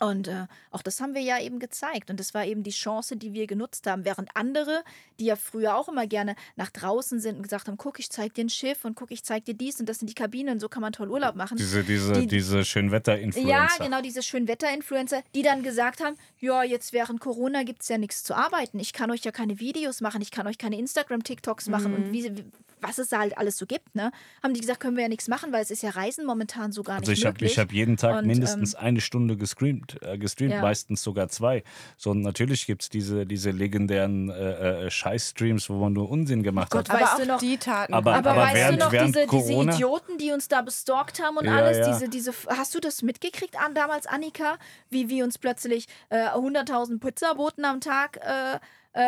Und 0.00 0.26
äh, 0.26 0.46
auch 0.70 0.82
das 0.82 1.00
haben 1.00 1.14
wir 1.14 1.20
ja 1.20 1.38
eben 1.40 1.58
gezeigt. 1.58 2.10
Und 2.10 2.18
das 2.18 2.32
war 2.34 2.44
eben 2.46 2.62
die 2.62 2.70
Chance, 2.70 3.16
die 3.16 3.34
wir 3.34 3.46
genutzt 3.46 3.86
haben. 3.86 4.04
Während 4.04 4.34
andere, 4.34 4.82
die 5.20 5.26
ja 5.26 5.36
früher 5.36 5.76
auch 5.76 5.88
immer 5.88 6.06
gerne 6.06 6.34
nach 6.56 6.70
draußen 6.70 7.20
sind 7.20 7.36
und 7.36 7.42
gesagt 7.42 7.68
haben, 7.68 7.76
guck, 7.76 7.98
ich 7.98 8.10
zeig 8.10 8.32
dir 8.34 8.44
ein 8.44 8.48
Schiff 8.48 8.84
und 8.84 8.94
guck, 8.96 9.10
ich 9.10 9.22
zeig 9.22 9.44
dir 9.44 9.54
dies 9.54 9.78
und 9.80 9.88
das 9.88 9.98
sind 9.98 10.08
die 10.08 10.14
Kabinen, 10.14 10.60
so 10.60 10.68
kann 10.70 10.80
man 10.80 10.92
toll 10.92 11.10
Urlaub 11.10 11.36
machen. 11.36 11.56
Diese, 11.58 11.84
diese, 11.84 12.14
Die- 12.14 12.26
diese 12.26 12.64
Schönwetter-Influencer. 12.64 13.50
Ja, 13.50 13.68
genau, 13.78 14.00
diese 14.00 14.22
Schönwetter-Influencer, 14.22 15.22
die 15.34 15.42
dann 15.42 15.62
gesagt 15.62 16.00
haben, 16.02 16.16
ja, 16.40 16.62
jetzt 16.62 16.92
während 16.92 17.20
Corona 17.20 17.62
gibt 17.62 17.82
es 17.82 17.88
ja 17.88 17.98
nichts 17.98 18.24
zu 18.24 18.34
arbeiten. 18.34 18.78
Ich 18.78 18.92
kann 18.92 19.10
euch 19.10 19.22
ja 19.24 19.30
keine 19.32 19.60
Videos 19.60 20.00
machen, 20.00 20.22
ich 20.22 20.30
kann 20.30 20.46
euch 20.46 20.58
keine 20.58 20.78
Instagram-TikToks 20.78 21.68
machen 21.68 21.94
und 21.94 22.12
wie, 22.12 22.32
was 22.80 22.98
es 22.98 23.10
da 23.10 23.20
halt 23.20 23.38
alles 23.38 23.56
so 23.58 23.66
gibt, 23.66 23.94
ne? 23.94 24.10
Haben 24.42 24.54
die 24.54 24.60
gesagt, 24.60 24.80
können 24.80 24.96
wir 24.96 25.04
ja 25.04 25.08
nichts 25.08 25.28
machen, 25.28 25.52
weil 25.52 25.62
es 25.62 25.70
ist 25.70 25.82
ja 25.82 25.90
Reisen 25.90 26.26
momentan 26.26 26.72
so 26.72 26.82
gar 26.82 26.98
Also 26.98 27.10
nicht 27.12 27.20
ich 27.20 27.26
habe 27.26 27.34
möglich. 27.34 27.52
ich 27.52 27.58
hab 27.58 27.72
jeden 27.72 27.96
Tag 27.96 28.18
Und, 28.18 28.26
mindestens 28.26 28.74
ähm, 28.74 28.80
eine 28.80 29.00
Stunde 29.00 29.36
gestreamt, 29.82 30.02
äh, 30.02 30.18
gestreamt 30.18 30.52
Ja. 30.54 30.60
meistens 30.62 31.02
sogar 31.02 31.28
zwei. 31.28 31.62
So 31.96 32.10
und 32.10 32.22
natürlich 32.22 32.66
gibt 32.66 32.82
es 32.82 32.88
diese, 32.88 33.26
diese 33.26 33.50
legendären 33.50 34.30
äh, 34.30 34.86
äh, 34.86 34.90
Scheiß-Streams, 34.90 35.68
wo 35.70 35.74
man 35.74 35.92
nur 35.92 36.10
Unsinn 36.10 36.42
gemacht 36.42 36.70
Gott, 36.70 36.88
hat. 36.88 37.00
Weißt 37.00 37.12
Aber 37.14 37.24
du 37.24 37.30
auch 37.30 37.34
noch- 37.34 37.40
die 37.40 37.56
taten 37.58 37.94
Aber- 37.94 38.14
Aber, 38.14 38.30
aber 38.30 38.40
weißt 38.42 38.54
während- 38.54 38.80
du 38.80 38.84
noch, 38.86 38.92
während 38.92 39.14
diese, 39.16 39.26
diese 39.26 39.42
Corona- 39.52 39.74
Idioten, 39.74 40.18
die 40.18 40.32
uns 40.32 40.48
da 40.48 40.62
bestalkt 40.62 41.22
haben 41.22 41.36
und 41.36 41.46
Ja, 41.46 41.56
alles, 41.56 41.78
ja. 41.78 41.92
diese, 41.92 42.08
diese, 42.08 42.32
hast 42.48 42.74
du 42.74 42.80
das 42.80 43.02
mitgekriegt 43.02 43.58
an 43.58 43.74
damals, 43.74 44.06
Annika, 44.06 44.56
wie 44.90 45.08
wir 45.08 45.24
uns 45.24 45.38
plötzlich 45.38 45.86
äh, 46.10 46.28
100.000 46.28 47.00
Pizzaboten 47.00 47.64
am 47.64 47.80
Tag 47.80 48.18
äh, 48.22 48.58
äh, 48.94 49.00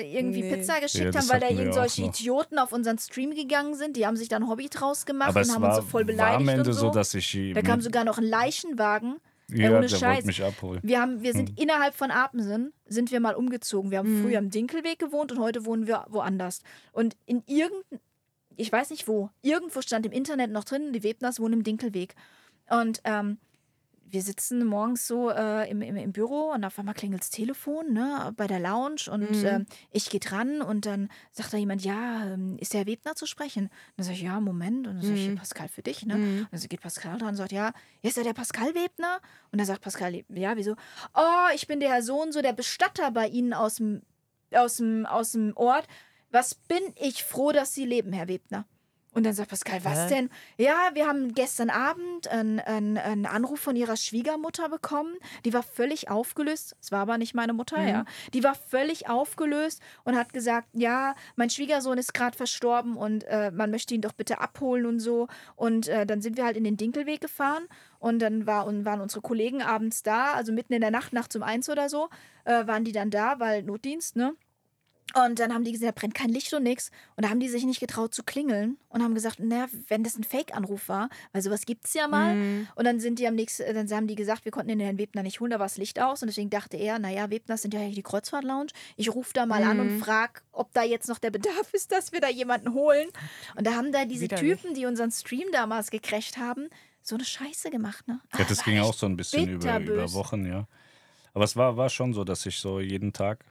äh, 0.00 0.16
irgendwie 0.18 0.40
Nee. 0.42 0.56
Pizza 0.56 0.80
geschickt 0.80 1.14
Ja, 1.14 1.20
haben, 1.20 1.28
weil 1.28 1.38
da 1.40 1.46
hatten 1.46 1.56
wir 1.58 1.64
irgend 1.64 1.76
auch 1.78 1.82
solche 1.82 2.02
noch. 2.02 2.08
Idioten 2.08 2.58
auf 2.58 2.72
unseren 2.72 2.96
Stream 2.98 3.34
gegangen 3.34 3.74
sind. 3.74 3.98
Die 3.98 4.06
haben 4.06 4.16
sich 4.16 4.30
dann 4.30 4.48
Hobby 4.48 4.70
draus 4.70 5.04
gemacht 5.04 5.28
Aber 5.28 5.40
und 5.42 5.52
haben 5.52 5.60
war, 5.62 5.76
uns 5.76 5.84
so 5.84 5.90
voll 5.90 6.02
war 6.02 6.06
beleidigt 6.06 6.40
am 6.40 6.48
Ende 6.48 6.70
und 6.70 6.74
so. 6.74 6.86
so, 6.86 6.90
dass 6.90 7.12
ich 7.12 7.38
da 7.54 7.60
kam 7.60 7.82
sogar 7.82 8.04
noch 8.04 8.16
ein 8.16 8.24
Leichenwagen. 8.24 9.16
Ja, 9.50 9.70
ohne 9.70 9.80
der 9.82 9.88
Scheiß. 9.88 10.02
wollte 10.16 10.26
mich 10.26 10.42
abholen. 10.42 10.80
Wir, 10.82 11.00
haben, 11.00 11.22
wir 11.22 11.32
Hm. 11.32 11.36
sind 11.46 11.60
innerhalb 11.60 11.94
von 11.94 12.10
Apensen, 12.10 12.72
sind 12.86 13.10
wir 13.10 13.20
mal 13.20 13.34
umgezogen. 13.34 13.90
Wir 13.90 13.98
haben 13.98 14.22
früher 14.22 14.38
im 14.38 14.50
Dinkelweg 14.50 14.98
gewohnt 14.98 15.32
und 15.32 15.38
heute 15.38 15.64
wohnen 15.64 15.86
wir 15.86 16.06
woanders. 16.08 16.60
Und 16.92 17.16
in 17.26 17.42
irgendein, 17.46 18.00
ich 18.56 18.70
weiß 18.70 18.90
nicht 18.90 19.08
wo, 19.08 19.30
irgendwo 19.42 19.82
stand 19.82 20.06
im 20.06 20.12
Internet 20.12 20.50
noch 20.50 20.64
drin, 20.64 20.92
die 20.92 21.02
Webners 21.02 21.40
wohnen 21.40 21.54
im 21.54 21.62
Dinkelweg. 21.64 22.14
Und 22.70 23.00
ähm, 23.04 23.38
wir 24.14 24.22
sitzen 24.22 24.64
morgens 24.64 25.08
so 25.08 25.28
äh, 25.28 25.68
im, 25.68 25.82
im, 25.82 25.96
im 25.96 26.12
Büro 26.12 26.52
und 26.52 26.64
auf 26.64 26.78
einmal 26.78 26.94
klingelt 26.94 27.22
das 27.22 27.30
Telefon 27.30 27.92
ne, 27.92 28.32
bei 28.36 28.46
der 28.46 28.60
Lounge 28.60 29.10
und 29.10 29.44
ähm, 29.44 29.66
ich 29.90 30.08
gehe 30.08 30.20
dran 30.20 30.62
und 30.62 30.86
dann 30.86 31.08
sagt 31.32 31.52
da 31.52 31.56
jemand, 31.56 31.84
ja, 31.84 32.32
ähm, 32.32 32.56
ist 32.58 32.72
der 32.72 32.80
Herr 32.80 32.86
Webner 32.86 33.16
zu 33.16 33.26
sprechen? 33.26 33.64
Und 33.64 33.72
dann 33.96 34.04
sage 34.04 34.16
ich, 34.16 34.22
ja, 34.22 34.40
Moment. 34.40 34.86
Und 34.86 34.94
dann 34.96 35.02
sage 35.02 35.14
ich, 35.14 35.34
Pascal, 35.34 35.68
für 35.68 35.82
dich. 35.82 36.06
Ne? 36.06 36.14
Und 36.14 36.48
dann 36.52 36.68
geht 36.68 36.80
Pascal 36.80 37.18
dran 37.18 37.30
und 37.30 37.36
sagt, 37.36 37.52
ja, 37.52 37.72
hier 38.00 38.10
ist 38.10 38.16
ja 38.16 38.22
der 38.22 38.34
Pascal 38.34 38.74
Webner. 38.74 39.20
Und 39.50 39.58
dann 39.58 39.66
sagt 39.66 39.80
Pascal, 39.80 40.24
ja, 40.28 40.56
wieso? 40.56 40.76
Oh, 41.14 41.48
ich 41.54 41.66
bin 41.66 41.80
der 41.80 41.90
Herr 41.90 42.02
so 42.02 42.22
und 42.22 42.32
so, 42.32 42.40
der 42.40 42.52
Bestatter 42.52 43.10
bei 43.10 43.26
Ihnen 43.26 43.52
aus 43.52 43.74
dem, 43.74 44.02
aus 44.52 44.76
dem, 44.76 45.06
aus 45.06 45.32
dem 45.32 45.56
Ort. 45.56 45.88
Was 46.30 46.54
bin 46.54 46.82
ich 46.96 47.24
froh, 47.24 47.50
dass 47.50 47.74
Sie 47.74 47.84
leben, 47.84 48.12
Herr 48.12 48.28
Webner. 48.28 48.64
Und 49.14 49.24
dann 49.24 49.32
sagt 49.32 49.50
Pascal, 49.50 49.84
was 49.84 50.08
denn? 50.08 50.28
Ja, 50.58 50.90
wir 50.94 51.06
haben 51.06 51.34
gestern 51.34 51.70
Abend 51.70 52.28
einen, 52.28 52.58
einen, 52.60 52.98
einen 52.98 53.26
Anruf 53.26 53.60
von 53.60 53.76
ihrer 53.76 53.96
Schwiegermutter 53.96 54.68
bekommen. 54.68 55.14
Die 55.44 55.52
war 55.52 55.62
völlig 55.62 56.10
aufgelöst. 56.10 56.76
Es 56.80 56.90
war 56.92 57.00
aber 57.00 57.16
nicht 57.16 57.34
meine 57.34 57.52
Mutter, 57.52 57.78
Mhm. 57.78 57.88
ja. 57.88 58.04
Die 58.32 58.42
war 58.44 58.54
völlig 58.54 59.08
aufgelöst 59.08 59.80
und 60.04 60.16
hat 60.16 60.32
gesagt, 60.32 60.68
ja, 60.72 61.14
mein 61.36 61.48
Schwiegersohn 61.50 61.96
ist 61.98 62.12
gerade 62.12 62.36
verstorben 62.36 62.96
und 62.96 63.24
äh, 63.24 63.50
man 63.52 63.70
möchte 63.70 63.94
ihn 63.94 64.00
doch 64.00 64.12
bitte 64.12 64.40
abholen 64.40 64.84
und 64.86 65.00
so. 65.00 65.28
Und 65.56 65.88
äh, 65.88 66.06
dann 66.06 66.20
sind 66.20 66.36
wir 66.36 66.44
halt 66.44 66.56
in 66.56 66.64
den 66.64 66.76
Dinkelweg 66.76 67.20
gefahren 67.20 67.64
und 68.00 68.18
dann 68.18 68.46
war, 68.46 68.66
und 68.66 68.84
waren 68.84 69.00
unsere 69.00 69.20
Kollegen 69.22 69.62
abends 69.62 70.02
da, 70.02 70.32
also 70.34 70.52
mitten 70.52 70.72
in 70.72 70.80
der 70.80 70.90
Nacht, 70.90 71.12
nachts 71.12 71.36
um 71.36 71.42
eins 71.42 71.68
oder 71.70 71.88
so, 71.88 72.08
äh, 72.44 72.66
waren 72.66 72.84
die 72.84 72.92
dann 72.92 73.10
da, 73.10 73.38
weil 73.38 73.62
Notdienst, 73.62 74.16
ne? 74.16 74.34
Und 75.12 75.38
dann 75.38 75.52
haben 75.54 75.62
die 75.64 75.70
gesagt, 75.70 75.96
da 75.96 76.00
brennt 76.00 76.14
kein 76.14 76.30
Licht 76.30 76.52
und 76.54 76.62
nichts. 76.64 76.90
Und 77.14 77.24
da 77.24 77.30
haben 77.30 77.38
die 77.38 77.48
sich 77.48 77.64
nicht 77.64 77.78
getraut 77.78 78.12
zu 78.14 78.24
klingeln 78.24 78.78
und 78.88 79.02
haben 79.02 79.14
gesagt, 79.14 79.38
naja, 79.38 79.66
wenn 79.88 80.02
das 80.02 80.16
ein 80.16 80.24
Fake-Anruf 80.24 80.88
war, 80.88 81.08
weil 81.32 81.40
sowas 81.42 81.66
gibt 81.66 81.84
es 81.84 81.94
ja 81.94 82.08
mal. 82.08 82.34
Mhm. 82.34 82.68
Und 82.74 82.84
dann 82.84 82.98
sind 82.98 83.18
die 83.20 83.28
am 83.28 83.34
nächsten, 83.36 83.62
dann 83.74 83.88
haben 83.90 84.06
die 84.08 84.16
gesagt, 84.16 84.44
wir 84.44 84.50
konnten 84.50 84.70
den 84.70 84.80
Herrn 84.80 84.98
Webner 84.98 85.22
nicht 85.22 85.38
holen, 85.38 85.50
da 85.52 85.58
war 85.60 85.66
das 85.66 85.76
Licht 85.76 86.00
aus. 86.00 86.22
Und 86.22 86.28
deswegen 86.28 86.50
dachte 86.50 86.76
er, 86.78 86.98
naja, 86.98 87.30
Webner 87.30 87.56
sind 87.56 87.74
ja 87.74 87.80
hier 87.80 87.94
die 87.94 88.02
Kreuzfahrt-Lounge. 88.02 88.72
Ich 88.96 89.14
rufe 89.14 89.32
da 89.34 89.46
mal 89.46 89.62
an 89.62 89.78
und 89.78 89.96
Mhm. 89.96 90.00
frage, 90.00 90.40
ob 90.50 90.72
da 90.72 90.82
jetzt 90.82 91.08
noch 91.08 91.18
der 91.18 91.30
Bedarf 91.30 91.72
ist, 91.74 91.92
dass 91.92 92.10
wir 92.10 92.20
da 92.20 92.28
jemanden 92.28 92.72
holen. 92.72 93.08
Und 93.56 93.66
da 93.66 93.74
haben 93.74 93.92
da 93.92 94.06
diese 94.06 94.22
Widerlich. 94.22 94.60
Typen, 94.60 94.74
die 94.74 94.86
unseren 94.86 95.12
Stream 95.12 95.46
damals 95.52 95.90
gecrasht 95.90 96.38
haben, 96.38 96.68
so 97.02 97.14
eine 97.14 97.24
Scheiße 97.24 97.70
gemacht, 97.70 98.08
ne? 98.08 98.18
Ja, 98.36 98.44
das 98.48 98.64
ging 98.64 98.80
auch 98.80 98.94
so 98.94 99.06
ein 99.06 99.16
bisschen 99.16 99.48
über, 99.48 99.78
über. 99.78 100.12
Wochen, 100.14 100.44
ja. 100.46 100.66
Aber 101.34 101.44
es 101.44 101.54
war, 101.54 101.76
war 101.76 101.90
schon 101.90 102.14
so, 102.14 102.24
dass 102.24 102.46
ich 102.46 102.58
so 102.58 102.80
jeden 102.80 103.12
Tag 103.12 103.44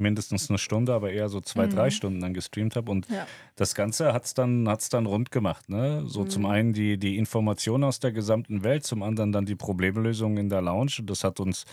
mindestens 0.00 0.48
eine 0.50 0.58
Stunde, 0.58 0.92
aber 0.94 1.10
eher 1.12 1.28
so 1.28 1.40
zwei, 1.40 1.66
drei 1.66 1.90
Stunden 1.90 2.20
dann 2.20 2.34
gestreamt 2.34 2.76
habe. 2.76 2.90
Und 2.90 3.08
Mhm. 3.08 3.14
Ja. 3.16 3.26
das 3.56 3.74
Ganze 3.74 4.12
hat 4.12 4.24
es 4.24 4.34
dann, 4.34 4.68
hat's 4.68 4.88
dann 4.88 5.06
rund 5.06 5.30
gemacht. 5.30 5.68
Ne? 5.68 6.04
So 6.06 6.22
Mhm. 6.24 6.28
zum 6.30 6.46
einen 6.46 6.72
die, 6.72 6.98
die 6.98 7.16
Informationen 7.18 7.84
aus 7.84 8.00
der 8.00 8.12
gesamten 8.12 8.64
Welt, 8.64 8.84
zum 8.84 9.02
anderen 9.02 9.32
dann 9.32 9.46
die 9.46 9.56
Problemlösung 9.56 10.36
in 10.38 10.48
der 10.48 10.62
Lounge. 10.62 10.92
Und 11.00 11.10
das 11.10 11.24
hat 11.24 11.40
uns 11.40 11.64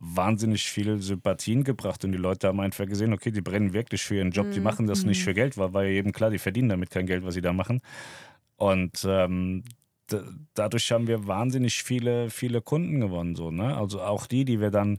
wahnsinnig 0.00 0.62
viele 0.70 0.98
Sympathien 0.98 1.64
gebracht 1.64 2.04
und 2.04 2.12
die 2.12 2.18
Leute 2.18 2.46
haben 2.46 2.60
einfach 2.60 2.86
gesehen, 2.86 3.12
okay, 3.12 3.32
die 3.32 3.40
brennen 3.40 3.72
wirklich 3.72 4.02
für 4.04 4.14
ihren 4.16 4.30
Job, 4.30 4.46
Mhm. 4.46 4.52
die 4.52 4.60
machen 4.60 4.86
das 4.86 5.04
nicht 5.04 5.24
für 5.24 5.34
Geld, 5.34 5.58
weil 5.58 5.74
war 5.74 5.82
ja 5.84 5.90
eben 5.90 6.12
klar, 6.12 6.30
die 6.30 6.38
verdienen 6.38 6.68
damit 6.68 6.90
kein 6.90 7.06
Geld, 7.06 7.24
was 7.24 7.34
sie 7.34 7.40
da 7.40 7.52
machen. 7.52 7.80
Und 8.56 9.04
ähm, 9.08 9.64
dadurch 10.54 10.90
haben 10.92 11.06
wir 11.08 11.26
wahnsinnig 11.26 11.82
viele, 11.82 12.30
viele 12.30 12.62
Kunden 12.62 13.00
gewonnen. 13.00 13.34
So, 13.34 13.50
ne? 13.50 13.76
Also 13.76 14.00
auch 14.00 14.26
die, 14.26 14.44
die 14.44 14.60
wir 14.60 14.70
dann, 14.70 14.98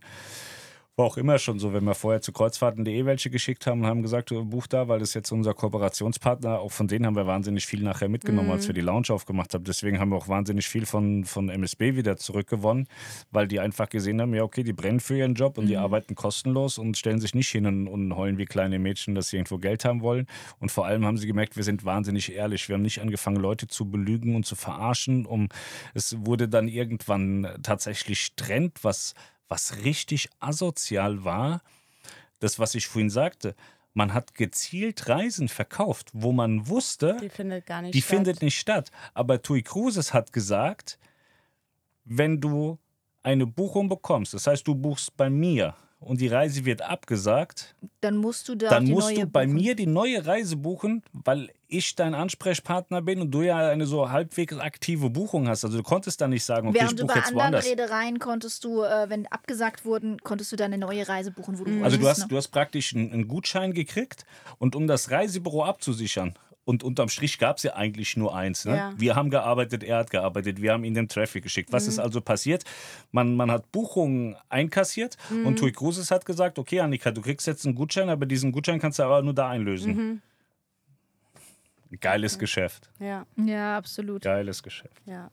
war 0.99 1.05
auch 1.05 1.17
immer 1.17 1.39
schon 1.39 1.59
so, 1.59 1.73
wenn 1.73 1.85
wir 1.85 1.95
vorher 1.95 2.19
zu 2.19 2.33
kreuzfahrten.de 2.33 3.05
welche 3.05 3.29
geschickt 3.29 3.65
haben 3.65 3.81
und 3.81 3.87
haben 3.87 4.03
gesagt, 4.03 4.31
du 4.31 4.43
buch 4.43 4.67
da, 4.67 4.89
weil 4.89 4.99
das 4.99 5.09
ist 5.09 5.15
jetzt 5.15 5.31
unser 5.31 5.53
Kooperationspartner, 5.53 6.59
auch 6.59 6.73
von 6.73 6.89
denen 6.89 7.05
haben 7.05 7.15
wir 7.15 7.25
wahnsinnig 7.25 7.65
viel 7.65 7.81
nachher 7.81 8.09
mitgenommen, 8.09 8.51
als 8.51 8.67
wir 8.67 8.73
die 8.73 8.81
Lounge 8.81 9.07
aufgemacht 9.09 9.53
haben. 9.53 9.63
Deswegen 9.63 9.97
haben 9.99 10.09
wir 10.09 10.17
auch 10.17 10.27
wahnsinnig 10.27 10.67
viel 10.67 10.85
von, 10.85 11.23
von 11.23 11.47
MSB 11.47 11.95
wieder 11.95 12.17
zurückgewonnen, 12.17 12.85
weil 13.31 13.47
die 13.47 13.61
einfach 13.61 13.87
gesehen 13.87 14.19
haben, 14.19 14.33
ja 14.33 14.43
okay, 14.43 14.63
die 14.63 14.73
brennen 14.73 14.99
für 14.99 15.17
ihren 15.17 15.35
Job 15.35 15.57
und 15.57 15.67
die 15.67 15.77
arbeiten 15.77 16.15
kostenlos 16.15 16.77
und 16.77 16.97
stellen 16.97 17.21
sich 17.21 17.33
nicht 17.33 17.49
hin 17.49 17.65
und, 17.65 17.87
und 17.87 18.15
heulen 18.17 18.37
wie 18.37 18.45
kleine 18.45 18.77
Mädchen, 18.77 19.15
dass 19.15 19.29
sie 19.29 19.37
irgendwo 19.37 19.57
Geld 19.57 19.85
haben 19.85 20.01
wollen. 20.01 20.27
Und 20.59 20.69
vor 20.69 20.85
allem 20.85 21.05
haben 21.05 21.17
sie 21.17 21.27
gemerkt, 21.27 21.55
wir 21.55 21.63
sind 21.63 21.85
wahnsinnig 21.85 22.33
ehrlich. 22.33 22.67
Wir 22.67 22.75
haben 22.75 22.81
nicht 22.81 23.01
angefangen, 23.01 23.37
Leute 23.37 23.67
zu 23.67 23.89
belügen 23.89 24.35
und 24.35 24.45
zu 24.45 24.57
verarschen. 24.57 25.25
Um, 25.25 25.47
es 25.93 26.17
wurde 26.25 26.49
dann 26.49 26.67
irgendwann 26.67 27.47
tatsächlich 27.63 28.35
Trend, 28.35 28.83
was, 28.83 29.13
was 29.49 29.83
richtig 29.83 30.29
asozial 30.39 31.23
war. 31.25 31.61
Das, 32.39 32.59
was 32.59 32.75
ich 32.75 32.87
vorhin 32.87 33.09
sagte, 33.09 33.55
man 33.93 34.13
hat 34.13 34.35
gezielt 34.35 35.09
Reisen 35.09 35.49
verkauft, 35.49 36.09
wo 36.13 36.31
man 36.31 36.67
wusste, 36.67 37.17
Die 37.19 37.29
findet 37.29 37.65
gar 37.65 37.81
nicht 37.81 37.93
die 37.93 38.01
statt. 38.01 38.09
findet 38.15 38.41
nicht 38.41 38.57
statt. 38.57 38.91
Aber 39.13 39.41
Tui 39.41 39.61
Cruises 39.63 40.13
hat 40.13 40.31
gesagt, 40.31 40.99
wenn 42.05 42.39
du 42.39 42.77
eine 43.23 43.45
Buchung 43.45 43.89
bekommst, 43.89 44.33
das 44.33 44.47
heißt, 44.47 44.65
du 44.67 44.75
buchst 44.75 45.17
bei 45.17 45.29
mir 45.29 45.75
und 45.99 46.21
die 46.21 46.27
Reise 46.27 46.63
wird 46.65 46.81
abgesagt, 46.81 47.75
Dann 48.01 48.17
musst 48.17 48.47
du 48.47 48.55
da 48.55 48.69
dann 48.69 48.85
die 48.85 48.93
musst 48.93 49.09
neue 49.11 49.25
du 49.25 49.27
bei 49.27 49.45
buchen. 49.45 49.55
mir 49.55 49.75
die 49.75 49.85
neue 49.85 50.25
Reise 50.25 50.55
buchen, 50.55 51.03
weil 51.11 51.49
ich 51.67 51.95
dein 51.95 52.15
Ansprechpartner 52.15 53.01
bin 53.01 53.21
und 53.21 53.31
du 53.31 53.41
ja 53.41 53.69
eine 53.69 53.85
so 53.85 54.09
halbwegs 54.09 54.57
aktive 54.57 55.09
Buchung 55.09 55.47
hast. 55.47 55.65
Also 55.65 55.77
du 55.77 55.83
konntest 55.83 56.19
dann 56.21 56.31
nicht 56.31 56.43
sagen, 56.43 56.69
okay, 56.69 56.79
Während 56.79 56.91
ich 56.93 56.97
du 56.97 57.03
buche 57.03 57.13
bei 57.13 57.19
jetzt 57.19 57.27
anderen 57.27 57.43
woanders. 57.53 57.65
Reedereien 57.65 58.19
konntest 58.19 58.63
du, 58.63 58.81
äh, 58.81 59.09
wenn 59.09 59.27
abgesagt 59.27 59.85
wurden, 59.85 60.17
konntest 60.19 60.51
du 60.51 60.55
dann 60.55 60.73
eine 60.73 60.83
neue 60.83 61.07
Reise 61.07 61.31
buchen, 61.31 61.59
wo 61.59 61.65
du 61.65 61.83
Also 61.83 61.97
du 61.97 62.07
hast, 62.07 62.31
du 62.31 62.37
hast 62.37 62.47
praktisch 62.47 62.95
einen, 62.95 63.11
einen 63.11 63.27
Gutschein 63.27 63.73
gekriegt 63.73 64.25
und 64.57 64.75
um 64.75 64.87
das 64.87 65.11
Reisebüro 65.11 65.63
abzusichern. 65.63 66.33
Und 66.69 66.83
unterm 66.83 67.09
Strich 67.09 67.39
gab 67.39 67.57
es 67.57 67.63
ja 67.63 67.73
eigentlich 67.73 68.15
nur 68.15 68.35
eins. 68.35 68.63
Ne? 68.65 68.75
Ja. 68.75 68.93
Wir 68.95 69.15
haben 69.15 69.31
gearbeitet, 69.31 69.83
er 69.83 69.97
hat 69.97 70.11
gearbeitet, 70.11 70.61
wir 70.61 70.71
haben 70.71 70.83
ihm 70.83 70.93
den 70.93 71.07
Traffic 71.07 71.41
geschickt. 71.41 71.73
Was 71.73 71.87
ist 71.87 71.97
also 71.97 72.21
passiert? 72.21 72.63
Man, 73.11 73.35
man 73.35 73.49
hat 73.49 73.71
Buchungen 73.71 74.35
einkassiert 74.49 75.17
und 75.31 75.57
Tui 75.57 75.71
Cruises 75.71 76.11
hat 76.11 76.27
gesagt, 76.27 76.59
okay 76.59 76.81
Annika, 76.81 77.09
du 77.09 77.21
kriegst 77.21 77.47
jetzt 77.47 77.65
einen 77.65 77.73
Gutschein, 77.73 78.07
aber 78.07 78.27
diesen 78.27 78.51
Gutschein 78.51 78.79
kannst 78.79 78.99
du 78.99 79.03
aber 79.03 79.23
nur 79.23 79.33
da 79.33 79.49
einlösen. 79.49 80.21
Geiles 81.99 82.37
Geschäft. 82.37 82.91
Ja? 82.99 83.25
Ja, 83.35 83.75
absolut. 83.75 84.21
Geiles 84.21 84.61
Geschäft. 84.61 85.01
ja. 85.07 85.31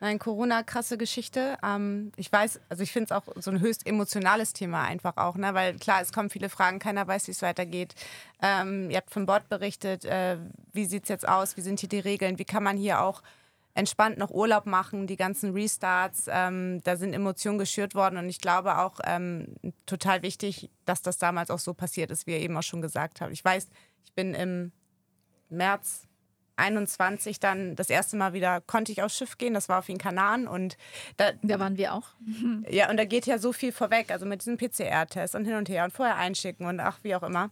Nein, 0.00 0.20
Corona, 0.20 0.62
krasse 0.62 0.96
Geschichte. 0.96 1.58
Ähm, 1.62 2.12
ich 2.16 2.30
weiß, 2.30 2.60
also 2.68 2.82
ich 2.84 2.92
finde 2.92 3.06
es 3.06 3.12
auch 3.12 3.24
so 3.36 3.50
ein 3.50 3.60
höchst 3.60 3.84
emotionales 3.84 4.52
Thema 4.52 4.84
einfach 4.84 5.16
auch, 5.16 5.36
ne? 5.36 5.54
weil 5.54 5.76
klar, 5.76 6.00
es 6.00 6.12
kommen 6.12 6.30
viele 6.30 6.48
Fragen, 6.48 6.78
keiner 6.78 7.06
weiß, 7.06 7.26
wie 7.26 7.32
es 7.32 7.42
weitergeht. 7.42 7.94
Ähm, 8.40 8.90
ihr 8.90 8.98
habt 8.98 9.10
von 9.10 9.26
Bord 9.26 9.48
berichtet, 9.48 10.04
äh, 10.04 10.38
wie 10.72 10.84
sieht 10.84 11.04
es 11.04 11.08
jetzt 11.08 11.28
aus, 11.28 11.56
wie 11.56 11.62
sind 11.62 11.80
hier 11.80 11.88
die 11.88 11.98
Regeln, 11.98 12.38
wie 12.38 12.44
kann 12.44 12.62
man 12.62 12.76
hier 12.76 13.02
auch 13.02 13.22
entspannt 13.74 14.18
noch 14.18 14.30
Urlaub 14.30 14.66
machen, 14.66 15.06
die 15.06 15.16
ganzen 15.16 15.52
Restarts, 15.52 16.26
ähm, 16.28 16.80
da 16.82 16.96
sind 16.96 17.12
Emotionen 17.12 17.58
geschürt 17.58 17.94
worden 17.94 18.18
und 18.18 18.28
ich 18.28 18.40
glaube 18.40 18.78
auch 18.78 18.98
ähm, 19.04 19.54
total 19.86 20.22
wichtig, 20.22 20.70
dass 20.84 21.02
das 21.02 21.18
damals 21.18 21.50
auch 21.50 21.60
so 21.60 21.74
passiert 21.74 22.10
ist, 22.10 22.26
wie 22.26 22.32
ihr 22.32 22.40
eben 22.40 22.56
auch 22.56 22.62
schon 22.62 22.82
gesagt 22.82 23.20
habt. 23.20 23.32
Ich 23.32 23.44
weiß, 23.44 23.68
ich 24.04 24.12
bin 24.14 24.34
im 24.34 24.72
März 25.48 26.07
21 26.58 27.40
dann 27.40 27.76
das 27.76 27.90
erste 27.90 28.16
Mal 28.16 28.32
wieder 28.32 28.60
konnte 28.60 28.92
ich 28.92 29.02
aufs 29.02 29.16
Schiff 29.16 29.38
gehen. 29.38 29.54
Das 29.54 29.68
war 29.68 29.78
auf 29.78 29.86
den 29.86 29.98
Kanaren 29.98 30.46
und 30.48 30.76
da, 31.16 31.32
Da 31.42 31.58
waren 31.58 31.76
wir 31.76 31.94
auch. 31.94 32.08
ja, 32.68 32.90
und 32.90 32.96
da 32.96 33.04
geht 33.04 33.26
ja 33.26 33.38
so 33.38 33.52
viel 33.52 33.72
vorweg, 33.72 34.10
also 34.10 34.26
mit 34.26 34.40
diesem 34.40 34.56
PCR-Test 34.58 35.34
und 35.34 35.44
hin 35.44 35.54
und 35.54 35.68
her 35.68 35.84
und 35.84 35.92
vorher 35.92 36.16
einschicken 36.16 36.66
und 36.66 36.80
ach, 36.80 36.98
wie 37.02 37.14
auch 37.14 37.22
immer. 37.22 37.50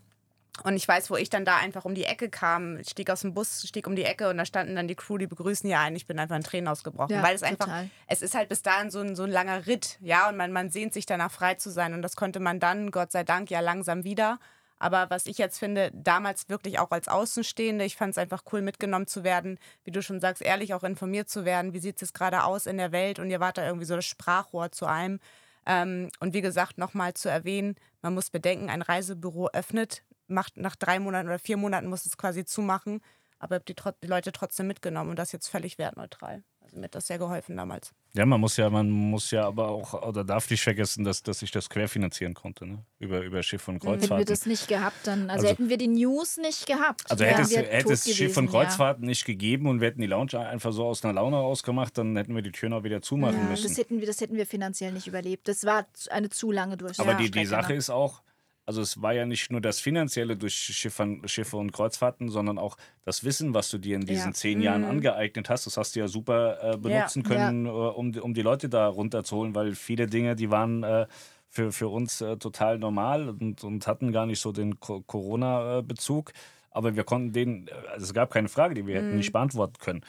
Und 0.62 0.74
ich 0.74 0.88
weiß, 0.88 1.10
wo 1.10 1.16
ich 1.16 1.28
dann 1.28 1.44
da 1.44 1.58
einfach 1.58 1.84
um 1.84 1.94
die 1.94 2.04
Ecke 2.04 2.30
kam, 2.30 2.78
ich 2.78 2.88
stieg 2.88 3.10
aus 3.10 3.20
dem 3.20 3.34
Bus, 3.34 3.68
stieg 3.68 3.86
um 3.86 3.94
die 3.94 4.04
Ecke 4.04 4.30
und 4.30 4.38
da 4.38 4.46
standen 4.46 4.74
dann 4.74 4.88
die 4.88 4.94
Crew, 4.94 5.18
die 5.18 5.26
begrüßen 5.26 5.68
ja 5.68 5.82
einen. 5.82 5.96
Ich 5.96 6.06
bin 6.06 6.18
einfach 6.18 6.34
in 6.36 6.42
Tränen 6.42 6.66
ausgebrochen, 6.68 7.14
Ja, 7.14 7.22
weil 7.22 7.34
es 7.34 7.42
einfach, 7.42 7.66
total. 7.66 7.90
es 8.06 8.22
ist 8.22 8.34
halt 8.34 8.48
bis 8.48 8.62
dahin 8.62 8.90
so 8.90 9.00
ein, 9.00 9.16
so 9.16 9.24
ein 9.24 9.30
langer 9.30 9.66
Ritt, 9.66 9.98
ja, 10.00 10.30
und 10.30 10.38
man, 10.38 10.52
man 10.52 10.70
sehnt 10.70 10.94
sich 10.94 11.04
danach 11.04 11.30
frei 11.30 11.56
zu 11.56 11.68
sein 11.70 11.92
und 11.92 12.00
das 12.00 12.16
konnte 12.16 12.40
man 12.40 12.58
dann, 12.58 12.90
Gott 12.90 13.12
sei 13.12 13.22
Dank, 13.22 13.50
ja 13.50 13.60
langsam 13.60 14.04
wieder. 14.04 14.38
Aber 14.78 15.08
was 15.08 15.26
ich 15.26 15.38
jetzt 15.38 15.58
finde, 15.58 15.90
damals 15.94 16.48
wirklich 16.48 16.78
auch 16.78 16.90
als 16.90 17.08
Außenstehende, 17.08 17.84
ich 17.84 17.96
fand 17.96 18.12
es 18.12 18.18
einfach 18.18 18.42
cool, 18.52 18.60
mitgenommen 18.60 19.06
zu 19.06 19.24
werden, 19.24 19.58
wie 19.84 19.90
du 19.90 20.02
schon 20.02 20.20
sagst, 20.20 20.42
ehrlich 20.42 20.74
auch 20.74 20.84
informiert 20.84 21.28
zu 21.28 21.44
werden, 21.44 21.72
wie 21.72 21.78
sieht 21.78 22.00
es 22.02 22.12
gerade 22.12 22.44
aus 22.44 22.66
in 22.66 22.76
der 22.76 22.92
Welt 22.92 23.18
und 23.18 23.30
ihr 23.30 23.40
wart 23.40 23.58
da 23.58 23.64
irgendwie 23.64 23.86
so 23.86 23.96
das 23.96 24.04
Sprachrohr 24.04 24.72
zu 24.72 24.86
allem. 24.86 25.18
Ähm, 25.64 26.10
und 26.20 26.34
wie 26.34 26.42
gesagt, 26.42 26.78
nochmal 26.78 27.14
zu 27.14 27.28
erwähnen, 27.28 27.76
man 28.02 28.14
muss 28.14 28.30
bedenken, 28.30 28.68
ein 28.68 28.82
Reisebüro 28.82 29.48
öffnet, 29.48 30.04
macht 30.28 30.56
nach 30.56 30.76
drei 30.76 30.98
Monaten 30.98 31.28
oder 31.28 31.38
vier 31.38 31.56
Monaten 31.56 31.88
muss 31.88 32.06
es 32.06 32.16
quasi 32.16 32.44
zumachen, 32.44 33.00
aber 33.38 33.60
die, 33.60 33.74
die 34.02 34.06
Leute 34.06 34.32
trotzdem 34.32 34.66
mitgenommen 34.66 35.10
und 35.10 35.18
das 35.18 35.32
jetzt 35.32 35.48
völlig 35.48 35.78
wertneutral. 35.78 36.42
Mir 36.76 36.84
hat 36.84 36.94
das 36.94 37.06
sehr 37.06 37.18
geholfen 37.18 37.56
damals. 37.56 37.92
Ja, 38.14 38.24
man 38.26 38.40
muss 38.40 38.56
ja, 38.56 38.70
man 38.70 38.88
muss 38.90 39.30
ja 39.30 39.46
aber 39.46 39.68
auch, 39.68 39.94
oder 40.06 40.24
darf 40.24 40.48
nicht 40.50 40.62
vergessen, 40.62 41.04
dass, 41.04 41.22
dass 41.22 41.42
ich 41.42 41.50
das 41.50 41.68
querfinanzieren 41.68 42.34
konnte, 42.34 42.66
ne? 42.66 42.84
Über, 42.98 43.20
über 43.22 43.42
Schiff 43.42 43.66
und 43.68 43.74
Hätten 43.76 43.86
wir 43.86 43.98
Kreuzfahrten. 43.98 44.26
das 44.26 44.46
nicht 44.46 44.68
gehabt, 44.68 45.06
dann, 45.06 45.22
also, 45.30 45.46
Also- 45.46 45.48
hätten 45.48 45.68
wir 45.68 45.76
die 45.78 45.88
News 45.88 46.36
nicht 46.38 46.66
gehabt. 46.66 47.02
Also 47.10 47.24
hätte 47.24 47.42
es, 47.42 47.56
hätte 47.56 47.92
es 47.92 48.04
Schiff 48.04 48.36
und 48.36 48.46
gewesen, 48.46 48.54
ja. 48.54 48.64
Kreuzfahrten 48.64 49.04
nicht 49.06 49.24
gegeben 49.24 49.66
und 49.66 49.80
wir 49.80 49.88
hätten 49.88 50.00
die 50.00 50.06
Lounge 50.06 50.38
einfach 50.38 50.72
so 50.72 50.86
aus 50.86 51.04
einer 51.04 51.14
Laune 51.14 51.36
rausgemacht, 51.36 51.98
dann 51.98 52.16
hätten 52.16 52.34
wir 52.34 52.42
die 52.42 52.52
Türen 52.52 52.72
auch 52.72 52.84
wieder 52.84 53.02
zumachen 53.02 53.36
Ja, 53.38 53.44
müssen. 53.50 53.68
das 53.68 53.76
hätten, 53.78 54.00
wir, 54.00 54.06
das 54.06 54.20
hätten 54.20 54.36
wir 54.36 54.46
finanziell 54.46 54.92
nicht 54.92 55.06
überlebt. 55.06 55.48
Das 55.48 55.64
war 55.64 55.86
eine 56.10 56.30
zu 56.30 56.52
lange 56.52 56.76
Durchstrecke. 56.76 57.10
Aber 57.10 57.22
die, 57.22 57.30
die 57.30 57.46
Sache 57.46 57.74
ist 57.74 57.90
auch, 57.90 58.22
also 58.66 58.80
es 58.82 59.00
war 59.00 59.12
ja 59.14 59.24
nicht 59.24 59.50
nur 59.50 59.60
das 59.60 59.80
Finanzielle 59.80 60.36
durch 60.36 60.54
Schiffern, 60.54 61.22
Schiffe 61.26 61.56
und 61.56 61.72
Kreuzfahrten, 61.72 62.28
sondern 62.28 62.58
auch 62.58 62.76
das 63.04 63.22
Wissen, 63.24 63.54
was 63.54 63.70
du 63.70 63.78
dir 63.78 63.94
in 63.96 64.04
diesen 64.04 64.18
Ja. 64.24 64.26
Mhm. 64.28 64.34
zehn 64.34 64.60
Jahren 64.60 64.84
angeeignet 64.84 65.48
hast. 65.48 65.66
Das 65.66 65.76
hast 65.76 65.94
du 65.96 66.00
ja 66.00 66.08
super 66.08 66.58
äh, 66.74 66.76
benutzen 66.76 67.22
Ja. 67.22 67.28
können, 67.28 67.66
äh, 67.66 67.68
um, 67.70 68.12
die- 68.12 68.20
um 68.20 68.34
die 68.34 68.42
Leute 68.42 68.68
da 68.68 68.88
runterzuholen, 68.88 69.54
weil 69.54 69.74
viele 69.74 70.06
Dinge, 70.08 70.34
die 70.36 70.50
waren 70.50 70.82
äh, 70.82 71.06
für, 71.48 71.70
für 71.72 71.88
uns 71.88 72.20
äh, 72.20 72.36
total 72.36 72.78
normal 72.78 73.28
und, 73.28 73.62
und 73.64 73.86
hatten 73.86 74.12
gar 74.12 74.26
nicht 74.26 74.40
so 74.40 74.52
den 74.52 74.78
Co- 74.80 75.00
Corona-Bezug. 75.02 76.32
Aber 76.70 76.94
wir 76.94 77.04
konnten 77.04 77.32
den, 77.32 77.68
äh, 77.68 77.70
also 77.92 78.04
es 78.04 78.12
gab 78.14 78.30
keine 78.30 78.48
Frage, 78.48 78.74
die 78.74 78.86
wir 78.86 78.96
hätten 78.96 79.10
Mhm. 79.12 79.16
nicht 79.16 79.32
beantworten 79.32 79.78
können. 79.80 80.02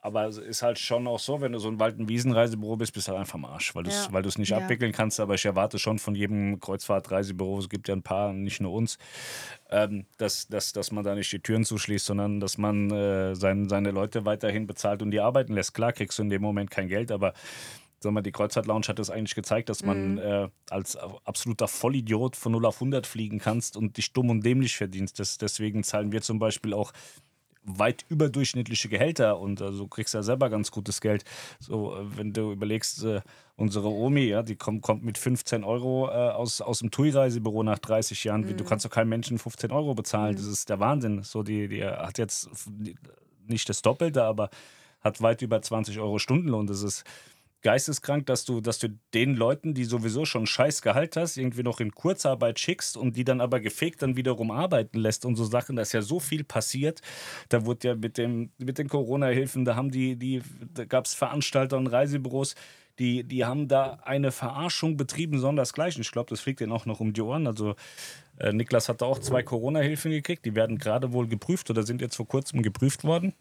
Aber 0.00 0.26
es 0.26 0.38
ist 0.38 0.62
halt 0.62 0.78
schon 0.78 1.06
auch 1.06 1.18
so, 1.18 1.40
wenn 1.40 1.52
du 1.52 1.58
so 1.58 1.68
ein 1.68 1.80
Wald- 1.80 1.98
und 1.98 2.08
Wiesenreisebüro 2.08 2.76
bist, 2.76 2.92
bist 2.92 3.08
du 3.08 3.12
halt 3.12 3.20
einfach 3.20 3.34
am 3.34 3.44
Arsch, 3.44 3.74
weil 3.74 3.82
du 3.82 3.90
es 3.90 4.06
Ja. 4.06 4.12
weil 4.12 4.22
nicht 4.22 4.50
Ja. 4.50 4.58
abwickeln 4.58 4.92
kannst. 4.92 5.18
Aber 5.18 5.34
ich 5.34 5.44
erwarte 5.44 5.78
schon 5.78 5.98
von 5.98 6.14
jedem 6.14 6.60
Kreuzfahrtreisebüro, 6.60 7.58
es 7.58 7.68
gibt 7.68 7.88
ja 7.88 7.94
ein 7.94 8.02
paar, 8.02 8.32
nicht 8.32 8.60
nur 8.60 8.72
uns, 8.72 8.98
ähm, 9.70 10.06
dass, 10.18 10.46
dass, 10.48 10.72
dass 10.72 10.92
man 10.92 11.04
da 11.04 11.14
nicht 11.14 11.32
die 11.32 11.40
Türen 11.40 11.64
zuschließt, 11.64 12.06
sondern 12.06 12.38
dass 12.40 12.58
man 12.58 12.90
äh, 12.90 13.34
sein, 13.34 13.68
seine 13.68 13.90
Leute 13.90 14.24
weiterhin 14.24 14.66
bezahlt 14.66 15.02
und 15.02 15.10
die 15.10 15.20
arbeiten 15.20 15.52
lässt. 15.54 15.74
Klar 15.74 15.92
kriegst 15.92 16.18
du 16.18 16.22
in 16.22 16.30
dem 16.30 16.42
Moment 16.42 16.70
kein 16.70 16.88
Geld, 16.88 17.10
aber 17.10 17.32
sag 18.00 18.12
mal, 18.12 18.22
die 18.22 18.30
Kreuzfahrt 18.30 18.66
Lounge 18.66 18.86
hat 18.86 19.00
das 19.00 19.10
eigentlich 19.10 19.34
gezeigt, 19.34 19.68
dass 19.68 19.82
man 19.82 20.18
äh, 20.18 20.48
als 20.70 20.96
absoluter 20.96 21.66
Vollidiot 21.66 22.36
von 22.36 22.52
0 22.52 22.64
auf 22.66 22.76
100 22.76 23.06
fliegen 23.06 23.40
kannst 23.40 23.76
und 23.76 23.96
dich 23.96 24.12
dumm 24.12 24.30
und 24.30 24.46
dämlich 24.46 24.76
verdienst. 24.76 25.18
Das, 25.18 25.36
deswegen 25.38 25.82
zahlen 25.82 26.12
wir 26.12 26.22
zum 26.22 26.38
Beispiel 26.38 26.72
auch 26.74 26.92
weit 27.68 28.04
überdurchschnittliche 28.08 28.88
Gehälter 28.88 29.38
und 29.38 29.60
also 29.60 29.84
du 29.84 29.88
kriegst 29.88 30.14
ja 30.14 30.22
selber 30.22 30.48
ganz 30.50 30.70
gutes 30.70 31.00
Geld. 31.00 31.24
So, 31.60 31.96
äh, 31.96 32.16
wenn 32.16 32.32
du 32.32 32.52
überlegst, 32.52 33.04
äh, 33.04 33.20
unsere 33.56 33.88
Omi, 33.88 34.24
ja, 34.24 34.42
die 34.42 34.56
kommt, 34.56 34.82
kommt 34.82 35.04
mit 35.04 35.18
15 35.18 35.64
Euro 35.64 36.08
äh, 36.08 36.12
aus, 36.12 36.60
aus 36.60 36.78
dem 36.78 36.90
TUI-Reisebüro 36.90 37.62
nach 37.62 37.78
30 37.78 38.24
Jahren. 38.24 38.48
Wie 38.48 38.54
Du 38.54 38.64
kannst 38.64 38.84
doch 38.84 38.90
keinem 38.90 39.10
Menschen 39.10 39.38
15 39.38 39.70
Euro 39.70 39.94
bezahlen. 39.94 40.36
Das 40.36 40.46
ist 40.46 40.68
der 40.68 40.80
Wahnsinn. 40.80 41.22
So, 41.22 41.42
die, 41.42 41.68
die 41.68 41.84
hat 41.84 42.18
jetzt 42.18 42.48
nicht 43.46 43.68
das 43.68 43.82
Doppelte, 43.82 44.24
aber 44.24 44.50
hat 45.00 45.22
weit 45.22 45.42
über 45.42 45.60
20 45.60 45.98
Euro 45.98 46.18
Stundenlohn. 46.18 46.66
Das 46.66 46.82
ist 46.82 47.04
geisteskrank, 47.62 48.26
dass 48.26 48.44
du, 48.44 48.60
dass 48.60 48.78
du 48.78 48.88
den 49.14 49.34
Leuten, 49.34 49.74
die 49.74 49.84
sowieso 49.84 50.24
schon 50.24 50.46
scheiß 50.46 50.82
Gehalt 50.82 51.16
hast, 51.16 51.36
irgendwie 51.36 51.62
noch 51.62 51.80
in 51.80 51.92
Kurzarbeit 51.92 52.58
schickst 52.58 52.96
und 52.96 53.16
die 53.16 53.24
dann 53.24 53.40
aber 53.40 53.60
gefegt 53.60 54.02
dann 54.02 54.16
wiederum 54.16 54.50
arbeiten 54.50 54.98
lässt 54.98 55.24
und 55.24 55.36
so 55.36 55.44
Sachen. 55.44 55.76
Da 55.76 55.82
ist 55.82 55.92
ja 55.92 56.02
so 56.02 56.20
viel 56.20 56.44
passiert. 56.44 57.00
Da 57.48 57.66
wurde 57.66 57.88
ja 57.88 57.94
mit, 57.94 58.18
dem, 58.18 58.50
mit 58.58 58.78
den 58.78 58.88
Corona-Hilfen, 58.88 59.64
da 59.64 59.74
haben 59.74 59.90
die, 59.90 60.16
die, 60.16 60.42
da 60.74 60.84
gab 60.84 61.06
es 61.06 61.14
Veranstalter 61.14 61.76
und 61.76 61.88
Reisebüros, 61.88 62.54
die, 62.98 63.22
die 63.22 63.44
haben 63.44 63.68
da 63.68 64.00
eine 64.02 64.32
Verarschung 64.32 64.96
betrieben, 64.96 65.38
sondersgleichen. 65.38 66.02
Ich 66.02 66.10
glaube, 66.10 66.30
das 66.30 66.40
fliegt 66.40 66.60
denen 66.60 66.72
auch 66.72 66.84
noch 66.84 67.00
um 67.00 67.12
die 67.12 67.20
Ohren. 67.20 67.46
Also 67.46 67.76
äh, 68.40 68.52
Niklas 68.52 68.88
hatte 68.88 69.04
auch 69.06 69.18
zwei 69.18 69.42
Corona-Hilfen 69.42 70.10
gekriegt. 70.10 70.44
Die 70.44 70.54
werden 70.54 70.78
gerade 70.78 71.12
wohl 71.12 71.26
geprüft 71.28 71.70
oder 71.70 71.82
sind 71.82 72.00
jetzt 72.00 72.16
vor 72.16 72.26
kurzem 72.28 72.62
geprüft 72.62 73.04
worden. 73.04 73.34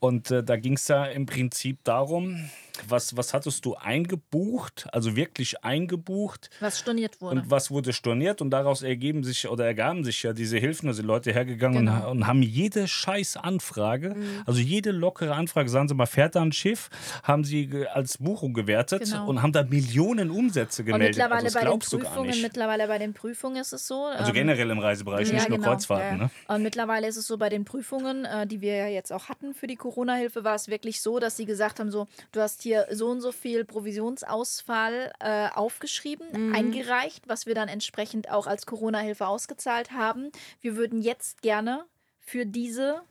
Und 0.00 0.30
äh, 0.30 0.42
da 0.44 0.56
ging 0.56 0.74
es 0.74 0.86
ja 0.88 1.04
im 1.06 1.26
Prinzip 1.26 1.78
darum, 1.84 2.48
was, 2.88 3.16
was 3.16 3.32
hattest 3.34 3.64
du 3.64 3.74
eingebucht, 3.76 4.86
also 4.92 5.16
wirklich 5.16 5.64
eingebucht 5.64 6.50
Was 6.60 6.78
storniert 6.80 7.20
wurde. 7.20 7.40
und 7.40 7.50
was 7.50 7.70
wurde 7.70 7.92
storniert 7.92 8.40
und 8.40 8.50
daraus 8.50 8.82
ergeben 8.82 9.22
sich 9.24 9.48
oder 9.48 9.64
ergaben 9.64 10.04
sich 10.04 10.22
ja 10.22 10.32
diese 10.32 10.58
Hilfen, 10.58 10.88
also 10.88 11.02
die 11.02 11.06
Leute 11.06 11.32
hergegangen 11.32 11.86
Genau. 11.86 12.10
und, 12.10 12.18
und 12.18 12.26
haben 12.26 12.42
jede 12.42 12.86
scheiß 12.88 13.36
Anfrage, 13.36 14.16
also 14.46 14.60
jede 14.60 14.90
lockere 14.90 15.34
Anfrage, 15.34 15.68
sagen 15.68 15.88
Sie 15.88 15.94
mal, 15.94 16.06
fährt 16.06 16.34
da 16.34 16.42
ein 16.42 16.52
Schiff, 16.52 16.90
haben 17.22 17.44
sie 17.44 17.86
als 17.92 18.18
Buchung 18.18 18.54
gewertet 18.54 19.04
Genau. 19.04 19.26
und 19.28 19.42
haben 19.42 19.52
da 19.52 19.62
Millionen 19.64 20.30
Umsätze 20.30 20.82
Und 20.82 20.86
gemeldet. 20.86 21.16
mittlerweile 21.16 21.44
also 21.44 21.58
bei 21.58 21.64
den 21.70 21.78
Prüfungen, 21.78 22.42
mittlerweile 22.42 22.86
bei 22.88 22.98
den 22.98 23.14
Prüfungen 23.14 23.56
ist 23.56 23.72
es 23.72 23.86
so. 23.86 24.06
Also 24.24 24.30
ähm, 24.30 24.46
generell 24.46 24.70
im 24.70 24.78
Reisebereich, 24.78 25.28
ja, 25.28 25.34
nicht 25.34 25.48
nur 25.48 25.58
genau. 25.58 25.70
Kreuzfahrten. 25.70 26.18
Ja. 26.18 26.24
Ne? 26.24 26.30
Und 26.48 26.62
mittlerweile 26.62 27.06
ist 27.06 27.16
es 27.16 27.26
so, 27.26 27.38
bei 27.38 27.48
den 27.48 27.64
Prüfungen, 27.64 28.24
äh, 28.24 28.46
die 28.46 28.60
wir 28.60 28.74
ja 28.76 28.86
jetzt 28.88 29.12
auch 29.12 29.28
hatten 29.28 29.54
für 29.54 29.66
die 29.66 29.76
Corona-Hilfe, 29.76 30.44
war 30.44 30.54
es 30.54 30.68
wirklich 30.68 31.00
so, 31.00 31.18
dass 31.18 31.36
sie 31.36 31.46
gesagt 31.46 31.80
haben, 31.80 31.90
so, 31.90 32.06
du 32.32 32.40
hast 32.40 32.62
hier 32.62 32.86
so 32.90 33.08
und 33.08 33.20
so 33.20 33.32
viel 33.32 33.64
Provisionsausfall 33.64 35.12
äh, 35.20 35.48
aufgeschrieben, 35.54 36.54
eingereicht, 36.54 37.28
was 37.28 37.46
wir 37.46 37.54
dann 37.54 37.68
entsprechend 37.68 38.30
auch 38.30 38.46
als 38.46 38.66
Corona-Hilfe 38.66 39.26
ausgezahlt 39.26 39.92
haben. 39.92 40.30
Wir 40.60 40.76
würden 40.76 41.00
jetzt 41.00 41.42
gerne 41.42 41.84
für 42.20 42.46
diese 42.46 43.02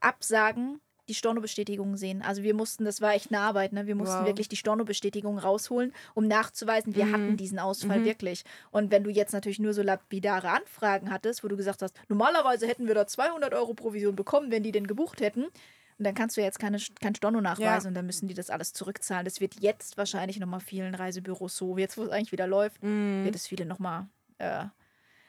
Absagen 0.00 0.80
die 1.08 1.14
Stornobestätigung 1.14 1.96
sehen. 1.96 2.22
Also 2.22 2.42
wir 2.42 2.54
mussten, 2.54 2.84
das 2.84 3.00
war 3.00 3.14
echt 3.14 3.30
eine 3.32 3.40
Arbeit, 3.40 3.72
ne? 3.72 3.86
wir 3.86 3.94
mussten 3.94 4.20
Wow. 4.20 4.26
wirklich 4.26 4.48
die 4.48 4.56
Stornobestätigung 4.56 5.38
rausholen, 5.38 5.92
um 6.14 6.26
nachzuweisen, 6.28 6.94
wir 6.94 7.06
Mhm. 7.06 7.12
hatten 7.12 7.36
diesen 7.36 7.58
Ausfall 7.58 8.04
wirklich. 8.04 8.44
Und 8.70 8.90
wenn 8.90 9.04
du 9.04 9.10
jetzt 9.10 9.32
natürlich 9.32 9.58
nur 9.58 9.74
so 9.74 9.82
lapidare 9.82 10.50
Anfragen 10.50 11.10
hattest, 11.10 11.42
wo 11.42 11.48
du 11.48 11.56
gesagt 11.56 11.82
hast, 11.82 11.94
normalerweise 12.08 12.66
hätten 12.66 12.86
wir 12.86 12.94
da 12.94 13.06
200 13.06 13.54
Euro 13.54 13.74
Provision 13.74 14.14
bekommen, 14.16 14.50
wenn 14.50 14.62
die 14.62 14.72
den 14.72 14.86
gebucht 14.86 15.20
hätten, 15.20 15.44
und 15.44 16.04
dann 16.04 16.14
kannst 16.14 16.36
du 16.36 16.40
jetzt 16.42 16.60
keine, 16.60 16.78
kein 17.00 17.14
Storno 17.16 17.40
nachweisen 17.40 17.86
Ja. 17.86 17.88
und 17.88 17.94
dann 17.94 18.06
müssen 18.06 18.28
die 18.28 18.34
das 18.34 18.50
alles 18.50 18.72
zurückzahlen. 18.72 19.24
Das 19.24 19.40
wird 19.40 19.60
jetzt 19.60 19.96
wahrscheinlich 19.98 20.38
nochmal 20.38 20.60
vielen 20.60 20.94
Reisebüros 20.94 21.56
so, 21.56 21.76
jetzt 21.76 21.98
wo 21.98 22.04
es 22.04 22.10
eigentlich 22.10 22.30
wieder 22.30 22.46
läuft, 22.46 22.80
Mhm. 22.84 23.24
wird 23.24 23.34
es 23.34 23.46
viele 23.48 23.64
nochmal 23.66 24.06
äh, 24.38 24.64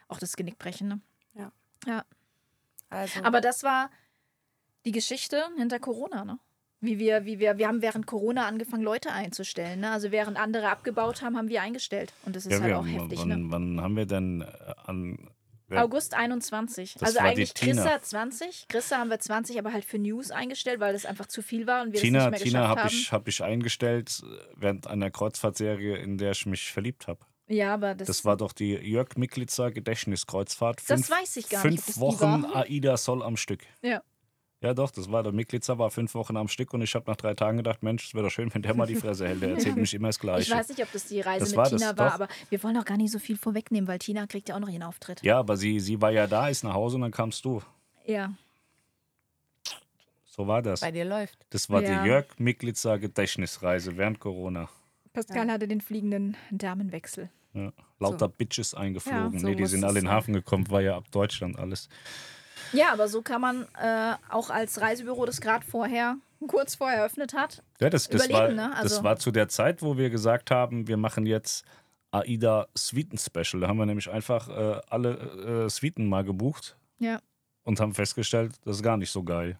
auch 0.07 0.19
das 0.19 0.35
Genick 0.35 0.59
brechen. 0.59 0.87
Ne? 0.89 0.99
Ja. 1.33 1.51
ja. 1.87 2.05
Also, 2.91 3.21
Aber 3.23 3.41
das 3.41 3.63
war 3.63 3.89
die 4.85 4.91
Geschichte 4.91 5.43
hinter 5.57 5.79
Corona, 5.79 6.25
ne? 6.25 6.39
Wie 6.81 6.97
wir, 6.97 7.25
wie 7.25 7.39
wir, 7.39 7.57
wir 7.57 7.67
haben 7.67 7.81
während 7.81 8.07
Corona 8.07 8.45
angefangen, 8.47 8.83
Leute 8.83 9.11
einzustellen. 9.11 9.81
Ne? 9.81 9.91
Also 9.91 10.11
während 10.11 10.37
andere 10.39 10.69
abgebaut 10.69 11.21
haben, 11.21 11.35
haben 11.35 11.49
wir 11.49 11.61
eingestellt. 11.61 12.13
Und 12.25 12.37
das 12.37 12.45
ist 12.45 12.53
Ja, 12.53 12.61
halt 12.61 12.73
auch 12.75 12.87
heftig. 12.87 13.19
wann, 13.19 13.27
Ne? 13.27 13.45
wann 13.49 13.81
haben 13.81 13.97
wir 13.97 14.05
denn 14.05 14.41
äh, 14.43 14.73
an. 14.85 15.29
August 15.71 16.13
21. 16.13 16.93
Das 16.93 17.03
also 17.09 17.19
eigentlich 17.19 17.53
Tina. 17.53 17.83
Chrissa 17.83 18.01
20. 18.01 18.67
Chrissa 18.69 18.97
haben 18.97 19.09
wir 19.09 19.19
20, 19.19 19.59
aber 19.59 19.73
halt 19.73 19.83
für 19.83 19.99
News 19.99 20.31
eingestellt, 20.31 20.79
weil 20.79 20.93
das 20.93 21.05
einfach 21.05 21.25
zu 21.27 21.41
viel 21.43 21.67
war 21.67 21.81
und 21.83 21.91
wir 21.91 21.99
Tina, 21.99 22.29
das 22.29 22.31
nicht 22.31 22.31
mehr 22.31 22.39
Tina 22.39 22.59
geschafft 22.61 22.69
habe 22.69 22.81
haben. 22.89 22.95
ich, 22.97 23.11
hab 23.11 23.27
ich 23.27 23.43
eingestellt 23.43 24.21
äh, 24.23 24.37
während 24.55 24.87
einer 24.87 25.11
Kreuzfahrtserie, 25.11 25.97
in 25.97 26.17
der 26.17 26.31
ich 26.31 26.45
mich 26.45 26.71
verliebt 26.71 27.07
habe. 27.07 27.19
ja, 27.49 27.73
aber 27.73 27.93
das, 27.93 28.07
Das 28.07 28.23
war 28.25 28.37
doch 28.37 28.53
die 28.53 28.71
Jörg 28.75 29.17
Miklitzer 29.17 29.69
Gedächtniskreuzfahrt. 29.71 30.79
Das 30.87 31.01
Fünf, 31.05 31.09
weiß 31.11 31.35
ich 31.37 31.49
gar 31.49 31.57
nicht, 31.65 31.73
Fünf 31.73 31.85
das 31.87 31.95
die 31.95 32.01
Wochen. 32.01 32.45
AIDA 32.45 32.95
Soll 32.95 33.21
am 33.21 33.35
Stück. 33.37 33.65
Ja. 33.81 34.01
Ja, 34.61 34.73
doch, 34.73 34.91
das 34.91 35.09
war 35.09 35.23
der 35.23 35.31
Miklitzer, 35.31 35.79
war 35.79 35.89
fünf 35.89 36.13
Wochen 36.15 36.35
am 36.35 36.49
Stück 36.49 36.73
und 36.73 36.81
ich 36.81 36.93
habe 36.93 37.09
nach 37.09 37.15
drei 37.15 37.33
Tagen 37.33 37.57
gedacht, 37.57 37.81
Mensch, 37.81 38.07
es 38.07 38.13
wäre 38.13 38.25
doch 38.25 38.29
schön, 38.31 38.53
wenn 38.53 38.61
der 38.61 38.73
mal 38.73 38.85
die 38.87 38.95
Fresse 38.95 39.25
hält. 39.25 39.41
Der 39.41 39.51
erzählt 39.51 39.75
mich 39.77 39.93
immer 39.93 40.09
das 40.09 40.17
Ich 40.17 40.21
Gleiche. 40.21 40.51
weiß 40.53 40.67
nicht, 40.69 40.81
ob 40.83 40.91
das 40.91 41.05
die 41.07 41.21
Reise 41.21 41.39
Das 41.39 41.49
mit 41.51 41.57
war 41.57 41.69
Tina 41.69 41.93
das, 41.93 41.97
war, 41.97 42.07
doch. 42.07 42.13
aber 42.15 42.27
wir 42.49 42.61
wollen 42.63 42.75
auch 42.77 42.83
gar 42.83 42.97
nicht 42.97 43.11
so 43.11 43.19
viel 43.19 43.37
vorwegnehmen, 43.37 43.87
weil 43.87 43.99
Tina 43.99 44.27
kriegt 44.27 44.49
ja 44.49 44.55
auch 44.55 44.59
noch 44.59 44.67
ihren 44.67 44.83
Auftritt. 44.83 45.21
Ja, 45.23 45.39
aber 45.39 45.55
sie, 45.55 45.79
sie 45.79 46.01
war 46.01 46.11
ja 46.11 46.27
da, 46.27 46.49
ist 46.49 46.63
nach 46.63 46.73
Hause 46.73 46.97
und 46.97 47.03
dann 47.03 47.11
kamst 47.11 47.45
du. 47.45 47.61
Ja. 48.05 48.33
So 50.25 50.47
war 50.47 50.61
das. 50.61 50.81
bei 50.81 50.91
dir 50.91 51.05
läuft. 51.05 51.37
Das 51.51 51.69
war 51.69 51.81
Ja. 51.81 52.01
die 52.03 52.09
Jörg 52.09 52.25
Miklitzer 52.37 52.97
Gedächtnisreise 52.99 53.95
während 53.97 54.19
Corona. 54.19 54.69
Pascal 55.13 55.49
hatte 55.51 55.67
den 55.67 55.81
fliegenden 55.81 56.37
Damenwechsel. 56.51 57.29
Ja. 57.53 57.71
Lauter 57.99 58.27
Bitches 58.29 58.73
eingeflogen. 58.73 59.33
Ja, 59.33 59.39
so 59.39 59.47
nee, 59.47 59.55
die 59.55 59.65
sind 59.65 59.83
alle 59.83 59.99
in 59.99 60.05
den. 60.05 60.11
Hafen 60.11 60.33
gekommen, 60.33 60.69
war 60.69 60.81
ja 60.81 60.95
ab 60.97 61.05
Deutschland 61.11 61.57
alles. 61.57 61.89
Ja, 62.73 62.91
aber 62.93 63.07
so 63.07 63.21
kann 63.21 63.41
man 63.41 63.67
äh, 63.81 64.13
auch 64.29 64.49
als 64.49 64.79
Reisebüro, 64.81 65.25
das 65.25 65.41
gerade 65.41 65.65
vorher, 65.65 66.17
kurz 66.47 66.75
vorher 66.75 66.99
eröffnet 66.99 67.33
hat, 67.33 67.63
Ja, 67.79 67.89
das, 67.89 68.07
das, 68.09 68.21
war, 68.29 68.49
Überleben, 68.49 68.55
ne? 68.55 68.69
das 68.71 68.93
Also- 68.93 69.03
war 69.03 69.17
zu 69.17 69.31
der 69.31 69.47
Zeit, 69.49 69.81
wo 69.81 69.97
wir 69.97 70.09
gesagt 70.09 70.51
haben, 70.51 70.87
wir 70.87 70.97
machen 70.97 71.25
jetzt 71.25 71.65
AIDA 72.11 72.67
Suiten 72.75 73.17
Special. 73.17 73.61
Da 73.61 73.67
haben 73.67 73.77
wir 73.77 73.85
nämlich 73.85 74.09
einfach 74.09 74.49
äh, 74.49 74.81
alle 74.89 75.65
äh, 75.65 75.69
Suiten 75.69 76.07
mal 76.07 76.23
gebucht 76.23 76.75
ja. 76.97 77.19
und 77.63 77.79
haben 77.79 77.93
festgestellt, 77.93 78.53
das 78.65 78.77
ist 78.77 78.83
gar 78.83 78.97
nicht 78.97 79.11
so 79.11 79.23
geil. 79.23 79.59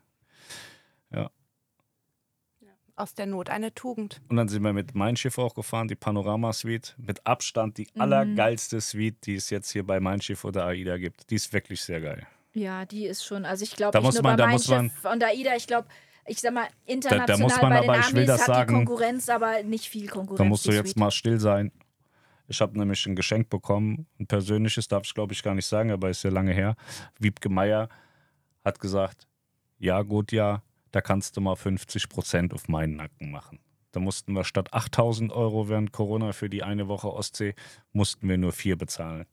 Aus 2.96 3.14
der 3.14 3.28
Not 3.28 3.50
eine 3.50 3.74
Tugend. 3.74 4.20
Und 4.28 4.36
dann 4.36 4.50
sind 4.50 4.62
wir 4.62 4.74
mit 4.74 4.94
Mein 4.94 5.16
Schiff 5.16 5.38
auch 5.38 5.54
gefahren, 5.56 5.88
die 5.88 5.96
Panorama 5.96 6.52
Suite. 6.52 6.96
Mit 6.98 7.26
Abstand 7.26 7.78
die 7.78 7.88
Mhm. 7.94 8.02
allergeilste 8.02 8.82
Suite, 8.82 9.26
die 9.26 9.36
es 9.36 9.50
jetzt 9.52 9.72
hier 9.72 9.86
bei 9.88 10.02
Mein 10.02 10.20
Schiff 10.22 10.44
oder 10.44 10.66
AIDA 10.66 10.98
gibt. 10.98 11.30
Die 11.30 11.36
ist 11.36 11.54
wirklich 11.54 11.82
sehr 11.82 12.02
geil. 12.02 12.28
Ja, 12.54 12.86
die 12.86 13.06
ist 13.06 13.24
schon, 13.24 13.46
also 13.46 13.64
ich 13.64 13.76
glaube, 13.76 13.92
Da 13.92 14.00
nicht 14.00 14.06
muss 14.06 14.16
nur 14.16 14.24
man- 14.24 14.38
bei 14.38 14.46
da 14.52 14.58
Schiff 14.60 15.06
und 15.06 15.24
AIDA, 15.24 15.56
ich 15.56 15.68
glaube, 15.68 15.88
ich 16.26 16.40
sag 16.40 16.54
mal, 16.54 16.68
international 16.86 17.38
muss 17.40 17.62
man 17.62 17.70
bei 17.72 17.82
den 17.82 17.90
aber, 17.90 18.00
ich 18.00 18.14
will 18.14 18.26
das 18.26 18.42
hat 18.42 18.48
sagen, 18.48 18.74
Konkurrenz, 18.76 19.30
aber 19.30 19.64
nicht 19.64 19.90
viel 19.90 20.08
Konkurrenz. 20.08 20.38
Da 20.38 20.44
musst 20.44 20.66
du 20.68 20.72
jetzt 20.72 20.90
Suite. 20.90 20.98
mal 20.98 21.12
still 21.12 21.40
sein. 21.40 21.72
Ich 22.48 22.62
habe 22.62 22.78
nämlich 22.78 23.06
ein 23.06 23.16
Geschenk 23.16 23.50
bekommen, 23.50 24.08
ein 24.20 24.26
persönliches, 24.28 24.88
darf 24.88 25.04
ich 25.06 25.14
glaube 25.14 25.34
ich 25.34 25.44
gar 25.44 25.54
nicht 25.54 25.68
sagen, 25.68 25.92
aber 25.92 26.10
ist 26.10 26.24
ja 26.24 26.32
lange 26.32 26.54
her. 26.54 26.76
Wiebke 27.20 27.50
Meier 27.50 27.90
hat 28.66 28.80
gesagt, 28.80 29.28
ja 29.78 30.02
gut, 30.02 30.32
ja, 30.32 30.64
da 30.92 31.02
kannst 31.02 31.38
du 31.38 31.42
mal 31.42 31.56
50 31.56 32.10
Prozent 32.10 32.54
auf 32.54 32.68
meinen 32.68 32.96
Nacken 32.96 33.30
machen. 33.32 33.60
Da 33.92 34.00
mussten 34.00 34.34
wir 34.34 34.44
statt 34.44 34.74
8000 34.74 35.32
Euro 35.32 35.70
während 35.70 35.92
Corona 35.92 36.32
für 36.32 36.50
die 36.50 36.64
eine 36.64 36.88
Woche 36.88 37.12
Ostsee, 37.12 37.54
mussten 37.92 38.28
wir 38.30 38.38
nur 38.38 38.52
vier 38.52 38.76
bezahlen. 38.78 39.26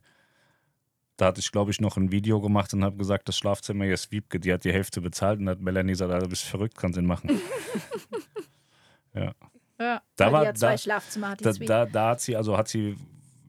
Da 1.16 1.26
hatte 1.26 1.40
ich, 1.40 1.50
glaube 1.50 1.70
ich, 1.70 1.80
noch 1.80 1.96
ein 1.96 2.12
Video 2.12 2.40
gemacht 2.40 2.74
und 2.74 2.84
habe 2.84 2.96
gesagt, 2.96 3.28
das 3.28 3.38
Schlafzimmer 3.38 3.84
hier 3.84 3.94
ist 3.94 4.12
Wiebke, 4.12 4.38
die 4.38 4.52
hat 4.52 4.64
die 4.64 4.72
Hälfte 4.72 5.00
bezahlt 5.00 5.40
und 5.40 5.48
hat 5.48 5.60
Melanie 5.60 5.92
gesagt, 5.92 6.22
du 6.22 6.28
bist 6.28 6.44
verrückt, 6.44 6.76
kannst 6.76 6.98
ihn 6.98 7.06
machen. 7.06 7.30
ja. 9.14 9.32
Ja, 9.78 10.00
Da 10.16 10.32
war- 10.32 10.42
die 10.42 10.48
hat 10.48 10.58
zwei 10.58 10.72
da- 10.72 10.78
Schlafzimmer, 10.78 11.28
hat 11.30 11.40
die 11.40 11.44
Da, 11.44 11.52
Suite. 11.52 11.68
da, 11.70 11.86
da 11.86 12.08
hat 12.10 12.20
sie, 12.20 12.34
also 12.36 12.56
hat 12.56 12.68
sie 12.68 12.96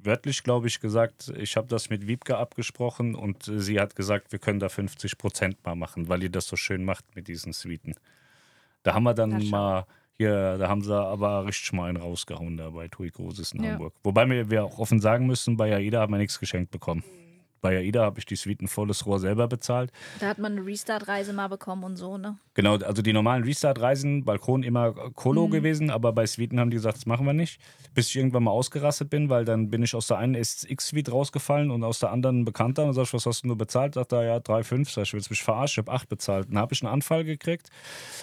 wörtlich, 0.03 0.43
glaube 0.43 0.67
ich, 0.67 0.79
gesagt, 0.79 1.31
ich 1.37 1.55
habe 1.55 1.67
das 1.67 1.89
mit 1.89 2.05
Wiebke 2.07 2.37
abgesprochen 2.37 3.15
und 3.15 3.43
sie 3.43 3.79
hat 3.79 3.95
gesagt, 3.95 4.31
wir 4.31 4.39
können 4.39 4.59
da 4.59 4.67
50 4.69 5.17
Prozent 5.17 5.57
mal 5.65 5.75
machen, 5.75 6.09
weil 6.09 6.23
ihr 6.23 6.29
das 6.29 6.45
so 6.47 6.55
schön 6.57 6.83
macht 6.85 7.15
mit 7.15 7.27
diesen 7.27 7.53
Suiten. 7.53 7.93
Da 8.83 8.93
haben 8.93 9.03
wir 9.03 9.13
dann 9.13 9.41
schau. 9.41 9.49
mal, 9.49 9.85
hier, 10.13 10.57
da 10.57 10.67
haben 10.69 10.81
sie 10.81 10.93
aber 10.95 11.45
richtig 11.45 11.71
mal 11.73 11.87
einen 11.89 11.97
rausgehauen 11.97 12.57
da 12.57 12.69
bei 12.71 12.87
Tui 12.87 13.09
Großes 13.09 13.53
in 13.53 13.63
Ja. 13.63 13.71
Hamburg. 13.71 13.93
Wobei 14.03 14.29
wir, 14.29 14.49
wir 14.49 14.63
auch 14.65 14.79
offen 14.79 14.99
sagen 14.99 15.27
müssen, 15.27 15.55
bei 15.57 15.73
AIDA 15.75 16.01
haben 16.01 16.13
wir 16.13 16.17
nichts 16.17 16.39
geschenkt 16.39 16.71
bekommen. 16.71 17.03
Bei 17.61 17.77
AIDA 17.77 18.03
habe 18.03 18.19
ich 18.19 18.25
die 18.25 18.35
Suiten 18.35 18.67
volles 18.67 19.05
Rohr 19.05 19.19
selber 19.19 19.47
bezahlt. 19.47 19.91
Da 20.19 20.27
hat 20.27 20.37
man 20.39 20.53
eine 20.53 20.65
Restart-Reise 20.65 21.33
mal 21.33 21.47
bekommen 21.47 21.83
und 21.83 21.95
so, 21.97 22.17
ne? 22.17 22.37
Genau, 22.53 22.75
also 22.77 23.01
die 23.01 23.13
normalen 23.13 23.43
Restart-Reisen, 23.43 24.25
Balkon 24.25 24.63
immer 24.63 24.93
Colo 25.13 25.47
Mhm. 25.47 25.51
gewesen, 25.51 25.89
aber 25.91 26.11
bei 26.13 26.25
Suiten 26.25 26.59
haben 26.59 26.71
die 26.71 26.77
gesagt, 26.77 26.97
das 26.97 27.05
machen 27.05 27.25
wir 27.25 27.33
nicht. 27.33 27.59
Bis 27.93 28.09
ich 28.09 28.15
irgendwann 28.15 28.43
mal 28.43 28.51
ausgerastet 28.51 29.09
bin, 29.09 29.29
weil 29.29 29.45
dann 29.45 29.69
bin 29.69 29.83
ich 29.83 29.93
aus 29.95 30.07
der 30.07 30.17
einen 30.17 30.35
SX-Suite 30.35 31.11
rausgefallen 31.11 31.71
und 31.71 31.83
aus 31.83 31.99
der 31.99 32.11
anderen 32.11 32.41
ein 32.41 32.45
Bekannter. 32.45 32.85
Und 32.85 32.93
sag 32.93 33.03
ich, 33.03 33.13
was 33.13 33.25
hast 33.25 33.43
du 33.43 33.47
nur 33.47 33.57
bezahlt? 33.57 33.93
Sagt 33.95 34.11
er, 34.13 34.23
ja, 34.23 34.37
3,5. 34.37 34.89
Sag 34.93 35.03
ich, 35.03 35.13
willst 35.13 35.29
du 35.29 35.33
mich 35.33 35.43
verarschen? 35.43 35.83
Ich 35.83 35.87
habe 35.87 35.95
8 35.95 36.09
bezahlt. 36.09 36.47
Dann 36.49 36.57
habe 36.57 36.73
ich 36.73 36.81
einen 36.83 36.91
Anfall 36.91 37.23
gekriegt. 37.23 37.69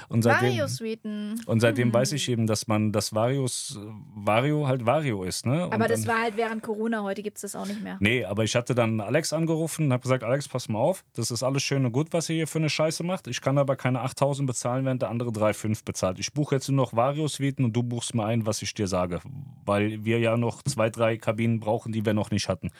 Und 0.08 0.22
seitdem, 0.22 0.50
Vario-Suiten. 0.50 1.40
und 1.46 1.60
seitdem 1.60 1.92
weiß 1.92 2.10
Mhm. 2.10 2.16
ich 2.16 2.28
eben, 2.28 2.46
dass 2.46 2.66
man 2.66 2.92
das 2.92 3.14
Varios, 3.14 3.78
Vario 4.14 4.66
halt 4.66 4.84
Vario 4.86 5.24
ist. 5.24 5.46
Ne? 5.46 5.66
Und 5.66 5.72
Aber 5.72 5.88
das 5.88 6.02
dann, 6.02 6.14
war 6.14 6.22
halt 6.22 6.36
während 6.36 6.62
Corona, 6.62 7.02
heute 7.02 7.22
gibt 7.22 7.36
es 7.38 7.42
das 7.42 7.56
auch 7.56 7.66
nicht 7.66 7.82
mehr. 7.82 7.96
Nee, 8.00 8.24
aber 8.24 8.44
ich 8.44 8.54
hatte 8.56 8.74
dann 8.74 9.00
Alex 9.00 9.23
angerufen 9.32 9.86
und 9.86 9.92
habe 9.92 10.02
gesagt, 10.02 10.24
Alex, 10.24 10.48
pass 10.48 10.68
mal 10.68 10.78
auf, 10.78 11.04
das 11.14 11.30
ist 11.30 11.42
alles 11.42 11.62
schön 11.62 11.84
und 11.86 11.92
gut, 11.92 12.08
was 12.12 12.28
ihr 12.28 12.36
hier 12.36 12.46
für 12.46 12.58
eine 12.58 12.70
Scheiße 12.70 13.02
macht. 13.02 13.26
Ich 13.26 13.40
kann 13.40 13.58
aber 13.58 13.76
keine 13.76 14.00
8000 14.02 14.46
bezahlen, 14.46 14.84
während 14.84 15.02
der 15.02 15.10
andere 15.10 15.30
3,5 15.30 15.84
bezahlt. 15.84 16.18
Ich 16.18 16.32
buche 16.32 16.56
jetzt 16.56 16.68
nur 16.68 16.76
noch 16.76 16.94
Vario-Suiten 16.94 17.64
und 17.64 17.72
du 17.74 17.82
buchst 17.82 18.14
mir 18.14 18.24
ein, 18.24 18.46
was 18.46 18.62
ich 18.62 18.74
dir 18.74 18.86
sage. 18.86 19.20
Weil 19.64 20.04
wir 20.04 20.18
ja 20.18 20.36
noch 20.36 20.62
zwei, 20.62 20.90
drei 20.90 21.16
Kabinen 21.16 21.60
brauchen, 21.60 21.92
die 21.92 22.04
wir 22.04 22.14
noch 22.14 22.30
nicht 22.30 22.48
hatten. 22.48 22.70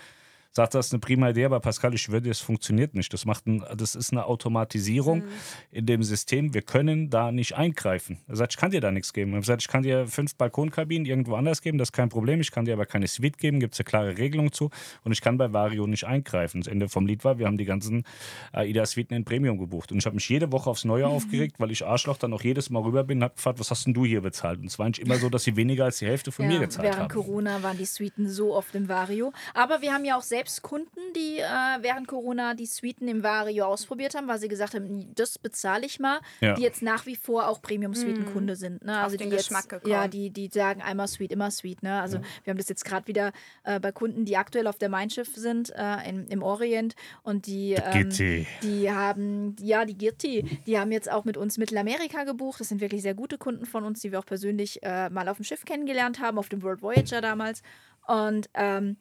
Sagt, 0.56 0.74
das 0.74 0.86
ist 0.86 0.92
eine 0.92 1.00
prima 1.00 1.30
Idee, 1.30 1.46
aber 1.46 1.58
Pascal, 1.58 1.94
ich 1.94 2.06
dir, 2.06 2.30
es 2.30 2.38
funktioniert 2.38 2.94
nicht. 2.94 3.12
Das, 3.12 3.24
macht 3.24 3.44
ein, 3.48 3.64
das 3.76 3.96
ist 3.96 4.12
eine 4.12 4.26
Automatisierung 4.26 5.24
in 5.72 5.84
dem 5.84 6.04
System. 6.04 6.54
Wir 6.54 6.62
können 6.62 7.10
da 7.10 7.32
nicht 7.32 7.56
eingreifen. 7.56 8.20
Er 8.28 8.36
sagt, 8.36 8.52
ich 8.52 8.56
kann 8.56 8.70
dir 8.70 8.80
da 8.80 8.92
nichts 8.92 9.12
geben. 9.12 9.34
Er 9.34 9.42
sagt, 9.42 9.62
ich 9.62 9.68
kann 9.68 9.82
dir 9.82 10.06
fünf 10.06 10.36
Balkonkabinen 10.36 11.06
irgendwo 11.06 11.34
anders 11.34 11.60
geben, 11.60 11.78
das 11.78 11.88
ist 11.88 11.92
kein 11.92 12.08
Problem. 12.08 12.40
Ich 12.40 12.52
kann 12.52 12.66
dir 12.66 12.74
aber 12.74 12.86
keine 12.86 13.08
Suite 13.08 13.36
geben, 13.36 13.58
gibt 13.58 13.74
es 13.74 13.80
eine 13.80 13.84
klare 13.84 14.16
Regelung 14.16 14.52
zu. 14.52 14.70
Und 15.02 15.10
ich 15.10 15.20
kann 15.20 15.38
bei 15.38 15.52
Vario 15.52 15.88
nicht 15.88 16.04
eingreifen. 16.04 16.60
Das 16.60 16.68
Ende 16.68 16.88
vom 16.88 17.04
Lied 17.04 17.24
war, 17.24 17.40
wir 17.40 17.46
haben 17.46 17.58
die 17.58 17.64
ganzen 17.64 18.04
AIDA-Suiten 18.52 19.16
in 19.16 19.24
Premium 19.24 19.58
gebucht. 19.58 19.90
Und 19.90 19.98
ich 19.98 20.06
habe 20.06 20.14
mich 20.14 20.28
jede 20.28 20.52
Woche 20.52 20.70
aufs 20.70 20.84
Neue 20.84 21.08
aufgeregt, 21.08 21.56
weil 21.58 21.72
ich 21.72 21.84
Arschloch 21.84 22.16
dann 22.16 22.32
auch 22.32 22.42
jedes 22.42 22.70
Mal 22.70 22.82
rüber 22.82 23.02
bin 23.02 23.18
und 23.18 23.24
habe 23.24 23.34
gefragt, 23.34 23.58
was 23.58 23.72
hast 23.72 23.86
denn 23.86 23.94
du 23.94 24.04
hier 24.04 24.20
bezahlt? 24.20 24.60
Und 24.60 24.66
es 24.66 24.78
war 24.78 24.86
nicht 24.86 25.00
immer 25.00 25.16
so, 25.16 25.28
dass 25.28 25.42
sie 25.42 25.56
weniger 25.56 25.86
als 25.86 25.98
die 25.98 26.06
Hälfte 26.06 26.30
von 26.30 26.46
mir 26.46 26.60
gezahlt 26.60 26.84
während 26.84 27.00
haben. 27.00 27.08
Corona 27.08 27.60
waren 27.64 27.76
die 27.76 27.86
Suiten 27.86 28.28
so 28.28 28.54
oft 28.54 28.72
im 28.76 28.88
Vario. 28.88 29.32
Aber 29.52 29.82
wir 29.82 29.92
haben 29.92 30.04
ja 30.04 30.16
auch 30.16 30.22
selbst 30.22 30.43
Kunden, 30.62 31.00
die 31.16 31.38
äh, 31.38 31.44
während 31.80 32.08
Corona 32.08 32.54
die 32.54 32.66
Suiten 32.66 33.08
im 33.08 33.22
Vario 33.22 33.66
ausprobiert 33.66 34.14
haben, 34.14 34.28
weil 34.28 34.38
sie 34.38 34.48
gesagt 34.48 34.74
haben, 34.74 35.14
das 35.14 35.38
bezahle 35.38 35.86
ich 35.86 36.00
mal. 36.00 36.20
Ja. 36.40 36.54
Die 36.54 36.62
jetzt 36.62 36.82
nach 36.82 37.06
wie 37.06 37.16
vor 37.16 37.48
auch 37.48 37.62
Premium-Suiten-Kunde 37.62 38.56
sind. 38.56 38.84
Ne? 38.84 38.98
Also 38.98 39.16
den 39.16 39.30
die 39.30 39.36
jetzt, 39.36 39.48
Geschmack 39.48 39.68
gekommen. 39.68 39.92
Ja, 39.92 40.08
die, 40.08 40.30
die 40.30 40.48
sagen 40.48 40.82
einmal 40.82 41.08
Suite, 41.08 41.32
immer 41.32 41.50
Suite. 41.50 41.82
Ne? 41.82 42.00
Also 42.00 42.20
wir 42.44 42.50
haben 42.50 42.58
das 42.58 42.68
jetzt 42.68 42.84
gerade 42.84 43.06
wieder 43.06 43.32
äh, 43.64 43.80
bei 43.80 43.92
Kunden, 43.92 44.24
die 44.24 44.36
aktuell 44.36 44.66
auf 44.66 44.78
der 44.78 44.88
Mein 44.88 45.10
Schiff 45.10 45.34
sind, 45.34 45.72
äh, 45.76 46.08
im, 46.08 46.26
im 46.28 46.42
Orient. 46.42 46.94
Und 47.22 47.46
die, 47.46 47.72
ähm, 47.72 48.08
Gitti. 48.08 48.46
die 48.62 48.90
haben, 48.90 49.56
ja, 49.60 49.84
die 49.84 49.96
Girti, 49.96 50.60
die 50.66 50.78
haben 50.78 50.92
jetzt 50.92 51.10
auch 51.10 51.24
mit 51.24 51.36
uns 51.36 51.58
Mittelamerika 51.58 52.24
gebucht. 52.24 52.60
Das 52.60 52.68
sind 52.68 52.80
wirklich 52.80 53.02
sehr 53.02 53.14
gute 53.14 53.38
Kunden 53.38 53.66
von 53.66 53.84
uns, 53.84 54.00
die 54.00 54.12
wir 54.12 54.18
auch 54.18 54.26
persönlich 54.26 54.82
äh, 54.82 55.10
mal 55.10 55.28
auf 55.28 55.36
dem 55.36 55.44
Schiff 55.44 55.64
kennengelernt 55.64 56.20
haben, 56.20 56.38
auf 56.38 56.48
dem 56.48 56.62
World 56.62 56.82
Voyager 56.82 57.20
damals. 57.20 57.62
Und 58.06 58.50
ähm, 58.54 58.96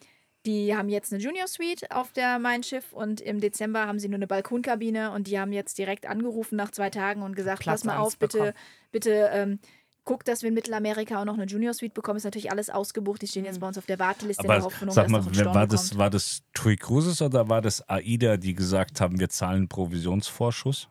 die 0.45 0.75
haben 0.75 0.89
jetzt 0.89 1.13
eine 1.13 1.21
Junior 1.21 1.47
Suite 1.47 1.89
auf 1.91 2.11
der 2.11 2.37
Mein 2.39 2.63
Schiff 2.63 2.91
und 2.91 3.21
im 3.21 3.39
Dezember 3.39 3.87
haben 3.87 3.99
sie 3.99 4.09
nur 4.09 4.17
eine 4.17 4.27
Balkonkabine 4.27 5.11
und 5.11 5.27
die 5.27 5.39
haben 5.39 5.53
jetzt 5.53 5.77
direkt 5.77 6.05
angerufen 6.05 6.55
nach 6.57 6.71
zwei 6.71 6.89
Tagen 6.89 7.21
und 7.21 7.35
gesagt, 7.35 7.61
Platz 7.61 7.81
pass 7.81 7.85
mal 7.85 7.97
auf, 7.97 8.17
bitte, 8.17 8.37
bekommen. 8.37 8.53
bitte 8.91 9.29
ähm, 9.33 9.59
guck, 10.05 10.25
dass 10.25 10.41
wir 10.41 10.49
in 10.49 10.53
Mittelamerika 10.53 11.21
auch 11.21 11.25
noch 11.25 11.35
eine 11.35 11.45
Junior 11.45 11.73
Suite 11.73 11.93
bekommen. 11.93 12.17
Ist 12.17 12.25
natürlich 12.25 12.51
alles 12.51 12.69
ausgebucht. 12.69 13.21
Die 13.21 13.27
stehen 13.27 13.45
jetzt 13.45 13.55
Mhm. 13.55 13.61
bei 13.61 13.67
uns 13.69 13.77
auf 13.77 13.85
der 13.85 13.99
Warteliste 13.99 14.43
in 14.43 14.47
der 14.49 14.57
Aber 14.57 14.65
Hoffnung, 14.65 14.91
sag 14.91 15.03
dass 15.05 15.11
mal, 15.13 15.21
noch 15.21 15.27
ein 15.31 15.55
war 15.55 15.65
das, 15.67 15.89
kommt. 15.91 15.99
war 15.99 16.09
das 16.09 16.41
TUI 16.53 16.75
Cruises 16.75 17.21
oder 17.21 17.47
war 17.47 17.61
das 17.61 17.87
AIDA, 17.87 18.35
die 18.35 18.53
gesagt 18.53 18.99
haben, 18.99 19.19
wir 19.19 19.29
zahlen 19.29 19.69
Provisionsvorschuss? 19.69 20.89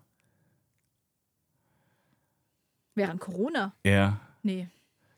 Während 2.94 3.20
Corona? 3.20 3.74
Ja. 3.84 4.18
Nee. 4.42 4.68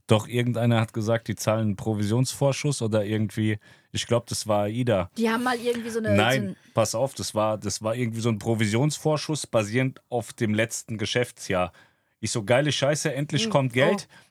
Doch, 0.06 0.28
irgendeiner 0.28 0.80
hat 0.80 0.92
gesagt, 0.92 1.28
die 1.28 1.34
zahlen 1.34 1.60
einen 1.60 1.76
Provisionsvorschuss 1.76 2.82
oder 2.82 3.04
irgendwie, 3.04 3.58
ich 3.90 4.06
glaube, 4.06 4.26
das 4.28 4.46
war 4.46 4.64
AIDA. 4.64 5.10
Die 5.16 5.30
haben 5.30 5.42
mal 5.42 5.56
irgendwie 5.56 5.88
so 5.88 5.98
eine. 5.98 6.08
so 6.08 6.14
Nein, 6.14 6.42
ein, 6.48 6.56
pass 6.74 6.94
auf, 6.94 7.14
das 7.14 7.34
war, 7.34 7.56
das 7.56 7.82
war 7.82 7.94
irgendwie 7.94 8.20
so 8.20 8.28
ein 8.28 8.38
Provisionsvorschuss 8.38 9.46
basierend 9.46 10.00
auf 10.10 10.34
dem 10.34 10.52
letzten 10.52 10.98
Geschäftsjahr. 10.98 11.72
Ich 12.20 12.30
so, 12.30 12.44
geile 12.44 12.72
Scheiße, 12.72 13.14
endlich 13.14 13.44
Hm, 13.44 13.50
kommt 13.50 13.72
oh. 13.72 13.76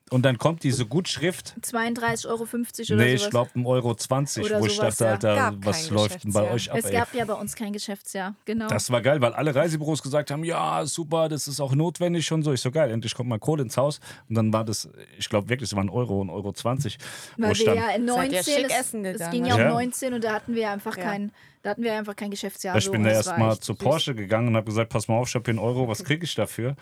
Und 0.09 0.23
dann 0.23 0.37
kommt 0.37 0.63
diese 0.63 0.85
Gutschrift. 0.85 1.55
32,50 1.61 2.27
Euro 2.27 2.43
oder 2.43 3.03
Nee, 3.03 3.15
sowas. 3.17 3.23
ich 3.23 3.29
glaube, 3.29 3.49
1,20 3.55 3.65
Euro, 3.65 3.95
20, 3.95 4.45
Oder 4.45 4.59
wo 4.59 4.65
ich 4.67 4.77
dachte, 4.77 5.03
ja. 5.05 5.11
Alter, 5.11 5.35
Gab 5.35 5.65
was 5.65 5.89
läuft 5.89 6.23
denn 6.23 6.33
bei 6.33 6.51
euch 6.51 6.69
ab? 6.71 6.77
Es 6.77 6.85
ey? 6.85 6.91
gab 6.91 7.13
ja 7.15 7.25
bei 7.25 7.33
uns 7.33 7.55
kein 7.55 7.73
Geschäftsjahr, 7.73 8.35
genau. 8.45 8.67
Das 8.67 8.91
war 8.91 9.01
geil, 9.01 9.21
weil 9.21 9.33
alle 9.33 9.55
Reisebüros 9.55 10.03
gesagt 10.03 10.29
haben, 10.29 10.43
ja, 10.43 10.85
super, 10.85 11.29
das 11.29 11.47
ist 11.47 11.59
auch 11.59 11.73
notwendig 11.73 12.31
und 12.31 12.43
so. 12.43 12.53
Ich 12.53 12.61
so, 12.61 12.69
geil, 12.69 12.91
endlich 12.91 13.15
kommt 13.15 13.29
mal 13.29 13.39
Kohle 13.39 13.63
ins 13.63 13.77
Haus. 13.77 13.99
Und 14.29 14.35
dann 14.35 14.53
war 14.53 14.63
das, 14.65 14.89
ich 15.17 15.29
glaube 15.29 15.49
wirklich, 15.49 15.69
es 15.71 15.75
waren 15.75 15.89
Euro 15.89 16.21
und 16.21 16.29
Euro 16.29 16.51
20. 16.51 16.97
wo 17.37 17.43
Weil 17.43 17.57
wir 17.57 17.65
dann, 17.65 17.75
ja 17.77 17.89
in 17.95 18.07
Seid 18.07 18.31
ihr 18.31 18.37
19, 18.39 18.43
schick 18.43 18.65
es, 18.69 18.79
essen 18.79 19.05
es 19.05 19.31
ging 19.31 19.45
ja 19.45 19.55
um 19.55 19.61
Ja. 19.61 19.69
19 19.69 20.13
und 20.13 20.23
da 20.23 20.33
hatten 20.33 20.53
wir 20.53 20.69
einfach 20.69 20.95
Ja. 20.97 21.03
kein, 21.05 21.31
da 21.63 21.71
hatten 21.71 21.81
wir 21.83 21.93
einfach 21.93 22.15
kein 22.15 22.29
Geschäftsjahr. 22.29 22.75
ich 22.77 22.83
so, 22.83 22.91
bin 22.91 23.03
da 23.03 23.09
erstmal 23.11 23.57
zu. 23.57 23.73
Porsche 23.73 24.13
gegangen 24.13 24.49
und 24.49 24.55
habe 24.57 24.65
gesagt, 24.65 24.91
pass 24.91 25.07
mal 25.07 25.15
auf, 25.15 25.29
ich 25.29 25.35
habe 25.35 25.45
hier 25.45 25.53
einen 25.59 25.59
Euro, 25.59 25.87
was 25.87 26.03
kriege 26.03 26.25
ich 26.25 26.35
dafür? 26.35 26.75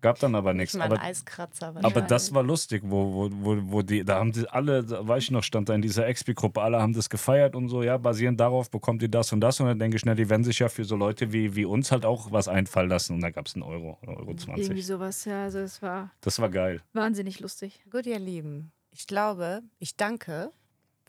Gab 0.00 0.18
dann 0.20 0.34
aber 0.34 0.54
nichts. 0.54 0.76
Aber, 0.76 1.00
Eiskratzer. 1.00 1.74
aber 1.82 2.00
das 2.02 2.32
war 2.34 2.42
lustig, 2.42 2.82
wo, 2.84 3.12
wo, 3.12 3.30
wo, 3.32 3.56
wo 3.72 3.82
die, 3.82 4.04
da 4.04 4.16
haben 4.16 4.32
die 4.32 4.48
alle, 4.48 4.84
da 4.84 5.06
weiß 5.06 5.24
ich 5.24 5.30
noch, 5.30 5.42
stand 5.42 5.68
da 5.68 5.74
in 5.74 5.82
dieser 5.82 6.06
Expi-Gruppe, 6.06 6.60
alle 6.62 6.80
haben 6.80 6.92
das 6.92 7.10
gefeiert 7.10 7.54
und 7.56 7.68
so, 7.68 7.82
ja, 7.82 7.96
basierend 7.98 8.38
darauf 8.40 8.70
bekommt 8.70 9.02
ihr 9.02 9.08
das 9.08 9.32
und 9.32 9.40
das. 9.40 9.58
Und 9.60 9.66
dann 9.66 9.78
denke 9.78 9.96
ich, 9.96 10.00
schnell, 10.00 10.14
die 10.16 10.28
werden 10.30 10.44
sich 10.44 10.58
ja 10.58 10.68
für 10.68 10.84
so 10.84 10.96
Leute 10.96 11.32
wie, 11.32 11.54
wie 11.56 11.64
uns 11.64 11.90
halt 11.92 12.04
auch 12.04 12.30
was 12.32 12.48
einfallen 12.48 12.88
lassen. 12.88 13.14
Und 13.14 13.20
da 13.20 13.30
gab 13.30 13.46
es 13.46 13.54
einen 13.54 13.62
Euro, 13.62 13.98
oder 14.02 14.12
Euro 14.18 14.30
Irgendwie 14.30 14.44
20. 14.44 14.86
sowas, 14.86 15.24
ja. 15.24 15.44
Also 15.44 15.58
es 15.60 15.82
war 15.82 16.10
Das 16.20 16.38
war 16.38 16.48
geil. 16.48 16.80
wahnsinnig 16.92 17.40
lustig. 17.40 17.80
Gut, 17.90 18.06
ihr 18.06 18.18
Lieben. 18.18 18.72
Ich 18.90 19.06
glaube, 19.06 19.62
ich 19.78 19.96
danke 19.96 20.50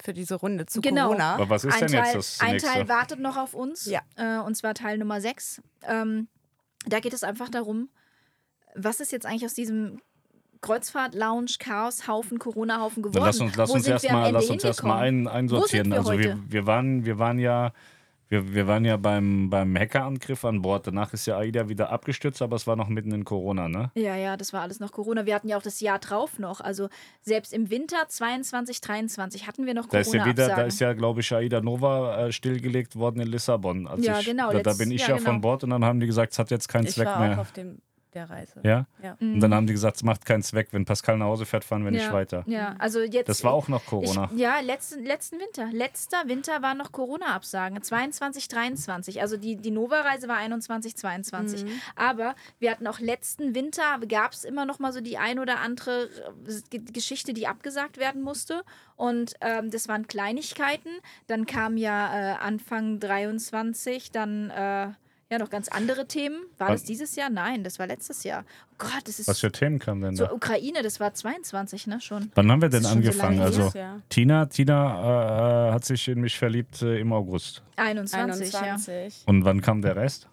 für 0.01 0.13
diese 0.13 0.35
Runde 0.35 0.65
zu 0.65 0.79
Genau. 0.81 1.07
Corona. 1.07 1.35
Aber 1.35 1.49
was 1.49 1.63
ist 1.65 1.73
ein 1.73 1.79
denn 1.81 2.01
Teil, 2.03 2.05
jetzt 2.05 2.15
das 2.15 2.39
ein 2.39 2.51
nächste? 2.53 2.69
Teil 2.69 2.87
wartet 2.87 3.19
noch 3.19 3.35
auf 3.37 3.53
uns. 3.53 3.85
Ja. 3.85 4.01
Äh, 4.15 4.39
und 4.39 4.55
zwar 4.55 4.73
Teil 4.73 4.97
Nummer 4.97 5.19
6. 5.19 5.61
Ähm, 5.87 6.27
da 6.85 7.01
geht 7.01 7.11
es 7.13 7.23
einfach 7.25 7.49
darum, 7.49 7.89
was 8.83 8.99
ist 8.99 9.11
jetzt 9.11 9.25
eigentlich 9.25 9.45
aus 9.45 9.53
diesem 9.53 9.99
Kreuzfahrt-Lounge, 10.61 11.51
Chaos-Haufen, 11.59 12.39
Corona-Haufen 12.39 13.03
geworden? 13.03 13.15
Dann 13.15 13.25
lass 13.25 13.39
uns, 13.39 13.55
lass 13.55 13.69
Wo 13.69 13.75
uns 13.75 13.87
erstmal 13.87 14.33
erst 14.33 14.83
ein, 14.85 15.27
einsortieren. 15.27 15.91
wir 15.91 15.97
also 15.97 16.11
wir, 16.11 16.37
wir, 16.47 16.65
waren, 16.65 17.05
wir 17.05 17.19
waren 17.19 17.39
ja. 17.39 17.71
Wir, 18.31 18.53
wir 18.53 18.67
waren 18.67 18.85
ja 18.85 18.95
beim, 18.95 19.49
beim 19.49 19.75
Hackerangriff 19.75 20.45
an 20.45 20.61
Bord. 20.61 20.85
Danach 20.85 21.13
ist 21.13 21.25
ja 21.25 21.35
AIDA 21.35 21.67
wieder 21.67 21.89
abgestürzt, 21.89 22.43
aber 22.43 22.57
es 22.57 22.67
war 22.67 22.75
noch 22.75 22.87
mitten 22.87 23.11
in 23.11 23.25
Corona, 23.25 23.67
ne? 23.67 23.89
Ja, 23.95 24.15
ja, 24.15 24.37
das 24.37 24.53
war 24.53 24.61
alles 24.61 24.79
noch 24.79 24.91
Corona. 24.91 25.25
Wir 25.25 25.33
hatten 25.33 25.47
ja 25.47 25.57
auch 25.57 25.63
das 25.63 25.79
Jahr 25.79 25.97
drauf 25.97 26.37
noch. 26.37 26.61
Also 26.61 26.89
selbst 27.23 27.53
im 27.53 27.71
Winter 27.71 28.07
22, 28.07 28.81
23 28.81 29.47
hatten 29.47 29.65
wir 29.65 29.73
noch 29.73 29.87
Da 29.87 29.97
ist 29.97 30.13
ja 30.13 30.23
wieder, 30.27 30.47
da 30.47 30.61
ist 30.61 30.79
ja, 30.79 30.93
glaube 30.93 31.21
ich, 31.21 31.33
AIDA 31.33 31.61
Nova 31.61 32.27
äh, 32.27 32.31
stillgelegt 32.31 32.95
worden 32.95 33.19
in 33.19 33.29
Lissabon. 33.29 33.87
Als 33.87 34.05
Ja, 34.05 34.19
ich, 34.19 34.27
genau, 34.27 34.51
Da, 34.51 34.61
da 34.61 34.73
bin 34.73 34.91
ich 34.91 35.01
ja, 35.01 35.07
ja, 35.07 35.17
genau. 35.17 35.31
von 35.31 35.41
Bord 35.41 35.63
und 35.63 35.71
dann 35.71 35.83
haben 35.83 35.99
die 35.99 36.05
gesagt, 36.05 36.33
es 36.33 36.37
hat 36.37 36.51
jetzt 36.51 36.69
keinen 36.69 36.85
ich 36.85 36.93
Zweck 36.93 37.07
mehr. 37.17 37.43
Der 38.13 38.29
Reise. 38.29 38.59
Ja? 38.63 38.85
Ja. 39.03 39.15
Und 39.19 39.39
dann 39.39 39.53
haben 39.53 39.67
die 39.67 39.73
gesagt, 39.73 39.97
es 39.97 40.03
macht 40.03 40.25
keinen 40.25 40.41
Zweck. 40.41 40.69
Wenn 40.71 40.85
Pascal 40.85 41.17
nach 41.17 41.27
Hause 41.27 41.45
fährt, 41.45 41.63
fahren 41.63 41.83
wir 41.83 41.91
nicht 41.91 42.05
ja, 42.05 42.13
weiter. 42.13 42.43
Ja, 42.47 42.75
also 42.79 43.01
jetzt. 43.01 43.29
Das 43.29 43.43
war 43.43 43.53
auch 43.53 43.67
noch 43.67 43.85
Corona. 43.85 44.29
Ich, 44.33 44.39
ja, 44.39 44.59
letzten, 44.59 45.03
letzten 45.03 45.39
Winter. 45.39 45.69
Letzter 45.71 46.23
Winter 46.27 46.61
waren 46.61 46.77
noch 46.77 46.91
Corona-Absagen. 46.91 47.81
22, 47.81 48.47
23. 48.47 49.21
Also 49.21 49.37
die, 49.37 49.55
die 49.55 49.71
Nova-Reise 49.71 50.27
war 50.27 50.37
21, 50.37 50.95
22. 50.95 51.65
Mhm. 51.65 51.69
Aber 51.95 52.35
wir 52.59 52.71
hatten 52.71 52.87
auch 52.87 52.99
letzten 52.99 53.55
Winter, 53.55 53.99
gab 54.07 54.31
es 54.31 54.43
immer 54.43 54.65
noch 54.65 54.79
mal 54.79 54.91
so 54.91 55.01
die 55.01 55.17
ein 55.17 55.39
oder 55.39 55.59
andere 55.59 56.09
äh, 56.71 56.79
Geschichte, 56.79 57.33
die 57.33 57.47
abgesagt 57.47 57.97
werden 57.97 58.21
musste. 58.21 58.63
Und 58.95 59.33
ähm, 59.41 59.71
das 59.71 59.87
waren 59.87 60.07
Kleinigkeiten. 60.07 60.89
Dann 61.27 61.45
kam 61.45 61.77
ja 61.77 62.33
äh, 62.33 62.35
Anfang 62.37 62.99
23 62.99 64.11
dann. 64.11 64.49
Äh, 64.49 64.87
ja, 65.31 65.37
noch 65.37 65.49
ganz 65.51 65.67
andere 65.67 66.07
Themen. 66.07 66.37
War 66.57 66.69
Wann- 66.69 66.75
das 66.75 66.83
dieses 66.83 67.15
Jahr? 67.15 67.29
Nein, 67.29 67.63
das 67.63 67.77
war 67.77 67.85
letztes 67.87 68.23
Jahr. 68.23 68.45
Oh 68.71 68.75
Gott, 68.79 69.01
das 69.05 69.19
ist 69.19 69.27
Was 69.27 69.39
für 69.39 69.51
Themen 69.51 69.77
kamen 69.77 70.01
denn 70.01 70.15
so 70.15 70.25
da? 70.25 70.31
Ukraine, 70.33 70.81
das 70.81 70.99
war 70.99 71.13
22, 71.13 71.85
ne, 71.87 72.01
schon. 72.01 72.31
Wann 72.35 72.51
haben 72.51 72.61
wir 72.61 72.69
denn 72.69 72.83
so 72.83 72.89
angefangen? 72.89 73.35
her. 73.37 73.45
also 73.45 73.71
Ja. 73.75 74.01
Tina, 74.09 74.47
Tina 74.47 75.69
äh, 75.69 75.71
hat 75.73 75.85
sich 75.85 76.07
in 76.07 76.21
mich 76.21 76.37
verliebt 76.37 76.81
äh, 76.81 76.99
im 76.99 77.13
August. 77.13 77.61
21, 77.75 78.53
ja. 78.53 78.59
21. 78.61 79.23
Und 79.27 79.45
wann 79.45 79.61
kam 79.61 79.81
der 79.83 79.95
Rest? 79.95 80.27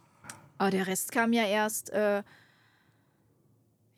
Aber 0.58 0.70
der 0.70 0.86
Rest 0.86 1.12
kam 1.12 1.32
ja 1.34 1.44
erst. 1.44 1.90
Äh, 1.90 2.22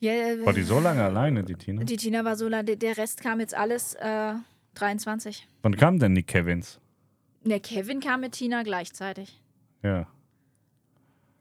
ja, 0.01 0.13
War 0.45 0.53
die 0.53 0.63
so 0.63 0.79
lange 0.79 1.03
alleine, 1.03 1.43
die 1.45 1.55
Tina? 1.55 1.83
die 1.85 1.97
Tina 1.97 2.25
war 2.25 2.37
so 2.37 2.49
lange. 2.49 2.77
Der 2.77 2.97
Rest 2.97 3.21
kam 3.21 3.41
jetzt 3.41 3.55
alles 3.55 3.95
äh, 3.95 4.33
23. 4.75 5.47
Wann 5.63 5.77
kam 5.77 5.99
denn 5.99 6.15
die 6.15 6.23
Kevins? 6.23 6.79
Der 7.45 7.61
Kevin 7.61 8.01
kam 8.01 8.21
mit 8.21 8.33
Tina 8.33 8.63
gleichzeitig. 8.63 9.41
Ja. 9.83 10.07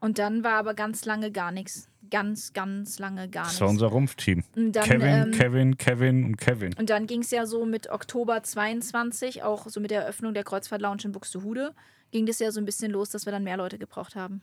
Und 0.00 0.18
dann 0.18 0.44
war 0.44 0.54
aber 0.54 0.74
ganz 0.74 1.04
lange 1.04 1.30
gar 1.32 1.50
nichts. 1.52 1.88
ganz, 2.10 2.52
ganz 2.54 2.98
lange 2.98 3.28
gar 3.28 3.42
Das 3.44 3.52
nichts. 3.52 3.60
war 3.60 3.68
unser 3.68 3.86
Rumpfteam. 3.88 4.42
Dann, 4.54 4.72
Kevin, 4.72 5.08
ähm, 5.08 5.30
Kevin, 5.32 5.76
Kevin 5.76 6.24
und 6.24 6.36
Kevin. 6.38 6.72
Und 6.78 6.88
dann 6.88 7.06
ging 7.06 7.20
es 7.20 7.30
ja 7.30 7.44
so 7.44 7.66
mit 7.66 7.90
Oktober 7.90 8.42
22, 8.42 9.42
auch 9.42 9.68
so 9.68 9.78
mit 9.80 9.90
der 9.90 10.02
Eröffnung 10.02 10.32
der 10.32 10.44
Kreuzfahrt 10.44 10.80
Lounge 10.80 11.02
in 11.04 11.12
Buxtehude, 11.12 11.74
ging 12.10 12.24
das 12.24 12.38
ja 12.38 12.50
so 12.50 12.60
ein 12.60 12.64
bisschen 12.64 12.92
los, 12.92 13.10
dass 13.10 13.26
wir 13.26 13.32
dann 13.32 13.44
mehr 13.44 13.58
Leute 13.58 13.76
gebraucht 13.78 14.16
haben. 14.16 14.40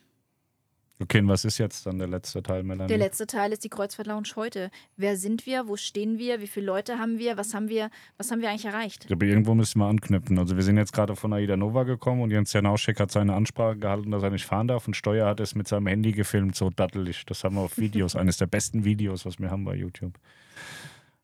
Okay, 0.98 1.20
und 1.20 1.28
was 1.28 1.44
ist 1.44 1.58
jetzt 1.58 1.86
dann 1.86 2.00
der 2.00 2.08
letzte 2.08 2.42
Teil, 2.42 2.64
Melanie? 2.64 2.88
Der 2.88 2.98
letzte 2.98 3.28
Teil 3.28 3.52
ist 3.52 3.66
die 3.66 3.70
Kreuzfahrt 3.70 4.08
Lounge 4.08 4.30
heute. 4.38 4.72
Wer 4.96 5.18
sind 5.18 5.46
wir? 5.46 5.68
Wo 5.68 5.76
stehen 5.76 6.18
wir? 6.18 6.40
Wie 6.40 6.48
viele 6.48 6.68
Leute 6.68 7.00
haben 7.00 7.20
wir? 7.20 7.36
Was 7.36 7.54
haben 7.54 7.68
wir, 7.68 7.90
was 8.18 8.32
haben 8.32 8.42
wir 8.42 8.50
eigentlich 8.50 8.66
erreicht? 8.66 9.12
Aber 9.12 9.26
irgendwo 9.26 9.56
müssen 9.56 9.80
wir 9.80 9.88
anknüpfen. 9.88 10.40
Also 10.40 10.56
wir 10.56 10.64
sind 10.64 10.78
jetzt 10.78 10.94
gerade 10.94 11.18
von 11.18 11.34
Aida 11.34 11.58
Nova 11.58 11.84
gekommen 11.84 12.22
und 12.22 12.32
Jens 12.32 12.54
Janauschek 12.54 13.02
hat 13.02 13.12
seine 13.12 13.34
Ansprache 13.34 13.78
gehalten, 13.78 14.12
dass 14.12 14.24
er 14.24 14.30
nicht 14.30 14.46
fahren 14.46 14.70
darf 14.70 14.88
und 14.88 14.96
Steuer 14.96 15.28
hat 15.28 15.42
es 15.42 15.54
mit 15.54 15.68
seinem 15.68 15.88
Handy 15.88 16.14
gefilmt, 16.14 16.56
so 16.56 16.70
dattelig. 16.70 17.26
Das 17.26 17.44
haben 17.44 17.56
wir 17.56 17.62
auf 17.62 17.78
Videos, 17.78 18.16
eines 18.16 18.38
der 18.38 18.48
besten 18.48 18.86
Videos, 18.86 19.26
was 19.26 19.38
wir 19.38 19.52
haben 19.52 19.66
bei 19.66 19.76
YouTube. 19.76 20.14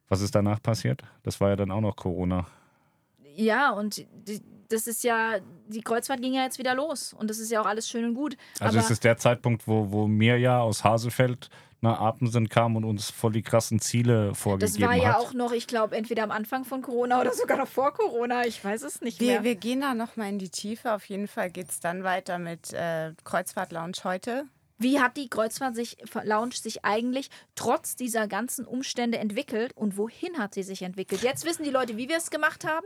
Was 0.10 0.20
ist 0.20 0.36
danach 0.36 0.62
passiert? 0.62 1.02
Das 1.24 1.40
war 1.40 1.48
ja 1.48 1.56
dann 1.56 1.72
auch 1.72 1.80
noch 1.80 1.96
Corona. 1.96 2.46
Ja, 3.38 3.72
und 3.72 4.06
die, 4.28 4.42
das 4.72 4.88
ist 4.88 5.04
ja, 5.04 5.40
die 5.68 5.82
Kreuzfahrt 5.82 6.22
ging 6.22 6.34
ja 6.34 6.44
jetzt 6.44 6.60
wieder 6.60 6.76
los. 6.76 7.14
Und 7.14 7.30
das 7.30 7.40
ist 7.40 7.52
ja 7.52 7.62
auch 7.62 7.66
alles 7.66 7.88
schön 7.90 8.06
und 8.06 8.14
gut. 8.16 8.38
Also 8.60 8.78
Aber 8.78 8.86
es 8.86 8.92
ist 8.92 9.04
der 9.04 9.18
Zeitpunkt, 9.18 9.68
wo, 9.68 9.92
wo 9.92 10.08
mir 10.08 10.38
ja 10.38 10.60
aus 10.62 10.84
Hasefeld 10.84 11.50
nach 11.84 12.00
Apensen 12.00 12.48
kam 12.48 12.76
und 12.76 12.84
uns 12.86 13.10
voll 13.10 13.32
die 13.32 13.42
krassen 13.42 13.80
Ziele 13.80 14.30
das 14.30 14.40
vorgegeben 14.40 14.84
war 14.84 14.96
ja 14.96 15.14
hat. 15.14 15.16
auch 15.16 15.34
noch, 15.34 15.52
ich 15.52 15.66
glaube, 15.66 15.96
entweder 15.96 16.22
am 16.24 16.30
Anfang 16.32 16.64
von 16.64 16.84
Corona 16.84 17.20
oder 17.20 17.34
sogar 17.34 17.58
noch 17.58 17.68
vor 17.68 17.92
Corona. 17.94 18.46
Ich 18.46 18.64
weiß 18.64 18.84
es 18.84 19.02
nicht 19.02 19.20
Wir, 19.20 19.34
mehr. 19.34 19.44
wir 19.44 19.56
gehen 19.56 19.82
da 19.82 19.96
nochmal 19.96 20.30
in 20.30 20.38
die 20.38 20.50
Tiefe. 20.50 20.94
Auf 20.94 21.06
jeden 21.06 21.28
Fall 21.28 21.50
geht 21.50 21.70
es 21.70 21.80
dann 21.80 22.04
weiter 22.04 22.38
mit 22.38 22.72
äh, 22.74 23.14
Kreuzfahrt 23.24 23.72
Lounge 23.72 23.98
heute. 24.04 24.46
Wie 24.78 25.00
hat 25.00 25.18
die 25.18 25.28
Kreuzfahrt 25.30 25.76
sich, 25.76 25.98
Lounge 26.24 26.54
sich 26.54 26.86
eigentlich 26.86 27.30
trotz 27.56 27.96
dieser 27.96 28.28
ganzen 28.28 28.66
Umstände 28.66 29.18
entwickelt 29.18 29.74
und 29.76 29.98
wohin 29.98 30.38
hat 30.40 30.54
sie 30.54 30.64
sich 30.64 30.82
entwickelt? 30.84 31.22
Jetzt 31.22 31.46
wissen 31.46 31.64
die 31.64 31.70
Leute, 31.70 31.98
wie 31.98 32.10
wir 32.10 32.18
es 32.18 32.30
gemacht 32.32 32.66
haben, 32.66 32.86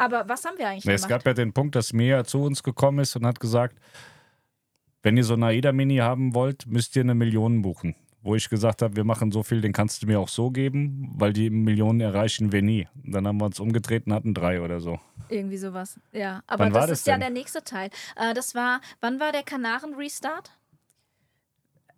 aber 0.00 0.28
was 0.28 0.44
haben 0.44 0.58
wir 0.58 0.68
eigentlich 0.68 0.84
Nee, 0.84 0.94
es 0.94 1.02
gemacht? 1.02 1.24
gab 1.24 1.26
ja 1.26 1.34
den 1.34 1.52
Punkt, 1.52 1.74
dass 1.76 1.92
Mia 1.92 2.24
zu 2.24 2.42
uns 2.42 2.62
gekommen 2.62 2.98
ist 3.00 3.14
und 3.16 3.26
hat 3.26 3.38
gesagt, 3.40 3.78
wenn 5.02 5.16
ihr 5.16 5.24
so 5.24 5.34
eine 5.34 5.46
AIDA-Mini 5.46 5.96
haben 5.98 6.34
wollt, 6.34 6.66
müsst 6.66 6.94
ihr 6.96 7.02
eine 7.02 7.14
Million 7.14 7.62
buchen. 7.62 7.94
Wo 8.22 8.34
ich 8.34 8.50
gesagt 8.50 8.82
habe, 8.82 8.96
wir 8.96 9.04
machen 9.04 9.32
so 9.32 9.42
viel, 9.42 9.62
den 9.62 9.72
kannst 9.72 10.02
du 10.02 10.06
mir 10.06 10.20
auch 10.20 10.28
so 10.28 10.50
geben, 10.50 11.10
weil 11.16 11.32
die 11.32 11.48
Millionen 11.48 12.00
erreichen 12.02 12.52
wir 12.52 12.60
nie. 12.60 12.86
Und 13.02 13.12
dann 13.12 13.26
haben 13.26 13.40
wir 13.40 13.46
uns 13.46 13.58
umgedreht 13.60 14.06
und 14.06 14.12
hatten 14.12 14.34
drei 14.34 14.60
oder 14.60 14.78
so. 14.80 15.00
Irgendwie 15.30 15.56
sowas. 15.56 15.98
Ja, 16.12 16.42
aber 16.46 16.68
das 16.68 16.86
das 16.88 16.90
ist 17.00 17.06
ja 17.06 17.14
denn? 17.14 17.20
der 17.20 17.30
nächste 17.30 17.64
Teil. 17.64 17.88
Äh, 18.16 18.34
das 18.34 18.54
war, 18.54 18.82
wann 19.00 19.20
war 19.20 19.32
der 19.32 19.42
Kanaren-Restart? 19.42 20.50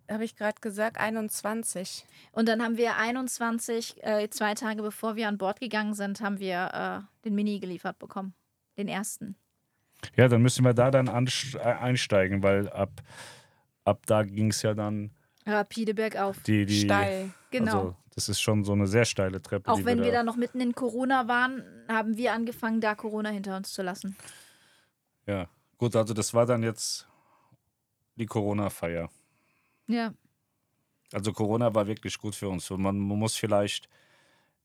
Habe 0.09 0.25
ich 0.25 0.35
gerade 0.35 0.59
gesagt, 0.61 0.97
21. 0.97 2.05
Und 2.31 2.47
dann 2.47 2.61
haben 2.61 2.77
wir 2.77 2.97
21, 2.97 4.03
äh, 4.03 4.29
zwei 4.29 4.53
Tage 4.53 4.81
bevor 4.81 5.15
wir 5.15 5.27
an 5.27 5.37
Bord 5.37 5.59
gegangen 5.59 5.93
sind, 5.93 6.21
haben 6.21 6.39
wir 6.39 7.05
äh, 7.05 7.25
den 7.25 7.35
Mini 7.35 7.59
geliefert 7.59 7.99
bekommen. 7.99 8.33
Den 8.77 8.87
ersten. 8.87 9.35
Ja, 10.15 10.27
dann 10.27 10.41
müssen 10.41 10.65
wir 10.65 10.73
da 10.73 10.91
dann 10.91 11.07
äh, 11.07 11.59
einsteigen, 11.59 12.43
weil 12.43 12.69
ab, 12.69 13.01
ab 13.85 14.05
da 14.05 14.23
ging 14.23 14.49
es 14.49 14.61
ja 14.61 14.73
dann 14.73 15.11
Rapide 15.45 15.93
bergauf. 15.93 16.41
die. 16.43 16.65
die 16.65 16.81
Steil. 16.81 17.31
Genau. 17.51 17.71
Also, 17.71 17.95
das 18.15 18.29
ist 18.29 18.41
schon 18.41 18.63
so 18.63 18.73
eine 18.73 18.87
sehr 18.87 19.05
steile 19.05 19.41
Treppe. 19.41 19.71
Auch 19.71 19.83
wenn 19.85 20.01
wir 20.01 20.11
da 20.11 20.19
da 20.19 20.23
noch 20.23 20.35
mitten 20.35 20.61
in 20.61 20.73
Corona 20.73 21.27
waren, 21.27 21.63
haben 21.87 22.15
wir 22.15 22.33
angefangen, 22.33 22.79
da 22.79 22.95
Corona 22.95 23.29
hinter 23.29 23.57
uns 23.57 23.73
zu 23.73 23.81
lassen. 23.81 24.15
Ja, 25.25 25.47
gut, 25.77 25.95
also 25.95 26.13
das 26.13 26.33
war 26.33 26.45
dann 26.45 26.63
jetzt 26.63 27.07
die 28.15 28.25
Corona-Feier. 28.25 29.09
Ja. 29.87 30.13
Also 31.11 31.31
Corona 31.33 31.73
war 31.75 31.87
wirklich 31.87 32.17
gut 32.17 32.35
für 32.35 32.49
uns. 32.49 32.69
Und 32.71 32.81
man, 32.81 32.97
muss 32.97 33.35
vielleicht 33.35 33.87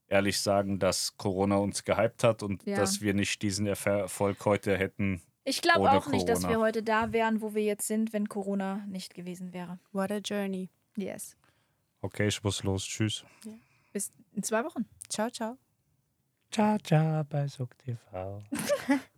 ehrlich 0.09 0.41
sagen, 0.41 0.79
dass 0.79 1.17
Corona 1.17 1.57
uns 1.57 1.85
gehypt 1.85 2.25
hat 2.25 2.43
und 2.43 2.65
Ja. 2.65 2.77
dass 2.77 3.01
wir 3.01 3.15
nicht 3.15 3.43
diesen 3.43 3.67
Erfolg 3.67 4.45
heute 4.45 4.77
hätten. 4.79 5.21
Ich 5.45 5.63
glaube 5.63 5.91
auch 5.91 6.09
nicht, 6.09 6.29
dass 6.29 6.47
wir 6.47 6.59
heute 6.59 6.83
da 6.83 7.13
wären, 7.13 7.41
wo 7.41 7.55
wir 7.55 7.63
jetzt 7.63 7.87
sind, 7.87 8.13
wenn 8.13 8.29
Corona 8.29 8.85
nicht 8.87 9.15
gewesen 9.15 9.53
wäre. 9.53 9.79
What 9.93 10.11
a 10.11 10.19
journey. 10.19 10.69
Yes. 10.97 11.37
Okay, 12.01 12.29
ich 12.29 12.43
muss 12.43 12.63
los. 12.63 12.85
Tschüss. 12.85 13.25
Bis 13.93 14.13
in 14.35 14.43
zwei 14.43 14.65
Wochen. 14.65 14.87
Ciao, 15.09 15.31
ciao. 15.31 15.57
Ciao, 16.51 16.79
ciao 16.79 17.25
bei 17.25 17.47
SuckTV. 17.49 18.43